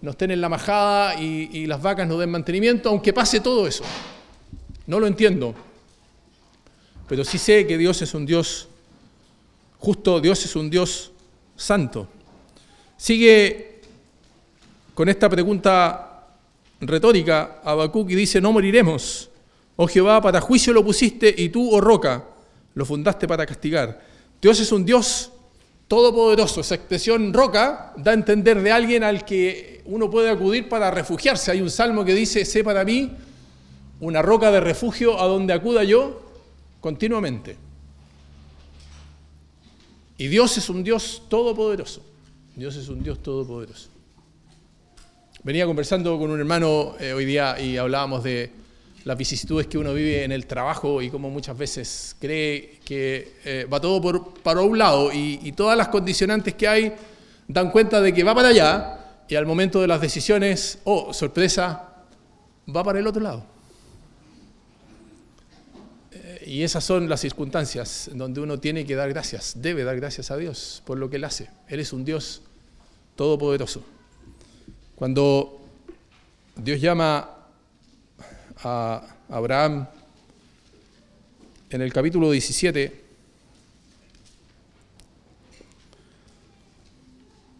no 0.00 0.10
estén 0.10 0.30
en 0.32 0.40
la 0.40 0.48
majada 0.48 1.14
y, 1.20 1.66
las 1.66 1.80
vacas 1.80 2.08
no 2.08 2.18
den 2.18 2.30
mantenimiento, 2.30 2.88
aunque 2.88 3.12
pase 3.12 3.40
todo 3.40 3.66
eso. 3.66 3.84
No 4.86 4.98
lo 4.98 5.06
entiendo. 5.06 5.54
Pero 7.08 7.24
sí 7.24 7.38
sé 7.38 7.66
que 7.66 7.78
Dios 7.78 8.02
es 8.02 8.14
un 8.14 8.26
Dios 8.26 8.68
justo, 9.78 10.20
Dios 10.20 10.44
es 10.44 10.56
un 10.56 10.70
Dios 10.70 11.12
santo. 11.56 12.08
Sigue 12.96 13.80
con 14.94 15.08
esta 15.08 15.28
pregunta 15.28 16.26
retórica 16.80 17.60
Habacuc 17.64 18.10
y 18.10 18.14
dice, 18.14 18.40
no 18.40 18.52
moriremos. 18.52 19.30
Oh 19.76 19.86
Jehová, 19.86 20.20
para 20.20 20.40
juicio 20.40 20.72
lo 20.72 20.84
pusiste 20.84 21.32
y 21.36 21.48
tú, 21.48 21.70
oh 21.74 21.80
roca, 21.80 22.24
lo 22.74 22.84
fundaste 22.84 23.26
para 23.26 23.46
castigar. 23.46 24.00
Dios 24.40 24.60
es 24.60 24.70
un 24.72 24.84
Dios 24.84 25.31
todopoderoso. 25.92 26.62
Esa 26.62 26.76
expresión 26.76 27.34
roca 27.34 27.92
da 27.98 28.12
a 28.12 28.14
entender 28.14 28.62
de 28.62 28.72
alguien 28.72 29.04
al 29.04 29.26
que 29.26 29.82
uno 29.84 30.08
puede 30.08 30.30
acudir 30.30 30.66
para 30.66 30.90
refugiarse. 30.90 31.50
Hay 31.50 31.60
un 31.60 31.68
salmo 31.68 32.02
que 32.02 32.14
dice, 32.14 32.46
sé 32.46 32.64
para 32.64 32.82
mí 32.82 33.10
una 34.00 34.22
roca 34.22 34.50
de 34.50 34.60
refugio 34.60 35.20
a 35.20 35.26
donde 35.26 35.52
acuda 35.52 35.84
yo 35.84 36.22
continuamente. 36.80 37.58
Y 40.16 40.28
Dios 40.28 40.56
es 40.56 40.70
un 40.70 40.82
Dios 40.82 41.24
todopoderoso. 41.28 42.02
Dios 42.56 42.74
es 42.76 42.88
un 42.88 43.02
Dios 43.02 43.22
todopoderoso. 43.22 43.90
Venía 45.42 45.66
conversando 45.66 46.18
con 46.18 46.30
un 46.30 46.38
hermano 46.40 46.94
eh, 47.00 47.12
hoy 47.12 47.26
día 47.26 47.60
y 47.60 47.76
hablábamos 47.76 48.24
de 48.24 48.50
las 49.04 49.18
vicisitudes 49.18 49.66
que 49.66 49.78
uno 49.78 49.92
vive 49.94 50.24
en 50.24 50.32
el 50.32 50.46
trabajo 50.46 51.02
y 51.02 51.10
cómo 51.10 51.30
muchas 51.30 51.56
veces 51.56 52.16
cree 52.18 52.78
que 52.84 53.36
eh, 53.44 53.66
va 53.72 53.80
todo 53.80 54.00
por, 54.00 54.34
para 54.42 54.60
un 54.60 54.78
lado 54.78 55.10
y, 55.12 55.52
todas 55.52 55.76
las 55.76 55.88
condicionantes 55.88 56.54
que 56.54 56.68
hay 56.68 56.94
dan 57.48 57.70
cuenta 57.70 58.00
de 58.00 58.14
que 58.14 58.22
va 58.22 58.34
para 58.34 58.48
allá 58.48 58.98
y 59.28 59.34
al 59.34 59.46
momento 59.46 59.80
de 59.80 59.86
las 59.86 60.00
decisiones, 60.00 60.78
oh, 60.84 61.12
sorpresa, 61.12 61.94
va 62.74 62.84
para 62.84 62.98
el 62.98 63.06
otro 63.06 63.22
lado. 63.22 63.44
Eh, 66.12 66.44
y 66.46 66.62
esas 66.62 66.84
son 66.84 67.08
las 67.08 67.20
circunstancias 67.20 68.10
donde 68.14 68.40
uno 68.40 68.58
tiene 68.58 68.84
que 68.84 68.94
dar 68.94 69.08
gracias, 69.08 69.54
debe 69.56 69.84
dar 69.84 69.96
gracias 69.96 70.30
a 70.30 70.36
Dios 70.36 70.82
por 70.84 70.98
lo 70.98 71.10
que 71.10 71.16
Él 71.16 71.24
hace. 71.24 71.48
Él 71.68 71.80
es 71.80 71.92
un 71.92 72.04
Dios 72.04 72.42
todopoderoso. 73.16 73.82
Cuando 74.94 75.60
Dios 76.56 76.80
llama 76.80 77.41
a, 78.64 79.16
Abraham 79.28 79.86
en 81.70 81.80
el 81.80 81.92
capítulo 81.92 82.30
17, 82.30 83.02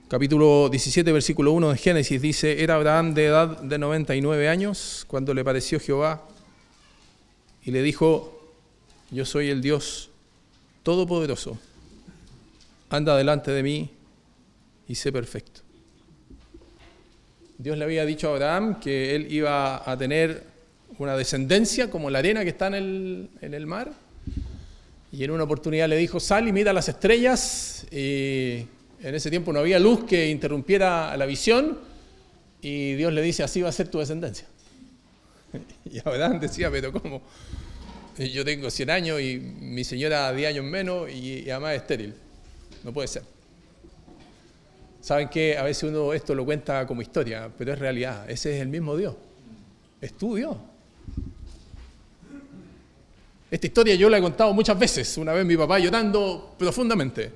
capítulo 0.09 0.69
17, 0.69 1.13
versículo 1.13 1.53
1 1.53 1.71
de 1.71 1.79
Génesis, 1.79 2.21
dice, 2.21 2.63
era 2.63 2.75
Abraham 2.75 3.15
de 3.15 3.27
edad 3.27 3.63
de 3.63 3.79
99 3.79 4.49
años 4.49 5.05
cuando 5.09 5.33
le 5.33 5.43
pareció 5.43 5.81
Jehová 5.81 6.23
y 7.65 7.71
le 7.71 7.83
dijo, 7.83 8.53
yo 9.11 9.25
soy 9.25 9.49
el 9.49 9.63
Dios 9.63 10.11
Todopoderoso, 10.83 11.59
anda 12.91 13.17
delante 13.17 13.51
de 13.53 13.63
mí 13.63 13.91
y 14.89 14.95
sé 14.95 15.11
perfecto. 15.11 15.63
Dios 17.57 17.79
le 17.79 17.85
había 17.85 18.05
dicho 18.05 18.29
a 18.29 18.33
Abraham 18.33 18.81
que 18.81 19.15
él 19.15 19.33
iba 19.33 19.89
a 19.91 19.97
tener 19.97 20.52
una 20.99 21.17
descendencia 21.17 21.91
como 21.91 22.11
la 22.11 22.19
arena 22.21 22.43
que 22.43 22.51
está 22.51 22.67
en 22.69 22.75
el, 22.75 23.31
en 23.41 23.55
el 23.55 23.67
mar. 23.67 23.93
Y 25.13 25.25
en 25.25 25.31
una 25.31 25.45
oportunidad 25.45 25.89
le 25.89 25.97
dijo, 25.97 26.21
sal 26.21 26.49
y 26.49 26.53
mira 26.53 26.73
las 26.73 26.89
estrellas. 26.89 27.87
Y 27.91 28.67
en 29.03 29.15
ese 29.15 29.29
tiempo 29.31 29.53
no 29.53 29.59
había 29.59 29.79
luz 29.79 30.05
que 30.05 30.31
interrumpiera 30.31 31.15
la 31.17 31.27
visión. 31.27 31.79
Y 32.63 32.95
Dios 32.95 33.13
le 33.13 33.21
dice, 33.21 33.43
así 33.43 33.61
va 33.61 33.69
a 33.69 33.73
ser 33.73 33.89
tu 33.89 33.99
descendencia. 33.99 34.47
Y 35.85 35.99
Abraham 35.99 36.41
decía, 36.41 36.71
pero 36.71 36.93
¿cómo? 36.93 37.21
Yo 38.17 38.45
tengo 38.45 38.71
100 38.71 38.91
años 38.91 39.21
y 39.21 39.39
mi 39.39 39.85
señora 39.85 40.33
10 40.33 40.51
años 40.51 40.65
menos 40.65 41.11
y, 41.11 41.51
además 41.51 41.75
es 41.75 41.83
estéril. 41.83 42.15
No 42.85 42.93
puede 42.93 43.09
ser. 43.09 43.23
¿Saben 45.01 45.29
qué? 45.29 45.59
A 45.59 45.65
veces 45.65 45.85
uno 45.85 46.13
esto 46.13 46.35
lo 46.35 46.45
cuenta 46.45 46.87
como 46.87 47.03
historia, 47.03 47.51
pero 47.57 47.73
es 47.73 47.79
realidad. 47.79 48.31
Ese 48.31 48.55
es 48.55 48.63
el 48.63 48.69
mismo 48.69 48.97
Dios. 48.97 49.15
Es 50.01 50.15
tu 50.15 50.37
Dios. 50.37 50.57
Esta 53.53 53.67
historia 53.67 53.95
yo 53.97 54.09
la 54.09 54.17
he 54.17 54.23
contado 54.23 54.55
muchas 54.55 54.79
veces. 54.79 55.19
Una 55.19 55.35
vez 55.35 55.45
mi 55.45 55.59
papá 55.59 55.79
llorando 55.79 56.55
profundamente 56.59 57.33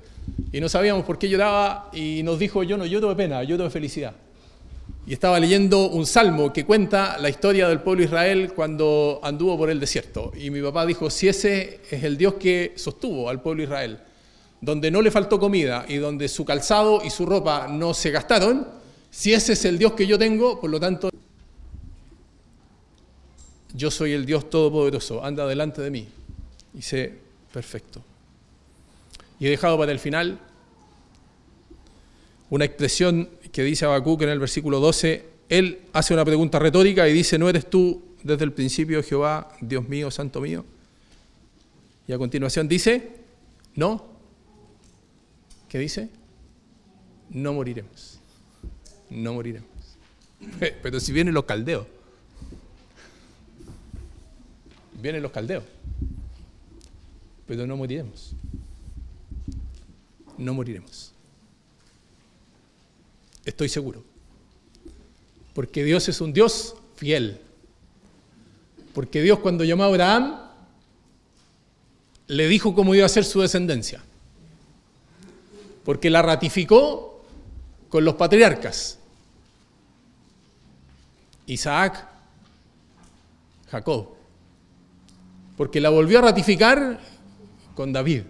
y 0.51 0.59
no 0.61 0.67
sabíamos 0.67 1.05
por 1.05 1.19
qué 1.19 1.29
lloraba 1.29 1.91
y 1.93 2.23
nos 2.23 2.39
dijo, 2.39 2.63
yo 2.63 2.79
no 2.79 2.87
lloro 2.87 3.11
de 3.11 3.17
pena, 3.17 3.45
lloro 3.45 3.65
de 3.65 3.71
felicidad. 3.71 4.15
Y 5.07 5.13
estaba 5.13 5.39
leyendo 5.39 5.91
un 5.91 6.07
salmo 6.07 6.55
que 6.55 6.65
cuenta 6.65 7.19
la 7.19 7.29
historia 7.29 7.69
del 7.69 7.83
pueblo 7.83 8.01
de 8.01 8.07
Israel 8.07 8.53
cuando 8.57 9.21
anduvo 9.23 9.59
por 9.59 9.69
el 9.69 9.79
desierto. 9.79 10.33
Y 10.35 10.49
mi 10.49 10.63
papá 10.63 10.87
dijo, 10.87 11.11
si 11.11 11.29
ese 11.29 11.81
es 11.91 12.03
el 12.03 12.17
Dios 12.17 12.37
que 12.41 12.73
sostuvo 12.77 13.29
al 13.29 13.43
pueblo 13.43 13.59
de 13.59 13.65
Israel, 13.65 13.99
donde 14.63 14.91
no 14.91 15.03
le 15.03 15.11
faltó 15.11 15.39
comida 15.39 15.85
y 15.87 15.97
donde 15.97 16.29
su 16.29 16.47
calzado 16.47 17.03
y 17.05 17.11
su 17.11 17.27
ropa 17.27 17.69
no 17.69 17.93
se 17.93 18.11
gastaron, 18.11 18.67
si 19.11 19.35
ese 19.35 19.53
es 19.53 19.67
el 19.67 19.77
Dios 19.77 19.93
que 19.93 20.07
yo 20.07 20.19
tengo, 20.19 20.63
por 20.63 20.71
lo 20.71 20.81
tanto, 20.81 21.11
yo 23.77 23.91
soy 23.91 24.13
el 24.13 24.27
Dios 24.27 24.49
Todopoderoso, 24.51 25.25
anda 25.25 25.47
delante 25.47 25.83
de 25.83 25.91
mí. 25.91 26.09
Y 26.75 26.83
sé, 26.83 27.19
perfecto. 27.53 28.03
Y 29.39 29.47
he 29.47 29.51
dejado 29.51 29.79
para 29.79 29.93
el 29.93 29.99
final 29.99 30.39
una 32.49 32.65
expresión 32.65 33.29
que 33.53 33.63
dice 33.63 33.85
Habacuc 33.85 34.23
en 34.23 34.31
el 34.31 34.39
versículo 34.39 34.81
12. 34.81 35.25
Él 35.49 35.81
hace 35.93 36.15
una 36.15 36.25
pregunta 36.25 36.59
retórica 36.59 37.09
y 37.09 37.13
dice, 37.13 37.39
¿no 37.39 37.49
eres 37.49 37.69
tú 37.69 38.03
desde 38.23 38.45
el 38.45 38.53
principio 38.53 39.03
Jehová, 39.03 39.49
Dios 39.61 39.89
mío, 39.89 40.11
santo 40.11 40.41
mío? 40.41 40.65
Y 42.09 42.13
a 42.13 42.19
continuación 42.19 42.69
dice, 42.69 43.11
no, 43.75 44.17
¿Qué 45.69 45.79
dice? 45.79 46.09
No 47.31 47.53
moriremos. 47.53 48.21
No 49.11 49.35
moriremos. 49.35 49.69
Pero 50.83 51.01
si 51.01 51.13
vienen 51.13 51.35
los 51.35 51.45
caldeos. 51.45 51.87
Vienen 55.01 55.23
los 55.23 55.33
caldeos. 55.33 55.65
Pero 57.47 57.67
no 57.67 57.77
moriremos. 57.77 58.33
No 60.37 60.55
moriremos. 60.55 61.13
Estoy 63.45 63.69
seguro. 63.69 64.03
Porque 65.55 65.85
Dios 65.85 66.09
es 66.09 66.21
un 66.21 66.33
Dios 66.33 66.75
fiel. 66.97 67.41
Porque 68.95 69.23
Dios 69.23 69.39
cuando 69.39 69.65
llamó 69.65 69.85
a 69.85 69.87
Abraham, 69.87 70.41
le 72.27 72.49
dijo 72.49 72.75
cómo 72.75 72.95
iba 72.95 73.07
a 73.07 73.09
ser 73.09 73.25
su 73.25 73.41
descendencia 73.41 74.03
porque 75.87 76.11
la 76.11 76.21
ratificó 76.21 77.23
con 77.89 78.05
los 78.05 78.17
patriarcas. 78.17 78.99
Isaac, 81.47 82.09
Jacob, 83.71 84.16
porque 85.57 85.81
la 85.81 85.91
volvió 85.91 86.19
a 86.19 86.23
ratificar 86.23 87.01
con 87.75 87.93
David. 87.93 88.23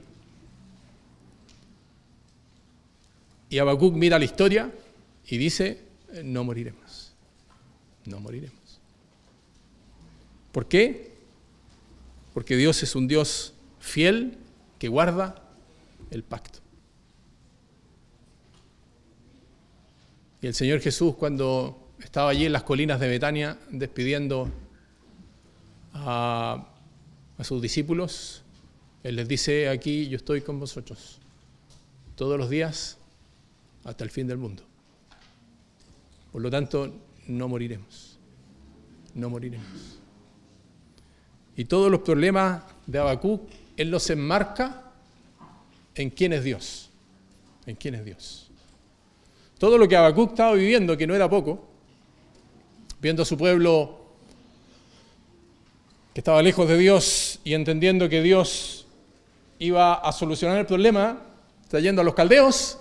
Y 3.49 3.59
Habacuc 3.59 3.95
mira 3.95 4.19
la 4.19 4.25
historia 4.25 4.73
y 5.27 5.37
dice, 5.39 5.83
no 6.25 6.45
moriremos, 6.45 7.13
no 8.05 8.21
moriremos. 8.21 8.81
¿Por 10.53 10.67
qué? 10.67 11.13
Porque 12.35 12.57
Dios 12.57 12.83
es 12.83 12.95
un 12.95 13.09
Dios 13.09 13.55
fiel 13.79 14.39
que 14.79 14.89
guarda 14.89 15.43
el 16.11 16.23
pacto. 16.23 16.61
Y 20.43 20.47
el 20.47 20.55
Señor 20.55 20.81
Jesús 20.81 21.15
cuando 21.17 21.93
estaba 21.99 22.31
allí 22.31 22.47
en 22.47 22.53
las 22.53 22.63
colinas 22.63 23.01
de 23.01 23.09
Betania 23.09 23.59
despidiendo 23.71 24.51
a, 25.95 26.76
sus 27.45 27.61
discípulos, 27.61 28.43
Él 29.03 29.17
les 29.17 29.29
dice 29.29 29.69
aquí, 29.69 30.09
yo 30.09 30.17
estoy 30.17 30.41
con 30.41 30.59
vosotros 30.59 31.19
todos 32.17 32.39
los 32.39 32.49
días 32.49 32.99
hasta 33.85 34.05
el 34.05 34.11
fin 34.11 34.27
del 34.27 34.39
mundo. 34.39 34.63
Por 36.33 36.43
lo 36.43 36.51
tanto, 36.51 36.93
no 37.29 37.49
moriremos, 37.49 38.19
no 39.15 39.31
moriremos. 39.31 39.99
Y 41.57 41.65
todos 41.65 41.91
los 41.91 42.01
problemas 42.01 42.63
de 42.87 42.99
Habacuc, 42.99 43.43
Él 43.77 43.91
los 43.91 44.11
enmarca 44.11 44.93
en 45.95 46.11
quién 46.11 46.33
es 46.33 46.45
Dios, 46.45 46.91
en 47.67 47.77
quién 47.77 47.95
es 47.95 48.05
Dios. 48.05 48.51
Todo 49.59 49.79
lo 49.79 49.89
que 49.89 49.97
Habacuc 49.97 50.31
estaba 50.31 50.53
viviendo, 50.53 50.97
que 50.97 51.07
no 51.07 51.15
era 51.15 51.31
poco, 51.31 51.67
viendo 53.01 53.23
a 53.23 53.27
su 53.27 53.39
pueblo 53.39 54.06
que 56.17 56.21
estaba 56.21 56.43
lejos 56.43 56.67
de 56.67 56.79
Dios 56.79 57.41
y 57.45 57.53
entendiendo 57.53 58.09
que 58.09 58.23
Dios 58.23 58.87
iba 59.59 59.93
a 59.93 60.13
solucionar 60.13 60.57
el 60.57 60.65
problema, 60.65 61.21
trayendo 61.69 62.01
a 62.01 62.05
los 62.07 62.15
caldeos, 62.15 62.79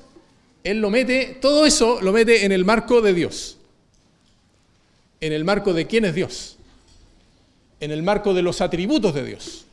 él 0.63 0.79
lo 0.79 0.89
mete, 0.89 1.37
todo 1.41 1.65
eso 1.65 1.99
lo 1.99 2.13
mete 2.13 2.45
en 2.45 2.53
el 2.53 2.63
marco 2.63 3.01
de 3.01 3.13
Dios, 3.13 3.57
en 5.19 5.33
el 5.33 5.43
marco 5.43 5.73
de 5.73 5.85
quién 5.85 6.05
es 6.05 6.15
Dios, 6.15 6.55
en 7.81 7.91
el 7.91 8.03
marco 8.03 8.33
de 8.33 8.41
los 8.41 8.61
atributos 8.61 9.13
de 9.13 9.25
Dios, 9.25 9.65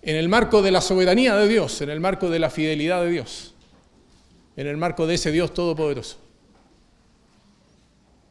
en 0.00 0.16
el 0.16 0.30
marco 0.30 0.62
de 0.62 0.70
la 0.70 0.80
soberanía 0.80 1.36
de 1.36 1.46
Dios, 1.46 1.82
en 1.82 1.90
el 1.90 2.00
marco 2.00 2.30
de 2.30 2.38
la 2.38 2.48
fidelidad 2.48 3.02
de 3.02 3.10
Dios 3.10 3.52
en 4.56 4.66
el 4.66 4.78
marco 4.78 5.06
de 5.06 5.16
ese 5.16 5.30
Dios 5.30 5.52
todopoderoso. 5.52 6.16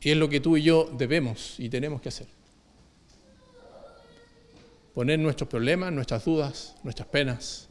Y 0.02 0.10
es 0.10 0.18
lo 0.18 0.30
que 0.30 0.40
tú 0.40 0.58
y 0.58 0.64
yo 0.64 0.90
debemos 0.98 1.60
y 1.60 1.70
tenemos 1.70 2.02
que 2.02 2.10
hacer. 2.10 2.39
Poner 5.00 5.18
nuestros 5.18 5.48
problemas, 5.48 5.94
nuestras 5.94 6.26
dudas, 6.26 6.76
nuestras 6.84 7.08
penas, 7.08 7.70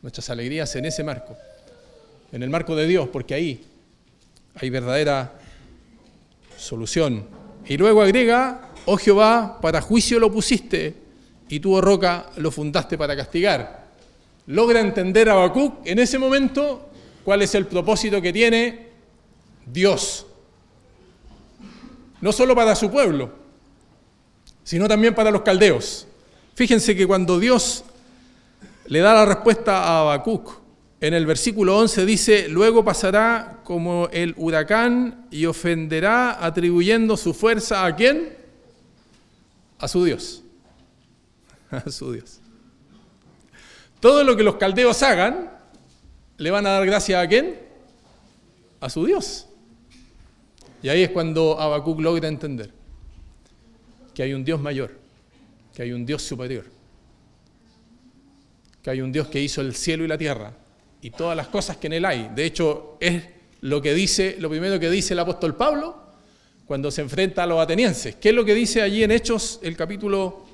nuestras 0.00 0.30
alegrías 0.30 0.76
en 0.76 0.84
ese 0.84 1.02
marco, 1.02 1.36
en 2.30 2.40
el 2.40 2.50
marco 2.50 2.76
de 2.76 2.86
Dios, 2.86 3.08
porque 3.08 3.34
ahí 3.34 3.66
hay 4.54 4.70
verdadera 4.70 5.32
solución. 6.56 7.26
Y 7.66 7.76
luego 7.76 8.00
agrega, 8.00 8.70
oh 8.84 8.96
Jehová, 8.96 9.58
para 9.60 9.80
juicio 9.80 10.20
lo 10.20 10.30
pusiste, 10.30 10.94
y 11.48 11.58
tú, 11.58 11.74
oh 11.74 11.80
roca, 11.80 12.30
lo 12.36 12.52
fundaste 12.52 12.96
para 12.96 13.16
castigar. 13.16 13.88
Logra 14.46 14.78
entender 14.78 15.30
a 15.30 15.32
Habacuc 15.32 15.84
en 15.84 15.98
ese 15.98 16.16
momento 16.16 16.90
cuál 17.24 17.42
es 17.42 17.56
el 17.56 17.66
propósito 17.66 18.22
que 18.22 18.32
tiene 18.32 18.86
Dios. 19.66 20.26
No 22.20 22.30
solo 22.30 22.54
para 22.54 22.76
su 22.76 22.88
pueblo, 22.88 23.32
sino 24.62 24.86
también 24.86 25.12
para 25.12 25.32
los 25.32 25.42
caldeos. 25.42 26.06
Fíjense 26.54 26.94
que 26.94 27.06
cuando 27.06 27.38
Dios 27.38 27.84
le 28.86 29.00
da 29.00 29.14
la 29.14 29.26
respuesta 29.26 29.84
a 29.84 30.00
Habacuc, 30.00 30.62
en 31.00 31.14
el 31.14 31.26
versículo 31.26 31.78
11 31.78 32.06
dice, 32.06 32.48
luego 32.48 32.84
pasará 32.84 33.60
como 33.64 34.08
el 34.12 34.34
huracán 34.36 35.26
y 35.32 35.46
ofenderá 35.46 36.44
atribuyendo 36.44 37.16
su 37.16 37.34
fuerza 37.34 37.84
a 37.84 37.96
quién? 37.96 38.36
A 39.78 39.88
su 39.88 40.04
Dios. 40.04 40.44
A 41.70 41.90
su 41.90 42.12
Dios. 42.12 42.38
Todo 43.98 44.22
lo 44.24 44.36
que 44.36 44.42
los 44.42 44.56
caldeos 44.56 45.02
hagan, 45.02 45.50
le 46.36 46.50
van 46.50 46.66
a 46.66 46.70
dar 46.70 46.84
gracia 46.86 47.20
a 47.20 47.26
quién? 47.26 47.58
A 48.80 48.90
su 48.90 49.06
Dios. 49.06 49.48
Y 50.82 50.88
ahí 50.88 51.02
es 51.02 51.10
cuando 51.10 51.58
Habacuc 51.58 52.00
logra 52.00 52.28
entender 52.28 52.70
que 54.12 54.22
hay 54.22 54.34
un 54.34 54.44
Dios 54.44 54.60
mayor, 54.60 55.01
que 55.74 55.82
hay 55.82 55.92
un 55.92 56.04
Dios 56.04 56.22
superior, 56.22 56.64
que 58.82 58.90
hay 58.90 59.00
un 59.00 59.12
Dios 59.12 59.28
que 59.28 59.40
hizo 59.40 59.60
el 59.60 59.74
cielo 59.74 60.04
y 60.04 60.08
la 60.08 60.18
tierra 60.18 60.52
y 61.00 61.10
todas 61.10 61.36
las 61.36 61.48
cosas 61.48 61.76
que 61.76 61.88
en 61.88 61.94
él 61.94 62.04
hay. 62.04 62.30
De 62.34 62.44
hecho, 62.44 62.96
es 63.00 63.22
lo 63.62 63.80
que 63.80 63.94
dice, 63.94 64.36
lo 64.38 64.50
primero 64.50 64.78
que 64.78 64.90
dice 64.90 65.14
el 65.14 65.20
apóstol 65.20 65.56
Pablo 65.56 65.96
cuando 66.66 66.90
se 66.90 67.02
enfrenta 67.02 67.42
a 67.42 67.46
los 67.46 67.60
atenienses. 67.60 68.16
¿Qué 68.16 68.30
es 68.30 68.34
lo 68.34 68.44
que 68.44 68.54
dice 68.54 68.82
allí 68.82 69.02
en 69.02 69.10
Hechos, 69.10 69.60
el 69.62 69.76
capítulo 69.76 70.44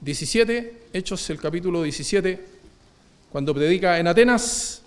17? 0.00 0.88
Hechos, 0.92 1.30
el 1.30 1.40
capítulo 1.40 1.82
17, 1.82 2.44
cuando 3.30 3.54
predica 3.54 3.98
en 3.98 4.06
Atenas. 4.06 4.82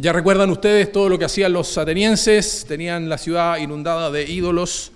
Ya 0.00 0.14
recuerdan 0.14 0.48
ustedes 0.48 0.90
todo 0.92 1.10
lo 1.10 1.18
que 1.18 1.26
hacían 1.26 1.52
los 1.52 1.76
atenienses, 1.76 2.64
tenían 2.66 3.10
la 3.10 3.18
ciudad 3.18 3.58
inundada 3.58 4.10
de 4.10 4.24
ídolos, 4.24 4.92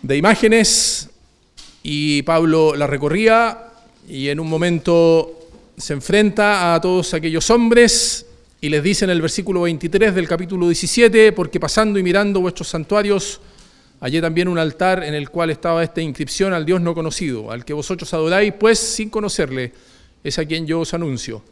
de 0.00 0.16
imágenes, 0.16 1.10
y 1.82 2.22
Pablo 2.22 2.74
la 2.74 2.86
recorría 2.86 3.72
y 4.08 4.30
en 4.30 4.40
un 4.40 4.48
momento 4.48 5.38
se 5.76 5.92
enfrenta 5.92 6.74
a 6.74 6.80
todos 6.80 7.12
aquellos 7.12 7.50
hombres 7.50 8.24
y 8.58 8.70
les 8.70 8.82
dice 8.82 9.04
en 9.04 9.10
el 9.10 9.20
versículo 9.20 9.60
23 9.60 10.14
del 10.14 10.26
capítulo 10.26 10.68
17, 10.68 11.32
porque 11.32 11.60
pasando 11.60 11.98
y 11.98 12.02
mirando 12.02 12.40
vuestros 12.40 12.68
santuarios, 12.68 13.38
hallé 14.00 14.22
también 14.22 14.48
un 14.48 14.56
altar 14.56 15.04
en 15.04 15.12
el 15.12 15.28
cual 15.28 15.50
estaba 15.50 15.84
esta 15.84 16.00
inscripción 16.00 16.54
al 16.54 16.64
Dios 16.64 16.80
no 16.80 16.94
conocido, 16.94 17.50
al 17.50 17.66
que 17.66 17.74
vosotros 17.74 18.14
adoráis, 18.14 18.54
pues 18.58 18.78
sin 18.78 19.10
conocerle, 19.10 19.74
es 20.24 20.38
a 20.38 20.46
quien 20.46 20.66
yo 20.66 20.80
os 20.80 20.94
anuncio. 20.94 21.42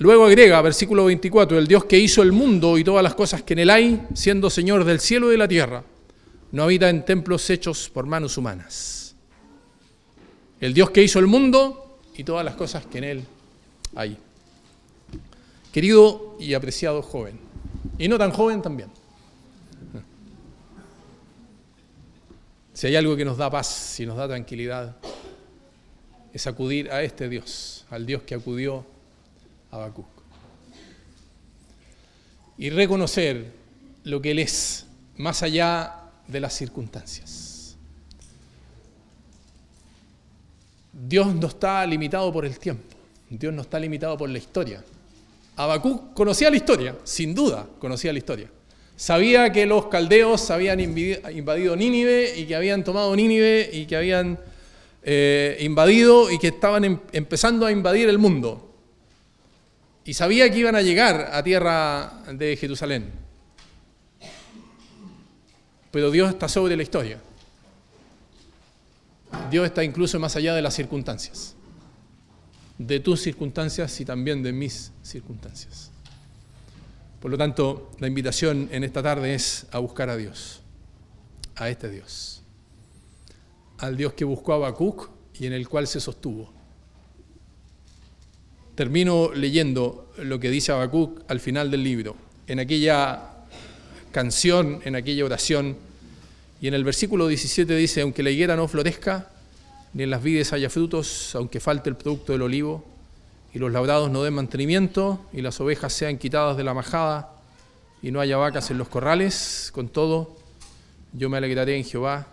Luego 0.00 0.24
agrega, 0.24 0.62
versículo 0.62 1.04
24, 1.04 1.58
el 1.58 1.66
Dios 1.66 1.84
que 1.84 1.98
hizo 1.98 2.22
el 2.22 2.32
mundo 2.32 2.78
y 2.78 2.84
todas 2.84 3.02
las 3.02 3.14
cosas 3.14 3.42
que 3.42 3.52
en 3.52 3.58
él 3.58 3.68
hay, 3.68 4.06
siendo 4.14 4.48
Señor 4.48 4.84
del 4.84 4.98
cielo 4.98 5.28
y 5.28 5.32
de 5.32 5.36
la 5.36 5.46
tierra, 5.46 5.84
no 6.52 6.62
habita 6.62 6.88
en 6.88 7.04
templos 7.04 7.50
hechos 7.50 7.90
por 7.90 8.06
manos 8.06 8.38
humanas. 8.38 9.14
El 10.58 10.72
Dios 10.72 10.88
que 10.88 11.02
hizo 11.02 11.18
el 11.18 11.26
mundo 11.26 11.98
y 12.16 12.24
todas 12.24 12.46
las 12.46 12.54
cosas 12.54 12.86
que 12.86 12.96
en 12.96 13.04
él 13.04 13.24
hay. 13.94 14.16
Querido 15.70 16.34
y 16.40 16.54
apreciado 16.54 17.02
joven, 17.02 17.38
y 17.98 18.08
no 18.08 18.16
tan 18.16 18.30
joven 18.30 18.62
también. 18.62 18.88
Si 22.72 22.86
hay 22.86 22.96
algo 22.96 23.16
que 23.16 23.26
nos 23.26 23.36
da 23.36 23.50
paz, 23.50 24.00
y 24.00 24.06
nos 24.06 24.16
da 24.16 24.26
tranquilidad, 24.26 24.96
es 26.32 26.46
acudir 26.46 26.90
a 26.90 27.02
este 27.02 27.28
Dios, 27.28 27.84
al 27.90 28.06
Dios 28.06 28.22
que 28.22 28.34
acudió 28.34 28.86
Habacuc. 29.70 30.06
Y 32.58 32.70
reconocer 32.70 33.52
lo 34.04 34.20
que 34.20 34.32
Él 34.32 34.38
es, 34.38 34.86
más 35.16 35.42
allá 35.42 35.94
de 36.26 36.40
las 36.40 36.54
circunstancias. 36.54 37.76
Dios 40.92 41.34
no 41.34 41.46
está 41.46 41.86
limitado 41.86 42.32
por 42.32 42.44
el 42.44 42.58
tiempo, 42.58 42.96
Dios 43.28 43.52
no 43.54 43.62
está 43.62 43.78
limitado 43.78 44.18
por 44.18 44.28
la 44.28 44.38
historia. 44.38 44.84
Habacuc 45.56 46.14
conocía 46.14 46.50
la 46.50 46.56
historia, 46.56 46.96
sin 47.04 47.34
duda 47.34 47.66
conocía 47.78 48.12
la 48.12 48.18
historia. 48.18 48.50
Sabía 48.96 49.50
que 49.50 49.64
los 49.64 49.86
caldeos 49.86 50.50
habían 50.50 50.78
invadido 50.80 51.74
Nínive 51.74 52.38
y 52.38 52.44
que 52.44 52.54
habían 52.54 52.84
tomado 52.84 53.14
Nínive 53.16 53.70
y 53.72 53.86
que 53.86 53.96
habían 53.96 54.38
eh, 55.02 55.56
invadido 55.60 56.30
y 56.30 56.38
que 56.38 56.48
estaban 56.48 56.84
em-, 56.84 56.98
empezando 57.12 57.64
a 57.64 57.72
invadir 57.72 58.10
el 58.10 58.18
mundo 58.18 58.69
y 60.04 60.14
sabía 60.14 60.50
que 60.50 60.58
iban 60.58 60.76
a 60.76 60.82
llegar 60.82 61.30
a 61.32 61.42
tierra 61.42 62.22
de 62.32 62.56
Jerusalén. 62.56 63.10
Pero 65.90 66.10
Dios 66.10 66.30
está 66.30 66.48
sobre 66.48 66.76
la 66.76 66.82
historia. 66.82 67.20
Dios 69.50 69.66
está 69.66 69.84
incluso 69.84 70.18
más 70.18 70.36
allá 70.36 70.54
de 70.54 70.62
las 70.62 70.74
circunstancias, 70.74 71.54
de 72.78 73.00
tus 73.00 73.20
circunstancias 73.20 74.00
y 74.00 74.04
también 74.04 74.42
de 74.42 74.52
mis 74.52 74.92
circunstancias. 75.02 75.90
Por 77.20 77.30
lo 77.30 77.38
tanto, 77.38 77.90
la 77.98 78.06
invitación 78.06 78.68
en 78.72 78.82
esta 78.82 79.02
tarde 79.02 79.34
es 79.34 79.66
a 79.72 79.78
buscar 79.78 80.08
a 80.08 80.16
Dios, 80.16 80.62
a 81.56 81.68
este 81.68 81.90
Dios, 81.90 82.42
al 83.78 83.96
Dios 83.96 84.14
que 84.14 84.24
buscó 84.24 84.52
a 84.52 84.56
Habacuc 84.56 85.10
y 85.34 85.46
en 85.46 85.52
el 85.52 85.68
cual 85.68 85.86
se 85.86 86.00
sostuvo 86.00 86.59
Termino 88.80 89.30
leyendo 89.34 90.10
lo 90.16 90.40
que 90.40 90.48
dice 90.48 90.72
Habacuc 90.72 91.30
al 91.30 91.38
final 91.38 91.70
del 91.70 91.84
libro, 91.84 92.16
en 92.46 92.60
aquella 92.60 93.20
canción, 94.10 94.80
en 94.86 94.96
aquella 94.96 95.22
oración, 95.26 95.76
y 96.62 96.68
en 96.68 96.72
el 96.72 96.82
versículo 96.82 97.28
17 97.28 97.76
dice, 97.76 98.00
aunque 98.00 98.22
la 98.22 98.30
higuera 98.30 98.56
no 98.56 98.66
florezca, 98.68 99.28
ni 99.92 100.04
en 100.04 100.08
las 100.08 100.22
vides 100.22 100.54
haya 100.54 100.70
frutos, 100.70 101.34
aunque 101.34 101.60
falte 101.60 101.90
el 101.90 101.96
producto 101.96 102.32
del 102.32 102.40
olivo, 102.40 102.82
y 103.52 103.58
los 103.58 103.70
labrados 103.70 104.10
no 104.10 104.22
den 104.22 104.32
mantenimiento, 104.32 105.26
y 105.30 105.42
las 105.42 105.60
ovejas 105.60 105.92
sean 105.92 106.16
quitadas 106.16 106.56
de 106.56 106.64
la 106.64 106.72
majada, 106.72 107.34
y 108.00 108.10
no 108.10 108.18
haya 108.18 108.38
vacas 108.38 108.70
en 108.70 108.78
los 108.78 108.88
corrales, 108.88 109.68
con 109.74 109.90
todo, 109.90 110.38
yo 111.12 111.28
me 111.28 111.36
alegraré 111.36 111.76
en 111.76 111.84
Jehová, 111.84 112.28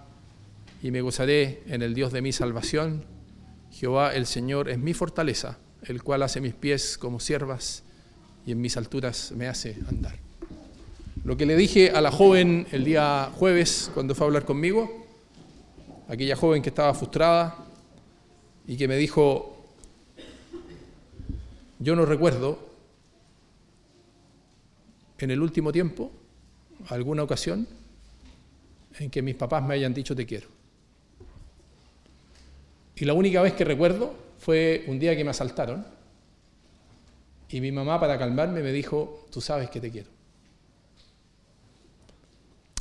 y 0.82 0.91
me 0.91 1.02
gozaré 1.02 1.62
en 1.68 1.82
el 1.82 1.93
Dios 1.93 2.14
de 2.14 2.22
mi 2.22 2.32
salvación. 2.32 3.04
Jehová 3.74 4.16
el 4.16 4.26
Señor 4.26 4.70
es 4.70 4.80
mi 4.80 4.93
fortaleza 4.93 5.58
el 5.88 6.03
cual 6.03 6.21
hace 6.23 6.41
mis 6.41 6.53
pies 6.53 6.97
como 6.97 7.19
siervas 7.19 7.83
y 8.45 8.51
en 8.51 8.61
mis 8.61 8.77
alturas 8.77 9.31
me 9.31 9.47
hace 9.47 9.77
andar. 9.88 10.15
Lo 11.23 11.35
que 11.38 11.45
le 11.45 11.55
dije 11.55 11.91
a 11.91 12.01
la 12.01 12.11
joven 12.11 12.67
el 12.71 12.83
día 12.83 13.31
jueves 13.35 13.89
cuando 13.93 14.13
fue 14.15 14.25
a 14.25 14.27
hablar 14.27 14.45
conmigo, 14.45 15.05
aquella 16.07 16.35
joven 16.35 16.61
que 16.61 16.69
estaba 16.69 16.93
frustrada 16.93 17.55
y 18.65 18.77
que 18.77 18.88
me 18.88 18.97
dijo, 18.97 19.65
yo 21.79 21.95
no 21.95 22.05
recuerdo 22.05 22.59
en 25.19 25.31
el 25.31 25.41
último 25.41 25.71
tiempo, 25.71 26.11
alguna 26.89 27.23
ocasión, 27.23 27.67
en 28.99 29.09
que 29.09 29.21
mis 29.21 29.35
papás 29.35 29.63
me 29.63 29.73
hayan 29.73 29.93
dicho 29.93 30.15
te 30.15 30.25
quiero. 30.25 30.47
Y 32.95 33.05
la 33.05 33.13
única 33.13 33.41
vez 33.41 33.53
que 33.53 33.63
recuerdo 33.63 34.26
fue 34.48 34.86
un 34.88 34.98
día 34.98 35.14
que 35.14 35.26
me 35.26 35.32
asaltaron 35.32 35.86
y 37.50 37.60
mi 37.60 37.70
mamá 37.70 38.00
para 38.00 38.18
calmarme 38.18 38.64
me 38.64 38.72
dijo, 38.72 39.28
tú 39.30 39.41
sabes 39.41 39.70
que 39.70 39.82
te 39.82 39.91
quiero. 39.91 40.10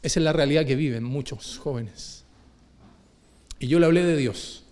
Esa 0.00 0.20
es 0.20 0.24
la 0.24 0.32
realidad 0.32 0.64
que 0.64 0.76
viven 0.76 1.02
muchos 1.02 1.58
jóvenes. 1.58 2.22
Y 3.58 3.66
yo 3.66 3.80
le 3.80 3.86
hablé 3.86 4.04
de 4.04 4.16
Dios, 4.16 4.62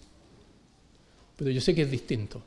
pero 1.36 1.50
yo 1.50 1.60
sé 1.60 1.74
que 1.74 1.82
es 1.82 1.90
distinto 1.90 2.40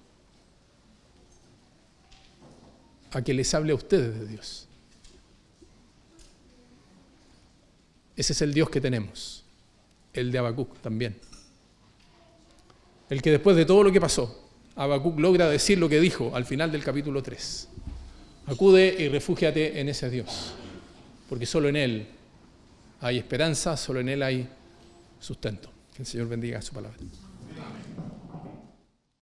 a 3.12 3.22
que 3.22 3.34
les 3.34 3.54
hable 3.54 3.74
a 3.74 3.76
ustedes 3.76 4.18
de 4.18 4.28
Dios. 4.28 4.66
Ese 8.16 8.32
es 8.32 8.42
el 8.42 8.54
Dios 8.54 8.70
que 8.70 8.80
tenemos, 8.80 9.44
el 10.14 10.32
de 10.32 10.38
Habacuc 10.38 10.80
también 10.80 11.27
el 13.10 13.22
que 13.22 13.32
después 13.32 13.56
de 13.56 13.66
todo 13.66 13.84
lo 13.84 13.92
que 13.92 14.02
pasó, 14.02 14.48
Habacuc 14.76 15.20
logra 15.20 15.50
decir 15.50 15.78
lo 15.78 15.90
que 15.90 16.00
dijo 16.00 16.36
al 16.36 16.46
final 16.46 16.72
del 16.72 16.84
capítulo 16.84 17.24
3. 17.24 17.70
Acude 18.48 18.96
y 19.00 19.10
refúgiate 19.10 19.80
en 19.80 19.90
ese 19.90 20.10
Dios, 20.10 20.54
porque 21.28 21.46
solo 21.46 21.68
en 21.70 21.76
Él 21.76 22.08
hay 23.02 23.18
esperanza, 23.18 23.76
solo 23.76 24.00
en 24.00 24.10
Él 24.10 24.24
hay 24.24 24.48
sustento. 25.20 25.70
Que 25.96 26.04
el 26.04 26.08
Señor 26.08 26.28
bendiga 26.28 26.62
su 26.62 26.74
palabra. 26.74 26.98